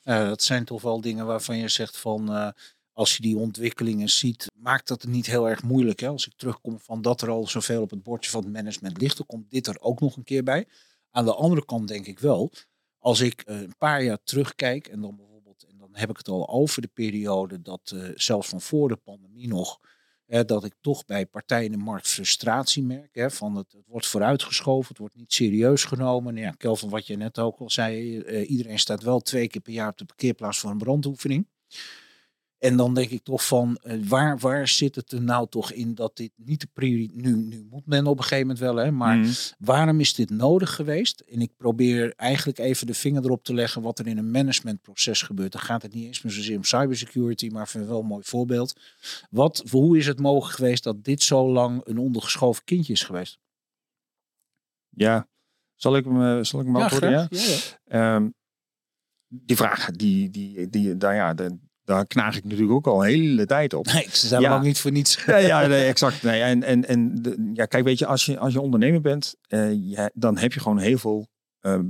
Eh, 0.02 0.28
dat 0.28 0.42
zijn 0.42 0.64
toch 0.64 0.82
wel 0.82 1.00
dingen 1.00 1.26
waarvan 1.26 1.56
je 1.56 1.68
zegt 1.68 1.96
van... 1.96 2.32
eh, 2.32 2.48
als 2.92 3.16
je 3.16 3.22
die 3.22 3.36
ontwikkelingen 3.36 4.08
ziet, 4.08 4.46
maakt 4.54 4.88
dat 4.88 5.02
het 5.02 5.10
niet 5.10 5.26
heel 5.26 5.48
erg 5.48 5.62
moeilijk. 5.62 6.00
Hè? 6.00 6.08
Als 6.08 6.26
ik 6.26 6.32
terugkom 6.36 6.80
van 6.80 7.02
dat 7.02 7.20
er 7.22 7.28
al 7.28 7.46
zoveel 7.46 7.82
op 7.82 7.90
het 7.90 8.02
bordje 8.02 8.30
van 8.30 8.42
het 8.42 8.52
management 8.52 9.00
ligt, 9.00 9.16
dan 9.16 9.26
komt 9.26 9.50
dit 9.50 9.66
er 9.66 9.80
ook 9.80 10.00
nog 10.00 10.16
een 10.16 10.24
keer 10.24 10.42
bij. 10.42 10.68
Aan 11.10 11.24
de 11.24 11.34
andere 11.34 11.64
kant 11.64 11.88
denk 11.88 12.06
ik 12.06 12.18
wel, 12.18 12.52
als 12.98 13.20
ik 13.20 13.40
eh, 13.40 13.60
een 13.60 13.76
paar 13.78 14.02
jaar 14.02 14.22
terugkijk 14.22 14.86
en 14.86 15.00
dan 15.00 15.16
bijvoorbeeld, 15.16 15.62
en 15.62 15.78
dan 15.78 15.90
heb 15.92 16.10
ik 16.10 16.16
het 16.16 16.28
al 16.28 16.48
over 16.48 16.82
de 16.82 16.90
periode 16.94 17.62
dat 17.62 17.94
zelfs 18.14 18.48
van 18.48 18.60
voor 18.60 18.88
de 18.88 18.96
pandemie 18.96 19.48
nog, 19.48 19.80
dat 20.30 20.64
ik 20.64 20.74
toch 20.80 21.04
bij 21.04 21.26
partijen 21.26 21.78
markt 21.78 22.08
frustratie 22.08 22.82
merk. 22.82 23.14
Hè, 23.14 23.30
van 23.30 23.56
het, 23.56 23.72
het 23.72 23.86
wordt 23.86 24.06
vooruitgeschoven, 24.06 24.88
het 24.88 24.98
wordt 24.98 25.16
niet 25.16 25.32
serieus 25.32 25.84
genomen. 25.84 26.34
Nou 26.34 26.46
Ja, 26.46 26.52
Kelvin, 26.52 26.88
wat 26.88 27.06
je 27.06 27.16
net 27.16 27.38
ook 27.38 27.58
al 27.58 27.70
zei, 27.70 28.18
eh, 28.18 28.50
iedereen 28.50 28.78
staat 28.78 29.02
wel 29.02 29.20
twee 29.20 29.48
keer 29.48 29.60
per 29.60 29.72
jaar 29.72 29.88
op 29.88 29.98
de 29.98 30.04
parkeerplaats 30.04 30.58
voor 30.58 30.70
een 30.70 30.78
brandoefening. 30.78 31.48
En 32.60 32.76
dan 32.76 32.94
denk 32.94 33.10
ik 33.10 33.22
toch 33.22 33.46
van, 33.46 33.76
eh, 33.76 33.98
waar, 34.08 34.38
waar 34.38 34.68
zit 34.68 34.94
het 34.94 35.12
er 35.12 35.22
nou 35.22 35.48
toch 35.48 35.72
in 35.72 35.94
dat 35.94 36.16
dit 36.16 36.30
niet 36.36 36.60
de 36.60 36.68
prioriteit... 36.72 37.22
Nu, 37.22 37.36
nu 37.36 37.66
moet 37.70 37.86
men 37.86 38.06
op 38.06 38.16
een 38.16 38.22
gegeven 38.22 38.46
moment 38.46 38.58
wel, 38.64 38.76
hè, 38.76 38.90
maar 38.90 39.16
Mm. 39.16 39.30
waarom 39.58 40.00
is 40.00 40.14
dit 40.14 40.30
nodig 40.30 40.74
geweest? 40.74 41.20
En 41.20 41.40
ik 41.40 41.56
probeer 41.56 42.12
eigenlijk 42.16 42.58
even 42.58 42.86
de 42.86 42.94
vinger 42.94 43.24
erop 43.24 43.44
te 43.44 43.54
leggen 43.54 43.82
wat 43.82 43.98
er 43.98 44.06
in 44.06 44.18
een 44.18 44.30
managementproces 44.30 45.22
gebeurt. 45.22 45.52
Dan 45.52 45.60
gaat 45.60 45.82
het 45.82 45.94
niet 45.94 46.04
eens 46.06 46.22
meer 46.22 46.32
zozeer 46.32 46.56
om 46.56 46.64
cybersecurity, 46.64 47.48
maar 47.48 47.62
ik 47.62 47.68
vind 47.68 47.82
het 47.82 47.92
wel 47.92 48.00
een 48.02 48.06
mooi 48.06 48.24
voorbeeld. 48.24 48.80
Wat, 49.30 49.62
hoe 49.70 49.98
is 49.98 50.06
het 50.06 50.18
mogelijk 50.20 50.56
geweest 50.56 50.84
dat 50.84 51.04
dit 51.04 51.22
zo 51.22 51.52
lang 51.52 51.80
een 51.84 51.98
ondergeschoven 51.98 52.64
kindje 52.64 52.92
is 52.92 53.02
geweest? 53.02 53.38
Ja, 54.88 55.28
zal 55.74 55.96
ik 55.96 56.04
hem, 56.04 56.22
eh, 56.22 56.44
zal 56.44 56.60
ik 56.60 56.66
hem? 56.66 56.76
Ja. 56.76 56.88
Ja, 57.10 57.28
ja. 57.30 57.58
Ehm, 57.84 58.28
die 59.28 59.56
vraag, 59.56 59.90
die, 59.90 60.30
die, 60.30 60.68
die, 60.68 60.96
daar, 60.96 61.14
ja, 61.14 61.34
de- 61.34 61.58
daar 61.90 62.06
knaag 62.06 62.36
ik 62.36 62.44
natuurlijk 62.44 62.72
ook 62.72 62.86
al 62.86 63.02
een 63.04 63.08
hele 63.10 63.46
tijd 63.46 63.74
op. 63.74 63.86
Nee, 63.86 64.06
ze 64.12 64.26
zijn 64.26 64.42
Ja. 64.42 64.56
ook 64.56 64.62
niet 64.62 64.78
voor 64.80 64.90
niets. 64.90 65.24
Ja, 65.24 65.36
ja 65.36 65.66
nee, 65.66 65.84
exact. 65.86 66.22
Nee, 66.22 66.42
en 66.42 66.62
en, 66.62 66.88
en 66.88 67.22
de- 67.22 67.50
ja, 67.54 67.66
kijk, 67.66 67.84
weet 67.84 67.98
je, 67.98 68.06
als 68.06 68.24
je, 68.26 68.38
als 68.38 68.52
je 68.52 68.60
ondernemer 68.60 69.00
bent, 69.00 69.34
eh, 69.48 69.72
ja, 69.72 70.10
dan 70.14 70.38
heb 70.38 70.52
je 70.52 70.60
gewoon 70.60 70.78
heel 70.78 70.98
veel 70.98 71.28
ehm, 71.60 71.84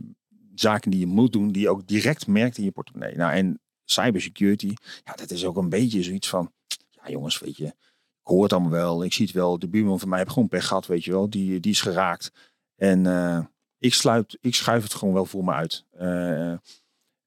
zaken 0.54 0.90
die 0.90 1.00
je 1.00 1.06
moet 1.06 1.32
doen, 1.32 1.52
die 1.52 1.62
je 1.62 1.68
ook 1.70 1.86
direct 1.86 2.26
merkt 2.26 2.58
in 2.58 2.64
je 2.64 2.70
portemonnee. 2.70 3.16
Nou, 3.16 3.32
en 3.32 3.60
cybersecurity, 3.84 4.72
ja, 5.04 5.12
dat 5.14 5.30
is 5.30 5.44
ook 5.44 5.56
een 5.56 5.68
beetje 5.68 6.02
zoiets 6.02 6.28
van, 6.28 6.52
ja 6.90 7.10
jongens, 7.10 7.38
weet 7.38 7.56
je, 7.56 7.66
ik 7.66 8.26
hoor 8.26 8.42
het 8.42 8.52
allemaal 8.52 8.70
wel, 8.70 9.04
ik 9.04 9.12
zie 9.12 9.26
het 9.26 9.34
wel, 9.34 9.58
de 9.58 9.68
buurman 9.68 9.98
van 10.00 10.08
mij 10.08 10.18
heeft 10.18 10.30
gewoon 10.30 10.48
pech 10.48 10.66
gehad, 10.66 10.86
weet 10.86 11.04
je 11.04 11.10
wel, 11.10 11.30
die, 11.30 11.60
die 11.60 11.72
is 11.72 11.80
geraakt. 11.80 12.30
En 12.76 13.06
eh, 13.06 13.38
ik, 13.78 13.94
sluit, 13.94 14.38
ik 14.40 14.54
schuif 14.54 14.82
het 14.82 14.94
gewoon 14.94 15.14
wel 15.14 15.24
voor 15.26 15.44
me 15.44 15.52
uit. 15.52 15.84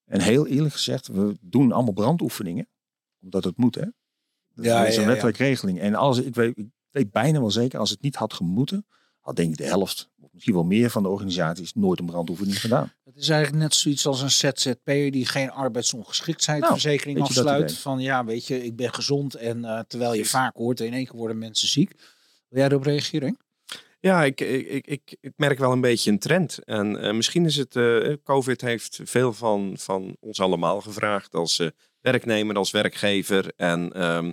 En 0.06 0.22
heel 0.22 0.48
eerlijk 0.48 0.74
gezegd, 0.74 1.08
we 1.08 1.38
doen 1.42 1.72
allemaal 1.72 1.94
brandoefeningen, 1.94 2.68
omdat 3.22 3.44
het 3.44 3.58
moet, 3.58 3.76
hè. 3.76 3.86
Dat 4.56 4.66
Ja, 4.66 4.86
is 4.86 4.96
een 4.96 5.02
ja, 5.02 5.08
ja. 5.08 5.13
wettelijke 5.13 5.44
regeling. 5.44 5.80
En 5.80 5.96
als 5.96 6.18
ik 6.18 6.36
weet, 6.36 6.58
ik 6.58 6.66
weet 6.89 7.12
bijna 7.12 7.39
wel 7.39 7.52
zeker, 7.52 7.80
als 7.80 7.89
het 7.89 8.02
niet 8.02 8.16
had 8.16 8.34
gemoeten, 8.34 8.86
had 9.20 9.36
denk 9.36 9.52
ik 9.52 9.58
de 9.58 9.63
helft, 9.66 10.10
of 10.22 10.30
misschien 10.34 10.54
wel 10.54 10.63
meer 10.63 10.89
van 10.89 11.04
de 11.04 11.10
organisaties 11.10 11.74
nooit 11.74 12.00
een 12.00 12.06
brandoefening 12.06 12.60
gedaan. 12.62 12.92
Het 13.04 13.16
is 13.16 13.30
eigenlijk 13.30 13.63
net 13.63 13.74
zoiets 13.74 14.06
als 14.06 14.22
een 14.22 14.32
ZZP'er 14.32 15.12
die 15.12 15.26
geen 15.26 15.52
arbeidsongeschiktheidsverzekering 15.52 17.18
Nou, 17.18 17.30
afsluit. 17.30 17.78
Van 17.78 18.00
ja, 18.00 18.26
weet 18.26 18.48
je, 18.48 18.63
ik 18.63 18.76
ben 18.76 18.94
gezond 18.94 19.36
en 19.36 19.66
eh, 19.66 19.80
terwijl 19.88 20.13
je 20.13 20.26
vaak 20.26 20.56
hoort, 20.56 20.80
in 20.80 20.94
één 20.94 21.06
keer 21.06 21.16
worden 21.18 21.38
mensen 21.38 21.68
ziek. 21.68 21.89
Wil 22.48 22.60
jij 22.62 22.68
erop 22.68 22.84
reageren? 22.84 23.38
Ja, 24.06 24.24
ik, 24.24 24.42
ik, 24.42 24.88
ik, 24.88 25.16
ik, 25.22 25.34
merk 25.36 25.60
wel 25.60 25.72
een 25.72 25.82
beetje 25.82 26.12
een 26.12 26.20
trend. 26.20 26.60
En 26.63 27.02
eh, 27.02 27.13
misschien 27.13 27.46
is 27.46 27.56
het, 27.56 27.76
eh, 27.76 28.13
COVID 28.24 28.62
heeft 28.62 29.00
veel 29.04 29.34
van, 29.34 29.74
van 29.78 30.18
ons 30.20 30.39
allemaal 30.39 30.82
gevraagd 30.82 31.34
als 31.34 31.60
eh, 31.60 31.68
werknemer, 32.02 32.56
als 32.56 32.72
werkgever. 32.72 33.52
En 33.56 33.94
ehm, 33.94 34.28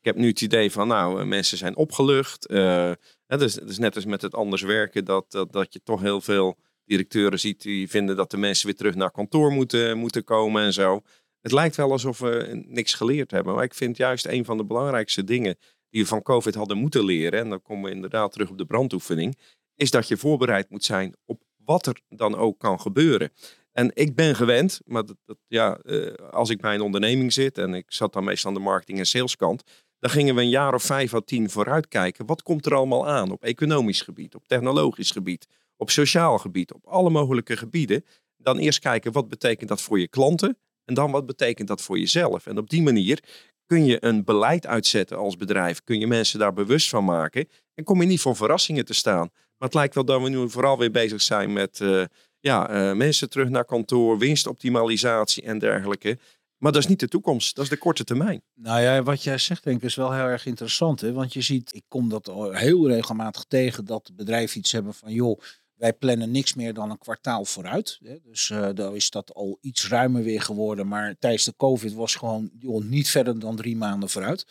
ik 0.00 0.06
heb 0.06 0.16
nu 0.16 0.28
het 0.28 0.40
idee 0.40 0.72
van, 0.72 0.88
nou, 0.88 1.20
eh, 1.20 1.26
mensen 1.26 1.58
zijn 1.58 1.76
opgelucht. 1.76 2.46
Eh, 2.46 2.92
het, 3.26 3.40
is, 3.40 3.58
is 3.58 3.78
net 3.78 3.94
als 3.94 4.04
met 4.04 4.22
het 4.22 4.34
anders 4.34 4.62
werken, 4.62 5.04
dat, 5.04 5.30
dat, 5.30 5.52
dat 5.52 5.72
je 5.72 5.80
toch 5.82 6.00
heel 6.00 6.20
veel 6.20 6.58
directeuren 6.84 7.40
ziet 7.40 7.62
die 7.62 7.88
vinden 7.88 8.16
dat 8.16 8.30
de 8.30 8.36
mensen 8.36 8.66
weer 8.66 8.76
terug 8.76 8.94
naar 8.94 9.10
kantoor 9.10 9.52
moeten, 9.52 9.98
moeten 9.98 10.24
komen 10.24 10.62
en 10.62 10.72
zo. 10.72 11.00
Het 11.40 11.52
lijkt 11.52 11.76
wel 11.76 11.90
alsof 11.90 12.18
we 12.18 12.64
niks 12.66 12.94
geleerd 12.94 13.30
hebben. 13.30 13.54
Maar 13.54 13.64
ik 13.64 13.74
vind 13.74 13.96
juist 13.96 14.26
een 14.26 14.44
van 14.44 14.56
de 14.56 14.64
belangrijkste 14.64 15.24
dingen 15.24 15.56
die 15.90 16.02
we 16.02 16.08
van 16.08 16.22
COVID 16.22 16.54
hadden 16.54 16.76
moeten 16.76 17.04
leren, 17.04 17.40
en 17.40 17.48
dan 17.48 17.62
komen 17.62 17.84
we 17.84 17.94
inderdaad 17.94 18.32
terug 18.32 18.50
op 18.50 18.58
de 18.58 18.66
brandoefening, 18.66 19.38
is 19.74 19.90
dat 19.90 20.08
je 20.08 20.16
voorbereid 20.16 20.70
moet 20.70 20.84
zijn 20.84 21.14
op 21.24 21.42
wat 21.64 21.86
er 21.86 22.00
dan 22.08 22.36
ook 22.36 22.58
kan 22.58 22.80
gebeuren. 22.80 23.32
En 23.72 23.90
ik 23.94 24.14
ben 24.14 24.34
gewend, 24.34 24.80
maar 24.84 25.06
dat, 25.06 25.16
dat, 25.24 25.38
ja, 25.46 25.76
eh, 25.76 26.12
als 26.30 26.50
ik 26.50 26.60
bij 26.60 26.74
een 26.74 26.80
onderneming 26.80 27.32
zit 27.32 27.58
en 27.58 27.74
ik 27.74 27.92
zat 27.92 28.12
dan 28.12 28.24
meestal 28.24 28.50
aan 28.50 28.56
de 28.56 28.62
marketing- 28.62 28.98
en 28.98 29.06
saleskant, 29.06 29.62
dan 29.98 30.10
gingen 30.10 30.34
we 30.34 30.40
een 30.40 30.48
jaar 30.48 30.74
of 30.74 30.82
vijf 30.82 31.14
à 31.14 31.20
tien 31.20 31.50
vooruit 31.50 31.88
kijken. 31.88 32.26
Wat 32.26 32.42
komt 32.42 32.66
er 32.66 32.74
allemaal 32.74 33.08
aan 33.08 33.30
op 33.30 33.44
economisch 33.44 34.00
gebied, 34.00 34.34
op 34.34 34.46
technologisch 34.46 35.10
gebied, 35.10 35.46
op 35.76 35.90
sociaal 35.90 36.38
gebied, 36.38 36.72
op 36.72 36.86
alle 36.86 37.10
mogelijke 37.10 37.56
gebieden. 37.56 38.04
Dan 38.36 38.58
eerst 38.58 38.78
kijken 38.78 39.12
wat 39.12 39.28
betekent 39.28 39.68
dat 39.68 39.82
voor 39.82 40.00
je 40.00 40.08
klanten 40.08 40.58
en 40.84 40.94
dan 40.94 41.10
wat 41.10 41.26
betekent 41.26 41.68
dat 41.68 41.82
voor 41.82 41.98
jezelf. 41.98 42.46
En 42.46 42.58
op 42.58 42.70
die 42.70 42.82
manier 42.82 43.22
kun 43.70 43.84
je 43.84 44.04
een 44.04 44.24
beleid 44.24 44.66
uitzetten 44.66 45.16
als 45.16 45.36
bedrijf, 45.36 45.80
kun 45.84 46.00
je 46.00 46.06
mensen 46.06 46.38
daar 46.38 46.52
bewust 46.52 46.88
van 46.88 47.04
maken 47.04 47.48
en 47.74 47.84
kom 47.84 48.00
je 48.00 48.06
niet 48.06 48.20
voor 48.20 48.36
verrassingen 48.36 48.84
te 48.84 48.94
staan. 48.94 49.30
Maar 49.32 49.68
het 49.68 49.74
lijkt 49.74 49.94
wel 49.94 50.04
dat 50.04 50.22
we 50.22 50.28
nu 50.28 50.50
vooral 50.50 50.78
weer 50.78 50.90
bezig 50.90 51.22
zijn 51.22 51.52
met 51.52 51.80
eh, 51.80 52.02
ja, 52.40 52.68
eh, 52.68 52.96
mensen 52.96 53.30
terug 53.30 53.48
naar 53.48 53.64
kantoor, 53.64 54.18
winstoptimalisatie 54.18 55.42
en 55.42 55.58
dergelijke. 55.58 56.18
Maar 56.58 56.72
dat 56.72 56.82
is 56.82 56.88
niet 56.88 57.00
de 57.00 57.08
toekomst, 57.08 57.54
dat 57.54 57.64
is 57.64 57.70
de 57.70 57.76
korte 57.76 58.04
termijn. 58.04 58.42
Nou 58.54 58.80
ja, 58.80 59.02
wat 59.02 59.22
jij 59.22 59.38
zegt 59.38 59.64
denk 59.64 59.76
ik 59.76 59.82
is 59.82 59.94
wel 59.94 60.12
heel 60.12 60.24
erg 60.24 60.46
interessant. 60.46 61.00
Hè? 61.00 61.12
Want 61.12 61.32
je 61.32 61.40
ziet, 61.40 61.74
ik 61.74 61.84
kom 61.88 62.08
dat 62.08 62.26
heel 62.50 62.88
regelmatig 62.88 63.44
tegen, 63.44 63.84
dat 63.84 64.10
bedrijven 64.14 64.58
iets 64.58 64.72
hebben 64.72 64.94
van 64.94 65.12
joh, 65.12 65.40
wij 65.80 65.92
plannen 65.92 66.30
niks 66.30 66.54
meer 66.54 66.74
dan 66.74 66.90
een 66.90 66.98
kwartaal 66.98 67.44
vooruit. 67.44 67.98
Dus 68.24 68.50
eh 68.50 68.68
dan 68.74 68.94
is 68.94 69.10
dat 69.10 69.34
al 69.34 69.58
iets 69.60 69.88
ruimer 69.88 70.22
weer 70.22 70.42
geworden. 70.42 70.88
Maar 70.88 71.16
tijdens 71.18 71.44
de 71.44 71.54
COVID 71.56 71.92
was 71.92 72.14
gewoon 72.14 72.50
niet 72.82 73.08
verder 73.08 73.38
dan 73.38 73.56
drie 73.56 73.76
maanden 73.76 74.08
vooruit. 74.08 74.46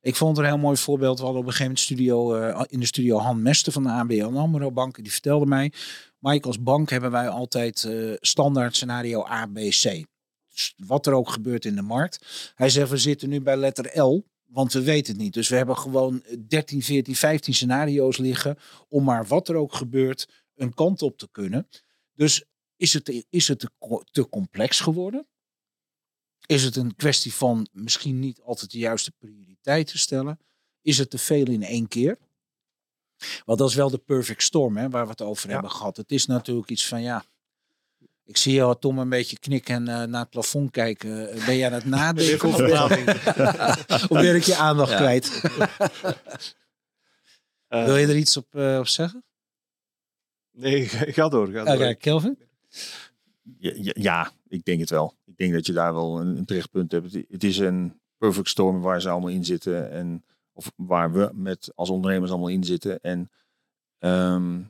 Ik 0.00 0.16
vond 0.16 0.36
er 0.36 0.44
een 0.44 0.48
heel 0.48 0.58
mooi 0.58 0.76
voorbeeld. 0.76 1.18
We 1.18 1.24
hadden 1.24 1.40
op 1.40 1.46
een 1.46 1.52
gegeven 1.52 1.72
moment 1.72 1.86
studio, 1.86 2.34
eh, 2.34 2.62
in 2.68 2.80
de 2.80 2.86
studio 2.86 3.18
Han 3.18 3.42
Mester 3.42 3.72
van 3.72 3.82
de 3.82 3.88
ABN 3.88 4.36
AMRO 4.36 4.72
Bank. 4.72 5.02
Die 5.02 5.12
vertelde 5.12 5.46
mij, 5.46 5.72
Mike, 6.18 6.46
als 6.46 6.62
bank 6.62 6.90
hebben 6.90 7.10
wij 7.10 7.28
altijd 7.28 7.84
eh, 7.84 8.12
standaard 8.20 8.76
scenario 8.76 9.26
A, 9.26 9.46
B, 9.46 9.56
C. 9.56 10.04
Dus 10.48 10.74
wat 10.76 11.06
er 11.06 11.12
ook 11.12 11.30
gebeurt 11.30 11.64
in 11.64 11.74
de 11.74 11.82
markt. 11.82 12.52
Hij 12.54 12.68
zegt, 12.68 12.90
we 12.90 12.96
zitten 12.96 13.28
nu 13.28 13.40
bij 13.40 13.56
letter 13.56 14.00
L, 14.00 14.24
want 14.46 14.72
we 14.72 14.82
weten 14.82 15.12
het 15.12 15.22
niet. 15.22 15.34
Dus 15.34 15.48
we 15.48 15.56
hebben 15.56 15.76
gewoon 15.76 16.22
13, 16.48 16.82
14, 16.82 17.16
15 17.16 17.54
scenario's 17.54 18.16
liggen 18.16 18.58
om 18.88 19.04
maar 19.04 19.26
wat 19.26 19.48
er 19.48 19.56
ook 19.56 19.74
gebeurt 19.74 20.41
een 20.54 20.74
kant 20.74 21.02
op 21.02 21.18
te 21.18 21.28
kunnen. 21.30 21.68
Dus 22.12 22.44
is 22.76 22.92
het, 22.92 23.24
is 23.30 23.48
het 23.48 23.58
te, 23.58 23.70
co- 23.78 24.02
te 24.10 24.28
complex 24.28 24.80
geworden? 24.80 25.26
Is 26.46 26.64
het 26.64 26.76
een 26.76 26.96
kwestie 26.96 27.34
van 27.34 27.68
misschien 27.72 28.18
niet 28.18 28.40
altijd 28.40 28.70
de 28.70 28.78
juiste 28.78 29.12
prioriteiten 29.18 29.98
stellen? 29.98 30.38
Is 30.82 30.98
het 30.98 31.10
te 31.10 31.18
veel 31.18 31.46
in 31.46 31.62
één 31.62 31.88
keer? 31.88 32.18
Want 33.44 33.58
dat 33.58 33.68
is 33.68 33.74
wel 33.74 33.90
de 33.90 33.98
perfect 33.98 34.42
storm 34.42 34.76
hè, 34.76 34.90
waar 34.90 35.04
we 35.04 35.10
het 35.10 35.20
over 35.22 35.46
Ja. 35.48 35.52
hebben 35.52 35.70
gehad. 35.70 35.96
Het 35.96 36.10
is 36.12 36.26
natuurlijk 36.26 36.70
iets 36.70 36.86
van 36.86 37.02
ja. 37.02 37.24
Ik 38.24 38.36
zie 38.36 38.52
jou 38.52 38.76
Tom 38.78 38.98
een 38.98 39.08
beetje 39.08 39.38
knikken 39.38 39.74
en 39.74 39.88
eh, 40.02 40.08
naar 40.08 40.20
het 40.20 40.30
plafond 40.30 40.70
kijken. 40.70 41.34
Ben 41.46 41.56
jij 41.56 41.66
aan 41.66 41.72
het 41.72 41.84
nadenken 41.84 42.48
of 42.48 42.56
ben, 42.66 42.82
of 44.02 44.08
ben 44.08 44.34
ik 44.34 44.42
je 44.42 44.56
aandacht 44.56 44.90
Ja. 44.90 44.96
kwijt? 44.96 45.40
Eh, 47.68 47.84
Wil 47.86 47.96
je 47.96 48.06
er 48.06 48.16
iets 48.16 48.36
op, 48.36 48.54
eh, 48.54 48.76
op 48.78 48.86
zeggen? 48.88 49.24
Nee, 50.52 50.86
ga 51.16 51.28
door. 51.28 51.48
Ga 51.48 51.64
door. 51.64 51.74
Oké, 51.74 51.94
Kelvin? 51.94 52.38
Ja, 53.58 53.72
ja, 53.74 53.92
ja, 53.94 54.32
ik 54.48 54.64
denk 54.64 54.80
het 54.80 54.90
wel. 54.90 55.14
Ik 55.24 55.36
denk 55.36 55.52
dat 55.52 55.66
je 55.66 55.72
daar 55.72 55.94
wel 55.94 56.20
een, 56.20 56.36
een 56.36 56.44
terechtpunt 56.44 56.92
hebt. 56.92 57.12
Het, 57.12 57.24
het 57.28 57.44
is 57.44 57.58
een 57.58 58.00
perfect 58.18 58.48
storm 58.48 58.80
waar 58.80 59.00
ze 59.00 59.08
allemaal 59.08 59.30
in 59.30 59.44
zitten. 59.44 59.90
En, 59.90 60.24
of 60.52 60.72
waar 60.76 61.12
we 61.12 61.30
met 61.34 61.72
als 61.74 61.90
ondernemers 61.90 62.30
allemaal 62.30 62.48
in 62.48 62.64
zitten. 62.64 63.00
En 63.00 63.30
ehm, 63.98 64.60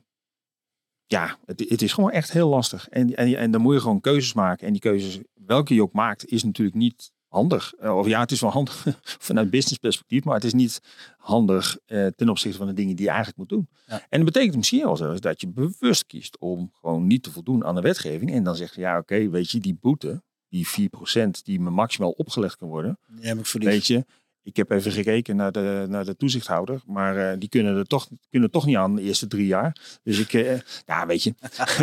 ja, 1.05 1.37
het, 1.45 1.65
het 1.69 1.81
is 1.81 1.93
gewoon 1.93 2.11
echt 2.11 2.31
heel 2.31 2.49
lastig. 2.49 2.89
En, 2.89 3.15
en, 3.15 3.35
en 3.35 3.51
dan 3.51 3.61
moet 3.61 3.73
je 3.73 3.81
gewoon 3.81 4.01
keuzes 4.01 4.33
maken. 4.33 4.67
En 4.67 4.73
die 4.73 4.81
keuzes, 4.81 5.19
welke 5.33 5.73
je 5.73 5.81
ook 5.81 5.93
maakt, 5.93 6.25
is 6.25 6.43
natuurlijk 6.43 6.77
niet 6.77 7.11
handig. 7.33 7.73
Eh, 7.73 7.97
Of 7.97 8.07
ja, 8.07 8.19
het 8.19 8.31
is 8.31 8.41
wel 8.41 8.49
handig 8.51 8.85
vanuit 9.29 9.49
business 9.49 9.77
perspectief, 9.77 10.23
maar 10.23 10.35
het 10.35 10.43
is 10.43 10.53
niet 10.53 10.79
handig 11.17 11.77
eh, 11.85 12.07
ten 12.07 12.29
opzichte 12.29 12.57
van 12.57 12.67
de 12.67 12.73
dingen 12.73 12.95
die 12.95 13.05
je 13.05 13.11
eigenlijk 13.11 13.37
moet 13.39 13.49
doen. 13.49 13.67
Ja. 13.87 14.05
En 14.09 14.23
dat 14.23 14.25
betekent 14.33 14.55
misschien 14.55 14.83
wel 14.83 14.97
zo 14.97 15.11
eens 15.11 15.21
dat 15.21 15.41
je 15.41 15.47
bewust 15.47 16.05
kiest 16.05 16.37
om 16.39 16.71
gewoon 16.73 17.07
niet 17.07 17.23
te 17.23 17.31
voldoen 17.31 17.65
aan 17.65 17.75
de 17.75 17.81
wetgeving. 17.81 18.31
En 18.31 18.43
dan 18.43 18.55
zeg 18.55 18.75
je, 18.75 18.81
ja 18.81 18.97
oké, 18.97 19.29
weet 19.29 19.51
je, 19.51 19.59
die 19.59 19.77
boete, 19.81 20.23
die 20.49 20.67
4% 20.67 21.29
die 21.43 21.59
me 21.59 21.69
maximaal 21.69 22.11
opgelegd 22.11 22.55
kan 22.55 22.67
worden. 22.67 22.99
Heb 23.19 23.37
ik 23.37 23.45
voor. 23.45 23.59
Weet 23.61 23.87
je, 23.87 24.05
ik 24.43 24.55
heb 24.55 24.71
even 24.71 24.91
gekeken 24.91 25.35
naar 25.35 25.51
de, 25.51 25.85
naar 25.89 26.05
de 26.05 26.15
toezichthouder, 26.15 26.81
maar 26.85 27.17
eh, 27.31 27.35
die 27.39 27.49
kunnen 27.49 27.77
er 27.77 27.85
toch, 27.85 28.07
kunnen 28.29 28.51
toch 28.51 28.65
niet 28.65 28.75
aan 28.75 28.95
de 28.95 29.01
eerste 29.01 29.27
drie 29.27 29.47
jaar. 29.47 29.75
Dus 30.03 30.19
ik, 30.19 30.33
eh, 30.33 30.59
ja 30.85 31.05
weet 31.05 31.23
je. 31.23 31.33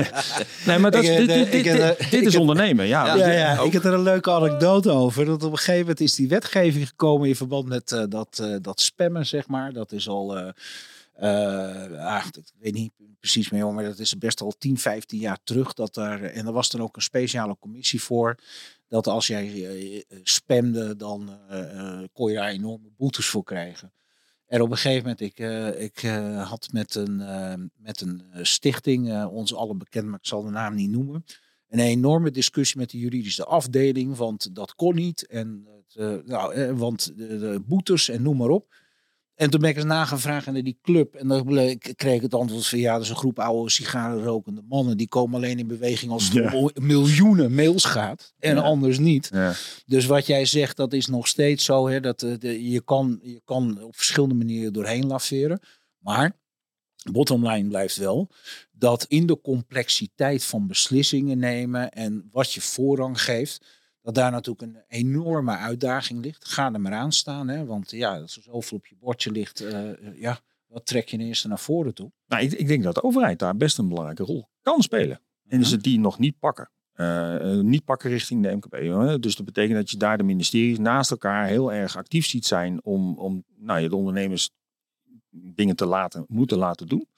nee, 0.67 0.79
maar 0.79 0.91
dat, 0.91 1.03
Ik, 1.05 1.09
is- 1.11 1.17
eh, 1.19 1.27
dit, 1.27 1.53
dit, 1.53 1.55
ik, 1.55 1.73
dit, 1.73 1.99
dit 2.11 2.21
ik 2.21 2.27
is 2.27 2.37
ondernemen. 2.37 2.87
Ja, 2.87 3.15
Ja, 3.17 3.31
Ja, 3.31 3.61
ik 3.63 3.73
heb 3.73 3.85
er 3.85 3.93
een 3.93 4.03
leuke 4.03 4.31
anekdote 4.31 4.91
over. 4.91 5.25
Dat 5.25 5.43
op 5.43 5.51
een 5.53 5.59
gegeven 5.59 5.81
moment 5.81 6.01
is 6.01 6.15
die 6.15 6.29
wetgeving 6.29 6.89
gekomen 6.89 7.29
in 7.29 7.37
verband 7.37 7.69
met 7.69 8.07
dat, 8.09 8.43
dat 8.63 8.81
spammen, 8.81 9.27
zeg 9.27 9.49
maar. 9.49 9.73
Dat 9.73 9.93
is 9.93 10.09
al, 10.09 10.37
ah, 11.19 12.25
ik 12.33 12.53
weet 12.61 12.75
niet 12.75 12.93
precies 13.21 13.51
meer, 13.51 13.73
maar 13.73 13.85
dat 13.85 13.99
is 13.99 14.19
best 14.19 14.41
al 14.41 14.55
10, 14.59 14.79
15 14.79 15.19
jaar 15.19 15.39
terug. 15.45 15.73
Dat 15.75 15.95
daar, 15.95 16.23
en 16.23 16.47
er 16.47 16.53
was 16.53 16.71
dan 16.71 16.83
ook 16.83 16.97
een 16.97 17.03
speciale 17.03 17.57
commissie 17.61 18.03
voor. 18.03 18.37
Dat 18.91 19.07
als 19.07 19.27
jij 19.27 19.47
eh, 19.47 19.97
eh, 19.97 20.03
spamde, 20.23 20.97
dan 20.97 21.39
eh, 21.49 22.03
kon 22.13 22.31
je 22.31 22.37
daar 22.37 22.49
enorme 22.49 22.91
boetes 22.97 23.27
voor 23.27 23.45
krijgen. 23.45 23.93
En 24.47 24.61
op 24.61 24.71
een 24.71 24.77
gegeven 24.77 25.03
moment, 25.03 25.21
ik, 25.21 25.39
ik 25.79 26.01
had 26.37 26.69
met 26.73 26.95
een, 26.95 27.17
met 27.77 28.01
een 28.01 28.23
stichting, 28.43 29.25
ons 29.25 29.55
allen 29.55 29.79
bekend, 29.79 30.07
maar 30.07 30.19
ik 30.19 30.27
zal 30.27 30.43
de 30.43 30.51
naam 30.51 30.75
niet 30.75 30.91
noemen 30.91 31.25
een 31.69 31.79
enorme 31.79 32.31
discussie 32.31 32.79
met 32.79 32.91
de 32.91 32.99
juridische 32.99 33.45
afdeling, 33.45 34.17
want 34.17 34.55
dat 34.55 34.75
kon 34.75 34.95
niet. 34.95 35.27
En 35.27 35.67
nou, 36.25 36.75
want 36.75 37.17
de 37.17 37.63
boetes 37.67 38.09
en 38.09 38.23
noem 38.23 38.37
maar 38.37 38.49
op. 38.49 38.75
En 39.41 39.51
toen 39.51 39.61
ben 39.61 39.71
ik 39.71 39.77
eens 39.77 39.85
nagevraagd 39.85 40.47
naar 40.47 40.63
die 40.63 40.79
club. 40.83 41.15
En 41.15 41.29
dan 41.29 41.45
bleek- 41.45 41.93
kreeg 41.97 42.15
ik 42.15 42.23
het 42.23 42.35
antwoord 42.35 42.67
van 42.67 42.79
ja, 42.79 42.93
dat 42.93 43.03
is 43.03 43.09
een 43.09 43.17
groep 43.17 43.39
oude 43.39 43.71
sigarenrokende 43.71 44.63
mannen. 44.69 44.97
Die 44.97 45.09
komen 45.09 45.35
alleen 45.37 45.59
in 45.59 45.67
beweging 45.67 46.11
als 46.13 46.25
het 46.25 46.33
Ja. 46.33 46.55
om 46.55 46.71
miljoenen 46.75 47.55
mails 47.55 47.85
gaat. 47.85 48.33
En 48.39 48.55
Ja. 48.55 48.61
anders 48.63 48.99
niet. 48.99 49.29
Ja. 49.33 49.53
Dus 49.87 50.07
wat 50.07 50.27
jij 50.27 50.45
zegt, 50.45 50.77
dat 50.77 50.93
is 50.93 51.07
nog 51.07 51.27
steeds 51.27 51.65
zo. 51.65 51.89
Hè, 51.89 52.01
dat, 52.01 52.23
eh, 52.23 52.33
de, 52.39 52.71
je, 52.71 52.81
kan, 52.83 53.21
je 53.23 53.41
kan 53.45 53.83
op 53.83 53.97
verschillende 53.97 54.35
manieren 54.35 54.73
doorheen 54.73 55.07
laveren. 55.07 55.61
Maar 55.99 56.33
bottom 57.13 57.49
line 57.49 57.69
blijft 57.69 57.97
wel 57.97 58.31
dat 58.73 59.05
in 59.09 59.27
de 59.27 59.41
complexiteit 59.41 60.45
van 60.45 60.67
beslissingen 60.67 61.39
nemen 61.39 61.91
en 61.91 62.29
wat 62.33 62.53
je 62.53 62.61
voorrang 62.61 63.23
geeft, 63.23 63.65
dat 64.03 64.15
daar 64.15 64.31
natuurlijk 64.31 64.63
een 64.63 64.83
enorme 64.89 65.57
uitdaging 65.57 66.25
ligt. 66.25 66.49
Ga 66.49 66.73
er 66.73 66.81
maar 66.81 66.93
aan 66.93 67.13
staan, 67.13 67.49
hè, 67.49 67.65
want 67.65 67.91
ja, 67.91 68.21
als 68.21 68.37
er 68.37 68.43
zoveel 68.43 68.77
op 68.77 68.87
je 68.87 68.97
bordje 68.99 69.31
ligt, 69.31 69.61
eh, 69.61 69.91
eh, 69.91 70.21
ja, 70.21 70.41
wat 70.67 70.87
trek 70.87 71.09
je 71.09 71.19
eerst 71.19 71.47
naar 71.47 71.59
voren 71.59 71.95
toe? 71.95 72.13
Nou, 72.27 72.43
ik, 72.43 72.53
ik 72.53 72.67
denk 72.67 72.83
dat 72.83 72.95
de 72.95 73.03
overheid 73.03 73.39
daar 73.39 73.57
best 73.57 73.79
een 73.79 73.89
belangrijke 73.89 74.23
rol 74.23 74.49
kan 74.63 74.83
spelen. 74.83 75.21
En 75.49 75.61
is 75.61 75.71
het 75.71 75.83
die 75.83 75.99
nog 75.99 76.19
niet 76.19 76.39
pakken. 76.39 76.71
Eh, 76.93 77.59
niet 77.59 77.85
pakken 77.85 78.11
richting 78.11 78.43
de 78.43 78.57
MKB. 78.57 78.87
Hoor. 78.87 79.21
Dus 79.21 79.37
dat 79.37 79.47
betekent 79.47 79.77
dat 79.77 79.91
je 79.91 79.97
daar 79.97 80.19
de 80.19 80.23
ministeries 80.23 80.79
naast 80.79 81.11
elkaar 81.11 81.47
heel 81.47 81.73
erg 81.73 81.97
actief 81.97 82.27
ziet 82.27 82.47
zijn 82.47 82.85
om, 82.85 83.19
om 83.19 83.45
nou, 83.57 83.81
ja, 83.81 83.89
de 83.89 83.97
ondernemers 83.97 84.51
dingen 85.31 85.77
te 85.77 85.87
laten, 85.87 86.25
moeten 86.29 86.59
laten 86.59 86.87
doen. 86.87 87.09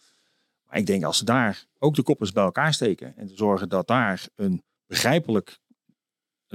Maar 0.67 0.79
ik 0.79 0.87
denk 0.87 1.05
als 1.05 1.19
ze 1.19 1.25
daar 1.25 1.67
ook 1.79 1.95
de 1.95 2.03
koppers 2.03 2.33
bij 2.33 2.45
elkaar 2.45 2.75
steken 2.75 3.17
en 3.17 3.27
te 3.27 3.37
zorgen 3.37 3.69
dat 3.69 3.87
daar 3.87 4.29
een 4.37 4.63
begrijpelijk, 4.87 5.59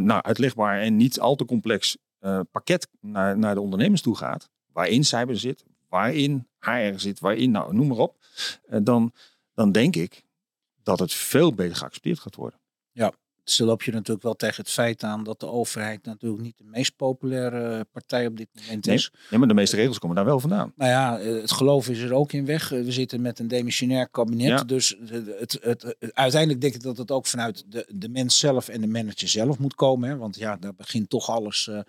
nou, 0.05 0.21
uitlegbaar 0.21 0.81
en 0.81 0.95
niet 0.95 1.19
al 1.19 1.35
te 1.35 1.45
complex 1.45 1.97
eh, 2.19 2.39
pakket 2.51 2.87
naar, 3.01 3.37
naar 3.37 3.55
de 3.55 3.61
ondernemers 3.61 4.01
toe 4.01 4.15
gaat, 4.15 4.49
waarin 4.71 5.03
cyber 5.03 5.39
zit, 5.39 5.65
waarin 5.89 6.47
HR 6.59 6.93
zit, 6.95 7.19
waarin, 7.19 7.51
nou, 7.51 7.73
noem 7.73 7.87
maar 7.87 7.97
op, 7.97 8.25
eh, 8.67 8.79
dan, 8.83 9.11
dan 9.53 9.71
denk 9.71 9.95
ik 9.95 10.23
dat 10.83 10.99
het 10.99 11.13
veel 11.13 11.53
beter 11.53 11.75
geaccepteerd 11.75 12.19
gaat 12.19 12.35
worden. 12.35 12.59
Dus 12.93 13.11
dan 13.55 13.67
loop 13.67 13.83
je 13.83 13.91
natuurlijk 13.91 14.23
wel 14.23 14.35
tegen 14.35 14.63
het 14.63 14.71
feit 14.71 15.03
aan 15.03 15.23
dat 15.23 15.39
de 15.39 15.45
overheid 15.45 16.05
natuurlijk 16.05 16.41
niet 16.41 16.57
de 16.57 16.63
meest 16.63 16.95
populaire 16.95 17.85
partij 17.91 18.25
op 18.27 18.37
dit 18.37 18.47
moment 18.53 18.85
Nee. 18.85 18.95
is. 18.95 19.11
Ja, 19.29 19.37
maar 19.37 19.47
de 19.47 19.53
meeste 19.53 19.75
regels 19.75 19.99
komen 19.99 20.15
daar 20.15 20.25
wel 20.25 20.39
vandaan. 20.39 20.73
Nou 20.75 20.91
ja, 20.91 21.19
eh, 21.19 21.41
het 21.41 21.51
geloof 21.51 21.89
is 21.89 21.99
er 21.99 22.13
ook 22.13 22.31
in 22.31 22.45
weg. 22.45 22.71
Eh, 22.71 22.83
We 22.83 22.91
zitten 22.91 23.21
met 23.21 23.39
een 23.39 23.47
demissionair 23.47 24.09
kabinet. 24.09 24.47
Ja. 24.47 24.63
Dus 24.63 24.95
het, 25.09 25.59
het, 25.61 25.95
uiteindelijk 26.13 26.61
denk 26.61 26.73
ik 26.75 26.81
dat 26.81 26.97
het 26.97 27.11
ook 27.11 27.25
vanuit 27.27 27.63
de, 27.71 27.85
de 27.89 28.09
mens 28.09 28.39
zelf 28.39 28.67
en 28.67 28.81
de 28.81 28.87
manager 28.87 29.27
zelf 29.27 29.59
moet 29.59 29.75
komen. 29.75 30.09
Hè? 30.09 30.17
Want 30.17 30.35
ja, 30.37 30.55
daar 30.57 30.75
begint 30.75 31.09
toch 31.09 31.29
alles 31.29 31.67
eh, 31.67 31.79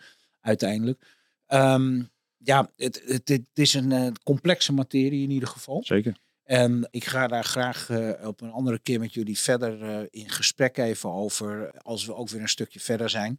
uiteindelijk. 0.41 1.03
Ehm, 1.47 2.03
ja, 2.37 2.71
het, 2.77 3.03
het, 3.07 3.29
het 3.29 3.43
is 3.55 3.75
een 3.75 4.17
complexe 4.23 4.73
materie 4.73 5.23
in 5.23 5.31
ieder 5.31 5.49
geval. 5.49 5.83
Zeker. 5.85 6.17
En 6.49 6.89
ik 6.91 7.05
ga 7.05 7.27
daar 7.27 7.45
graag 7.45 7.91
eh, 7.91 8.27
op 8.27 8.41
een 8.41 8.51
andere 8.51 8.79
keer 8.79 9.01
met 9.01 9.15
jullie 9.15 9.39
verder 9.39 9.83
eh, 9.83 10.07
in 10.11 10.29
gesprek 10.29 10.77
even 10.77 11.11
over. 11.11 11.71
Als 11.83 12.07
we 12.07 12.15
ook 12.15 12.29
weer 12.29 12.41
een 12.41 12.49
stukje 12.49 12.81
verder 12.81 13.11
zijn. 13.11 13.39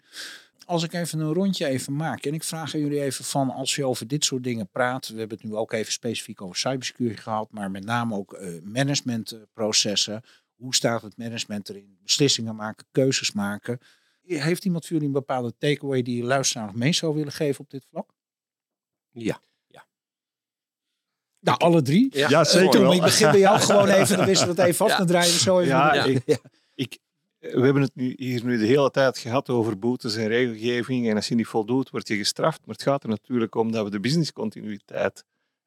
Als 0.66 0.84
ik 0.84 0.94
even 0.94 1.20
een 1.20 1.34
rondje 1.34 1.66
even 1.66 1.96
maak. 1.96 2.26
En 2.26 2.34
ik 2.34 2.44
vraag 2.44 2.74
aan 2.74 2.80
jullie 2.80 3.02
even 3.02 3.26
van 3.26 3.50
als 3.50 3.76
je 3.76 3.86
over 3.86 4.08
dit 4.08 4.26
soort 4.26 4.44
dingen 4.44 4.70
praat. 4.70 5.08
We 5.08 5.20
hebben 5.20 5.38
het 5.38 5.48
nu 5.48 5.56
ook 5.56 5.72
even 5.72 5.92
specifiek 5.92 6.42
over 6.42 6.56
cybersecurity 6.56 7.22
gehad. 7.22 7.52
Maar 7.52 7.72
met 7.72 7.86
name 7.86 8.16
ook 8.16 8.34
eh, 8.34 8.62
managementprocessen. 8.64 10.22
Hoe 10.56 10.76
staat 10.76 11.02
het 11.02 11.18
management 11.18 11.70
erin? 11.70 11.98
Beslissingen 12.04 12.56
maken, 12.56 12.86
keuzes 12.92 13.32
maken. 13.32 13.80
Heeft 14.22 14.66
iemand 14.66 14.84
voor 14.84 14.94
jullie 14.94 15.08
een 15.08 15.14
bepaalde 15.14 15.54
takeaway 15.58 16.02
die 16.02 16.18
je 16.18 16.24
luisteraar 16.24 16.66
nog 16.66 16.76
mee 16.76 16.94
zou 16.94 17.16
willen 17.16 17.32
geven 17.32 17.60
op 17.60 17.70
dit 17.70 17.86
vlak? 17.90 18.10
Ja. 19.12 19.42
Nou, 21.40 21.58
alle 21.58 21.82
drie. 21.82 22.18
Ja, 22.18 22.44
zeker 22.44 22.70
Tom, 22.70 22.82
wel. 22.82 22.94
ik 22.94 23.02
begin 23.02 23.32
bij 23.32 23.40
jou 23.40 23.60
gewoon 23.70 23.90
even. 23.90 24.18
Dan 24.18 24.26
wisselen 24.26 24.56
we 24.56 24.62
het 24.62 24.72
even 24.72 24.86
af. 24.86 24.92
Ja. 24.92 24.98
Dan 24.98 25.08
draaien 25.08 25.32
we 25.32 25.40
zo 25.40 25.60
even. 25.60 25.76
Ja, 25.76 26.44
Ik, 26.76 26.98
we 27.40 27.62
hebben 27.62 27.82
het 27.82 27.96
nu, 27.96 28.14
hier 28.18 28.46
nu 28.46 28.58
de 28.58 28.66
hele 28.66 28.92
tijd 28.92 29.18
gehad 29.18 29.50
over 29.50 29.80
boetes 29.80 30.16
en 30.16 30.28
regelgeving. 30.28 31.10
En 31.10 31.16
als 31.16 31.28
je 31.28 31.36
niet 31.36 31.48
voldoet, 31.48 31.90
word 31.90 32.08
je 32.08 32.16
gestraft. 32.18 32.60
Maar 32.66 32.76
het 32.76 32.84
gaat 32.84 33.04
er 33.04 33.10
natuurlijk 33.10 33.56
om 33.56 33.72
dat 33.72 33.84
we 33.84 33.90
de 33.90 34.00
businesscontinuïteit 34.00 35.24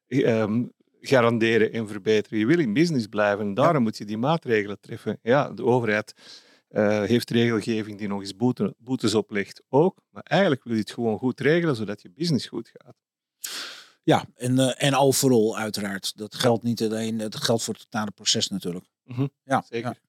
ehm, 0.07 0.63
garanderen 1.01 1.71
en 1.71 1.87
verbeteren. 1.87 2.39
Je 2.39 2.45
wil 2.45 2.59
in 2.59 2.73
business 2.73 3.07
blijven 3.07 3.45
en 3.45 3.53
daarom 3.53 3.83
moet 3.83 3.97
je 3.97 4.05
die 4.05 4.17
maatregelen 4.17 4.79
treffen. 4.79 5.19
Ja, 5.21 5.49
de 5.49 5.63
overheid 5.63 6.13
eh, 6.67 7.03
heeft 7.03 7.29
regelgeving 7.29 7.97
die 7.97 8.07
nog 8.07 8.19
eens 8.19 8.35
boete, 8.35 8.75
boetes 8.77 9.15
oplegt 9.15 9.61
ook. 9.69 9.97
Maar 10.09 10.23
eigenlijk 10.23 10.63
wil 10.63 10.73
je 10.73 10.79
het 10.79 10.91
gewoon 10.91 11.17
goed 11.17 11.39
regelen, 11.39 11.75
zodat 11.75 12.01
je 12.01 12.11
business 12.15 12.47
goed 12.47 12.71
gaat. 12.73 12.95
Ja, 14.03 14.25
en, 14.35 14.59
eh, 14.59 14.87
en 14.87 14.95
overal 14.95 15.57
uiteraard. 15.57 16.17
Dat 16.17 16.35
geldt 16.35 16.63
niet 16.63 16.83
alleen, 16.83 17.17
dat 17.17 17.35
geldt 17.35 17.63
voor 17.63 17.73
het 17.73 17.83
totale 17.83 18.11
proces 18.11 18.47
natuurlijk. 18.47 18.85
Mhm, 19.03 19.27
Ja, 19.43 19.63
zeker. 19.69 19.99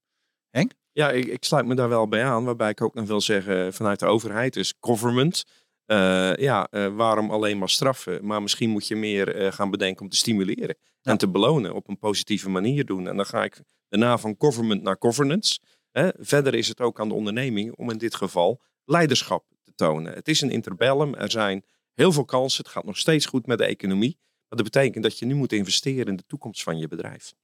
ja. 0.51 0.66
Ja, 0.92 1.11
ik, 1.11 1.24
ik 1.26 1.45
sluit 1.45 1.66
me 1.66 1.74
daar 1.74 1.88
wel 1.88 2.09
bij 2.09 2.24
aan. 2.24 2.45
Waarbij 2.45 2.70
ik 2.70 2.80
ook 2.80 2.95
nog 2.95 3.07
wil 3.07 3.20
zeggen 3.20 3.72
vanuit 3.74 3.99
de 3.99 4.07
overheid, 4.07 4.53
dus 4.53 4.74
government. 4.80 5.45
eh, 5.84 6.34
ja, 6.36 6.66
eh, 6.70 6.86
waarom 6.97 7.30
alleen 7.30 7.59
maar 7.59 7.68
straffen? 7.68 8.26
Maar 8.26 8.42
misschien 8.42 8.70
moet 8.70 8.86
je 8.88 8.97
meer 8.97 9.36
eh, 9.36 9.53
gaan 9.53 9.70
bedenken 9.70 10.03
om 10.03 10.09
te 10.09 10.16
stimuleren 10.16 10.76
en 11.03 11.16
te 11.18 11.28
belonen 11.28 11.74
op 11.74 11.88
een 11.88 11.99
positieve 11.99 12.49
manier 12.51 12.84
doen. 12.84 13.09
En 13.09 13.16
dan 13.16 13.26
ga 13.26 13.45
ik 13.45 13.61
daarna 13.88 14.18
van 14.18 14.34
government 14.38 14.82
naar 14.82 14.97
governance. 14.99 15.59
Hè. 15.92 16.09
Verder 16.18 16.55
is 16.55 16.68
het 16.68 16.80
ook 16.80 17.01
aan 17.01 17.09
de 17.09 17.14
onderneming 17.14 17.74
om 17.76 17.90
in 17.90 17.99
dit 17.99 18.14
geval 18.14 18.61
leiderschap 18.84 19.45
te 19.64 19.72
tonen. 19.74 20.12
Het 20.14 20.28
is 20.28 20.40
een 20.40 20.51
interbellum. 20.51 21.14
Er 21.14 21.30
zijn 21.30 21.64
heel 21.95 22.12
veel 22.12 22.24
kansen. 22.24 22.64
Het 22.64 22.72
gaat 22.72 22.84
nog 22.84 22.99
steeds 22.99 23.26
goed 23.26 23.47
met 23.47 23.59
de 23.59 23.64
economie. 23.64 24.18
Maar 24.49 24.62
dat 24.62 24.72
betekent 24.72 25.05
dat 25.05 25.18
je 25.18 25.26
nu 25.26 25.34
moet 25.34 25.53
investeren 25.53 26.07
in 26.07 26.16
de 26.16 26.26
toekomst 26.26 26.62
van 26.62 26.78
je 26.78 26.88
bedrijf. 26.88 27.34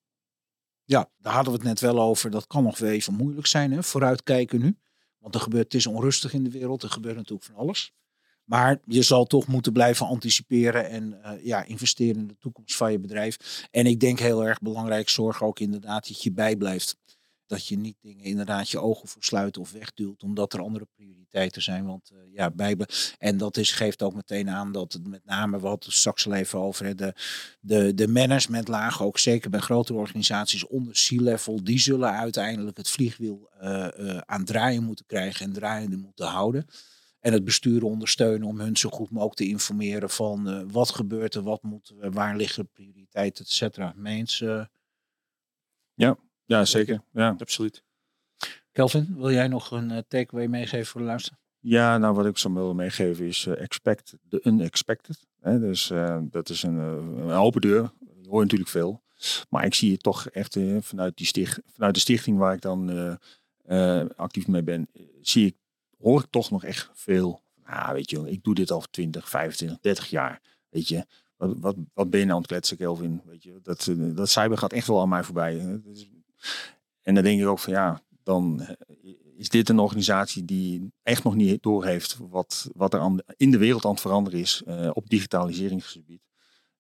Ja, 0.84 1.10
daar 1.18 1.32
hadden 1.32 1.52
we 1.52 1.58
het 1.58 1.68
net 1.68 1.80
wel 1.80 2.00
over. 2.00 2.30
Dat 2.30 2.46
kan 2.46 2.62
nog 2.62 2.78
wel 2.78 2.90
even 2.90 3.14
moeilijk 3.14 3.46
zijn. 3.46 3.72
Hè? 3.72 3.82
Vooruitkijken 3.82 4.60
nu. 4.60 4.78
Want 5.18 5.34
er 5.34 5.40
gebeurt, 5.40 5.64
het 5.64 5.74
is 5.74 5.86
onrustig 5.86 6.32
in 6.32 6.44
de 6.44 6.50
wereld. 6.50 6.82
Er 6.82 6.90
gebeurt 6.90 7.16
natuurlijk 7.16 7.44
van 7.44 7.54
alles. 7.54 7.92
Maar 8.44 8.80
je 8.84 9.02
zal 9.02 9.24
toch 9.24 9.46
moeten 9.46 9.72
blijven 9.72 10.06
anticiperen 10.06 10.88
en 10.88 11.22
eh, 11.22 11.44
ja, 11.44 11.64
investeren 11.64 12.20
in 12.20 12.26
de 12.26 12.36
toekomst 12.38 12.76
van 12.76 12.92
je 12.92 12.98
bedrijf. 12.98 13.66
En 13.70 13.86
ik 13.86 14.00
denk 14.00 14.18
heel 14.18 14.46
erg 14.46 14.58
belangrijk, 14.58 15.08
zorg 15.08 15.42
ook 15.42 15.60
inderdaad 15.60 16.08
dat 16.08 16.22
je 16.22 16.32
bijblijft. 16.32 16.96
Dat 17.50 17.66
je 17.66 17.78
niet 17.78 17.96
dingen 18.00 18.24
inderdaad 18.24 18.70
je 18.70 18.78
ogen 18.78 19.08
voor 19.08 19.22
sluit 19.22 19.58
of 19.58 19.72
wegduwt, 19.72 20.22
omdat 20.22 20.52
er 20.52 20.60
andere 20.60 20.86
prioriteiten 20.94 21.62
zijn. 21.62 21.86
Want 21.86 22.10
eh, 22.10 22.18
ja, 22.32 22.50
bijbel. 22.50 22.86
En 23.18 23.36
dat 23.36 23.56
is, 23.56 23.72
geeft 23.72 24.02
ook 24.02 24.14
meteen 24.14 24.50
aan 24.50 24.72
dat 24.72 24.92
het 24.92 25.06
met 25.06 25.24
name 25.24 25.58
wat 25.58 25.86
straks 25.88 26.26
al 26.26 26.34
even 26.34 26.58
over 26.58 26.84
hè, 26.86 26.94
de, 26.94 27.14
de, 27.60 27.94
de 27.94 28.08
managementlaag, 28.08 29.02
ook 29.02 29.18
zeker 29.18 29.50
bij 29.50 29.60
grotere 29.60 29.98
organisaties 29.98 30.66
onder 30.66 30.92
C-level, 30.92 31.64
die 31.64 31.78
zullen 31.78 32.10
uiteindelijk 32.10 32.76
het 32.76 32.90
vliegwiel 32.90 33.48
eh, 33.58 34.16
eh, 34.16 34.18
aan 34.18 34.44
draaien 34.44 34.84
moeten 34.84 35.06
krijgen 35.06 35.46
en 35.46 35.52
draaiende 35.52 35.96
moeten 35.96 36.26
houden. 36.26 36.66
En 37.20 37.32
het 37.32 37.44
bestuur 37.44 37.84
ondersteunen 37.84 38.48
om 38.48 38.60
hun 38.60 38.76
zo 38.76 38.90
goed 38.90 39.10
mogelijk 39.10 39.36
te 39.36 39.48
informeren 39.48 40.10
van 40.10 40.70
wat 40.72 40.90
gebeurt 40.90 41.34
er, 41.34 41.42
wat 41.42 41.62
moeten 41.62 41.98
we, 41.98 42.10
waar 42.10 42.36
liggen 42.36 42.68
prioriteiten, 42.68 43.44
et 43.44 43.50
cetera. 43.50 43.92
Meens, 43.96 44.40
eh, 44.40 44.64
Ja, 46.50 46.64
zeker. 46.64 47.02
Ja. 47.12 47.34
Absoluut. 47.38 47.82
Kelvin, 48.72 49.14
wil 49.16 49.30
jij 49.30 49.48
nog 49.48 49.70
een 49.70 49.90
eh, 49.90 49.98
takeaway 50.08 50.46
meegeven 50.46 50.86
voor 50.86 51.00
de 51.00 51.06
luisteraar? 51.06 51.38
Ja, 51.60 51.98
nou 51.98 52.14
wat 52.14 52.26
ik 52.26 52.38
zou 52.38 52.54
willen 52.54 52.76
meegeven 52.76 53.26
is 53.26 53.46
eh, 53.46 53.60
expect 53.62 54.14
the 54.28 54.40
unexpected. 54.44 55.26
Hè? 55.40 55.58
Dus 55.58 55.90
eh, 55.90 56.18
dat 56.22 56.48
is 56.48 56.62
een, 56.62 56.76
een 56.78 57.30
open 57.30 57.60
deur. 57.60 57.92
Je 58.22 58.28
hoort 58.28 58.42
natuurlijk 58.42 58.70
veel. 58.70 59.02
Maar 59.48 59.64
ik 59.64 59.74
zie 59.74 59.92
het 59.92 60.02
toch 60.02 60.28
echt 60.28 60.56
vanuit, 60.80 61.16
die 61.16 61.26
sticht, 61.26 61.60
vanuit 61.66 61.94
de 61.94 62.00
stichting 62.00 62.38
waar 62.38 62.54
ik 62.54 62.60
dan 62.60 62.90
eh, 62.90 64.00
eh, 64.00 64.08
actief 64.16 64.46
mee 64.48 64.62
ben, 64.62 64.88
zie 65.20 65.46
ik, 65.46 65.56
hoor 65.98 66.20
ik 66.20 66.26
toch 66.30 66.50
nog 66.50 66.64
echt 66.64 66.90
veel. 66.92 67.42
Ah, 67.64 67.90
weet 67.92 68.10
je, 68.10 68.30
ik 68.30 68.42
doe 68.44 68.54
dit 68.54 68.70
al 68.70 68.82
20, 68.90 69.28
25, 69.28 69.80
30 69.80 70.06
jaar. 70.10 70.40
Weet 70.68 70.88
je, 70.88 71.06
wat, 71.36 71.54
wat, 71.58 71.76
wat 71.94 72.10
ben 72.10 72.20
je 72.20 72.24
nou 72.26 72.36
aan 72.36 72.42
het 72.42 72.50
kletsen, 72.52 72.76
Kelvin? 72.76 73.20
Weet 73.24 73.42
je, 73.42 73.58
dat, 73.62 73.90
dat 74.16 74.28
cyber 74.30 74.58
gaat 74.58 74.72
echt 74.72 74.86
wel 74.86 75.00
aan 75.00 75.08
mij 75.08 75.22
voorbij. 75.22 75.54
hè. 75.58 75.80
Dat 75.82 75.96
is- 75.96 76.08
En 77.02 77.14
dan 77.14 77.24
denk 77.24 77.40
ik 77.40 77.46
ook 77.46 77.58
van 77.58 77.72
ja, 77.72 78.02
dan 78.22 78.60
eh, 78.60 79.14
is 79.36 79.48
dit 79.48 79.68
een 79.68 79.78
organisatie 79.78 80.44
die 80.44 80.92
echt 81.02 81.24
nog 81.24 81.34
niet 81.34 81.62
doorheeft 81.62 82.16
wat, 82.18 82.70
wat 82.74 82.94
er 82.94 83.00
aan, 83.00 83.18
in 83.36 83.50
de 83.50 83.58
wereld 83.58 83.84
aan 83.84 83.90
het 83.90 84.00
veranderen 84.00 84.40
is 84.40 84.62
eh, 84.66 84.90
op 84.92 85.08
digitaliseringsgebied. 85.08 86.22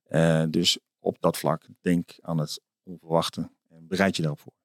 Eh, 0.02 0.44
dus 0.48 0.78
op 0.98 1.16
dat 1.20 1.38
vlak 1.38 1.66
denk 1.80 2.10
aan 2.20 2.38
het 2.38 2.60
onverwachte 2.82 3.50
en 3.68 3.86
bereid 3.86 4.16
je 4.16 4.22
daarop 4.22 4.40
voor. 4.40 4.59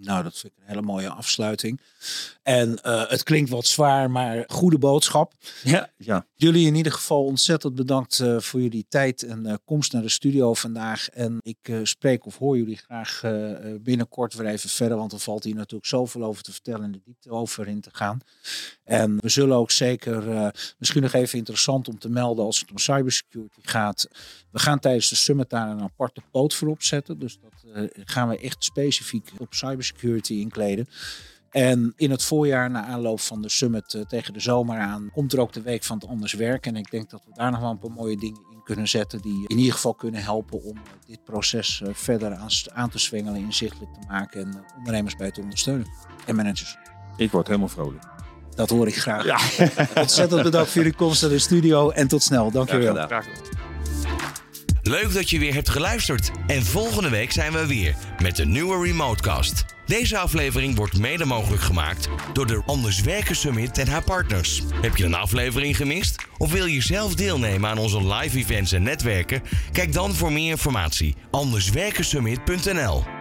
Nou, 0.00 0.22
dat 0.22 0.38
vind 0.38 0.52
ik 0.52 0.58
een 0.62 0.68
hele 0.68 0.82
mooie 0.82 1.08
afsluiting. 1.08 1.80
En 2.42 2.82
eh, 2.82 3.08
het 3.08 3.22
klinkt 3.22 3.50
wat 3.50 3.66
zwaar, 3.66 4.10
maar 4.10 4.44
goede 4.46 4.78
boodschap. 4.78 5.32
Ja, 5.62 5.90
ja. 5.96 6.26
Jullie 6.34 6.66
in 6.66 6.74
ieder 6.74 6.92
geval 6.92 7.24
ontzettend 7.24 7.74
bedankt 7.74 8.20
eh, 8.20 8.38
voor 8.38 8.60
jullie 8.60 8.86
tijd 8.88 9.22
en 9.22 9.46
eh, 9.46 9.54
komst 9.64 9.92
naar 9.92 10.02
de 10.02 10.08
studio 10.08 10.54
vandaag. 10.54 11.08
En 11.08 11.38
ik 11.42 11.72
spreek 11.82 12.26
of 12.26 12.38
hoor 12.38 12.56
jullie 12.56 12.76
graag 12.76 13.20
binnenkort 13.80 14.34
weer 14.34 14.46
even 14.46 14.70
verder, 14.70 14.96
want 14.96 15.12
er 15.12 15.18
valt 15.18 15.44
hier 15.44 15.54
natuurlijk 15.54 15.86
zoveel 15.86 16.24
over 16.24 16.42
te 16.42 16.52
vertellen 16.52 16.84
en 16.84 16.92
de 16.92 17.00
diepte 17.04 17.30
over 17.30 17.68
in 17.68 17.80
te 17.80 17.90
gaan. 17.92 18.20
En 18.84 19.16
we 19.20 19.28
zullen 19.28 19.56
ook 19.56 19.70
zeker, 19.70 20.52
misschien 20.78 21.02
nog 21.02 21.12
even 21.12 21.38
interessant 21.38 21.88
om 21.88 21.98
te 21.98 22.08
melden 22.08 22.44
als 22.44 22.60
het 22.60 22.70
om 22.70 22.78
cybersecurity 22.78 23.60
gaat. 23.62 24.08
We 24.50 24.58
gaan 24.58 24.78
tijdens 24.78 25.08
de 25.08 25.16
summit 25.16 25.50
daar 25.50 25.70
een 25.70 25.82
aparte 25.82 26.22
poot 26.30 26.54
voor 26.54 26.68
opzetten. 26.68 27.18
Dus 27.18 27.38
dat 27.40 27.86
gaan 28.04 28.28
we 28.28 28.38
echt 28.38 28.64
specifiek 28.64 29.30
op 29.38 29.54
cybersecurity 29.54 29.87
inkleden. 30.28 30.88
En 31.50 31.92
in 31.96 32.10
het 32.10 32.24
voorjaar, 32.24 32.70
na 32.70 32.84
aanloop 32.84 33.20
van 33.20 33.42
de 33.42 33.48
summit 33.48 33.94
eh, 33.94 34.02
tegen 34.02 34.32
de 34.32 34.40
zomer 34.40 34.78
aan, 34.78 35.10
komt 35.12 35.32
er 35.32 35.40
ook 35.40 35.52
de 35.52 35.62
week 35.62 35.84
van 35.84 35.98
het 35.98 36.08
anders 36.08 36.32
werken. 36.32 36.74
En 36.74 36.80
ik 36.80 36.90
denk 36.90 37.10
dat 37.10 37.22
we 37.24 37.32
daar 37.34 37.50
nog 37.50 37.60
wel 37.60 37.70
een 37.70 37.78
paar 37.78 37.90
mooie 37.90 38.16
dingen 38.16 38.40
in 38.52 38.62
kunnen 38.64 38.88
zetten. 38.88 39.20
Die 39.20 39.44
in 39.46 39.58
ieder 39.58 39.72
geval 39.72 39.94
kunnen 39.94 40.22
helpen 40.22 40.62
om 40.62 40.76
dit 41.06 41.24
proces 41.24 41.82
eh, 41.82 41.88
verder 41.92 42.34
aan, 42.34 42.48
aan 42.72 42.90
te 42.90 42.98
zwengelen, 42.98 43.40
inzichtelijk 43.40 43.92
te 43.92 44.00
maken. 44.08 44.40
En 44.40 44.52
eh, 44.52 44.76
ondernemers 44.76 45.16
bij 45.16 45.30
te 45.30 45.40
ondersteunen. 45.40 45.86
En 46.26 46.36
managers. 46.36 46.76
Ik 47.16 47.30
word 47.30 47.46
helemaal 47.46 47.68
vrolijk. 47.68 48.04
Dat 48.54 48.70
hoor 48.70 48.86
ik 48.86 48.96
graag. 48.96 49.26
Ontzettend 49.94 50.42
bedankt 50.42 50.70
voor 50.70 50.82
jullie 50.82 50.96
komst 50.96 51.22
naar 51.22 51.30
de 51.30 51.38
studio. 51.38 51.90
En 51.90 52.08
tot 52.08 52.22
snel. 52.22 52.50
Dank 52.50 52.70
jullie 52.70 52.92
wel. 52.92 53.08
Leuk 54.88 55.12
dat 55.12 55.30
je 55.30 55.38
weer 55.38 55.54
hebt 55.54 55.68
geluisterd. 55.68 56.30
En 56.46 56.64
volgende 56.64 57.08
week 57.08 57.32
zijn 57.32 57.52
we 57.52 57.66
weer 57.66 57.94
met 58.22 58.38
een 58.38 58.50
nieuwe 58.50 58.84
Remotecast. 58.84 59.64
Deze 59.86 60.18
aflevering 60.18 60.76
wordt 60.76 60.98
mede 60.98 61.24
mogelijk 61.24 61.62
gemaakt 61.62 62.08
door 62.32 62.46
de 62.46 62.62
Anders 62.66 63.00
Werken 63.00 63.36
Summit 63.36 63.78
en 63.78 63.88
haar 63.88 64.04
partners. 64.04 64.62
Heb 64.80 64.96
je 64.96 65.04
een 65.04 65.14
aflevering 65.14 65.76
gemist? 65.76 66.24
Of 66.38 66.52
wil 66.52 66.66
je 66.66 66.82
zelf 66.82 67.14
deelnemen 67.14 67.70
aan 67.70 67.78
onze 67.78 68.14
live 68.14 68.38
events 68.38 68.72
en 68.72 68.82
netwerken? 68.82 69.42
Kijk 69.72 69.92
dan 69.92 70.14
voor 70.14 70.32
meer 70.32 70.50
informatie 70.50 71.14
anderswerkensummit.nl 71.30 73.17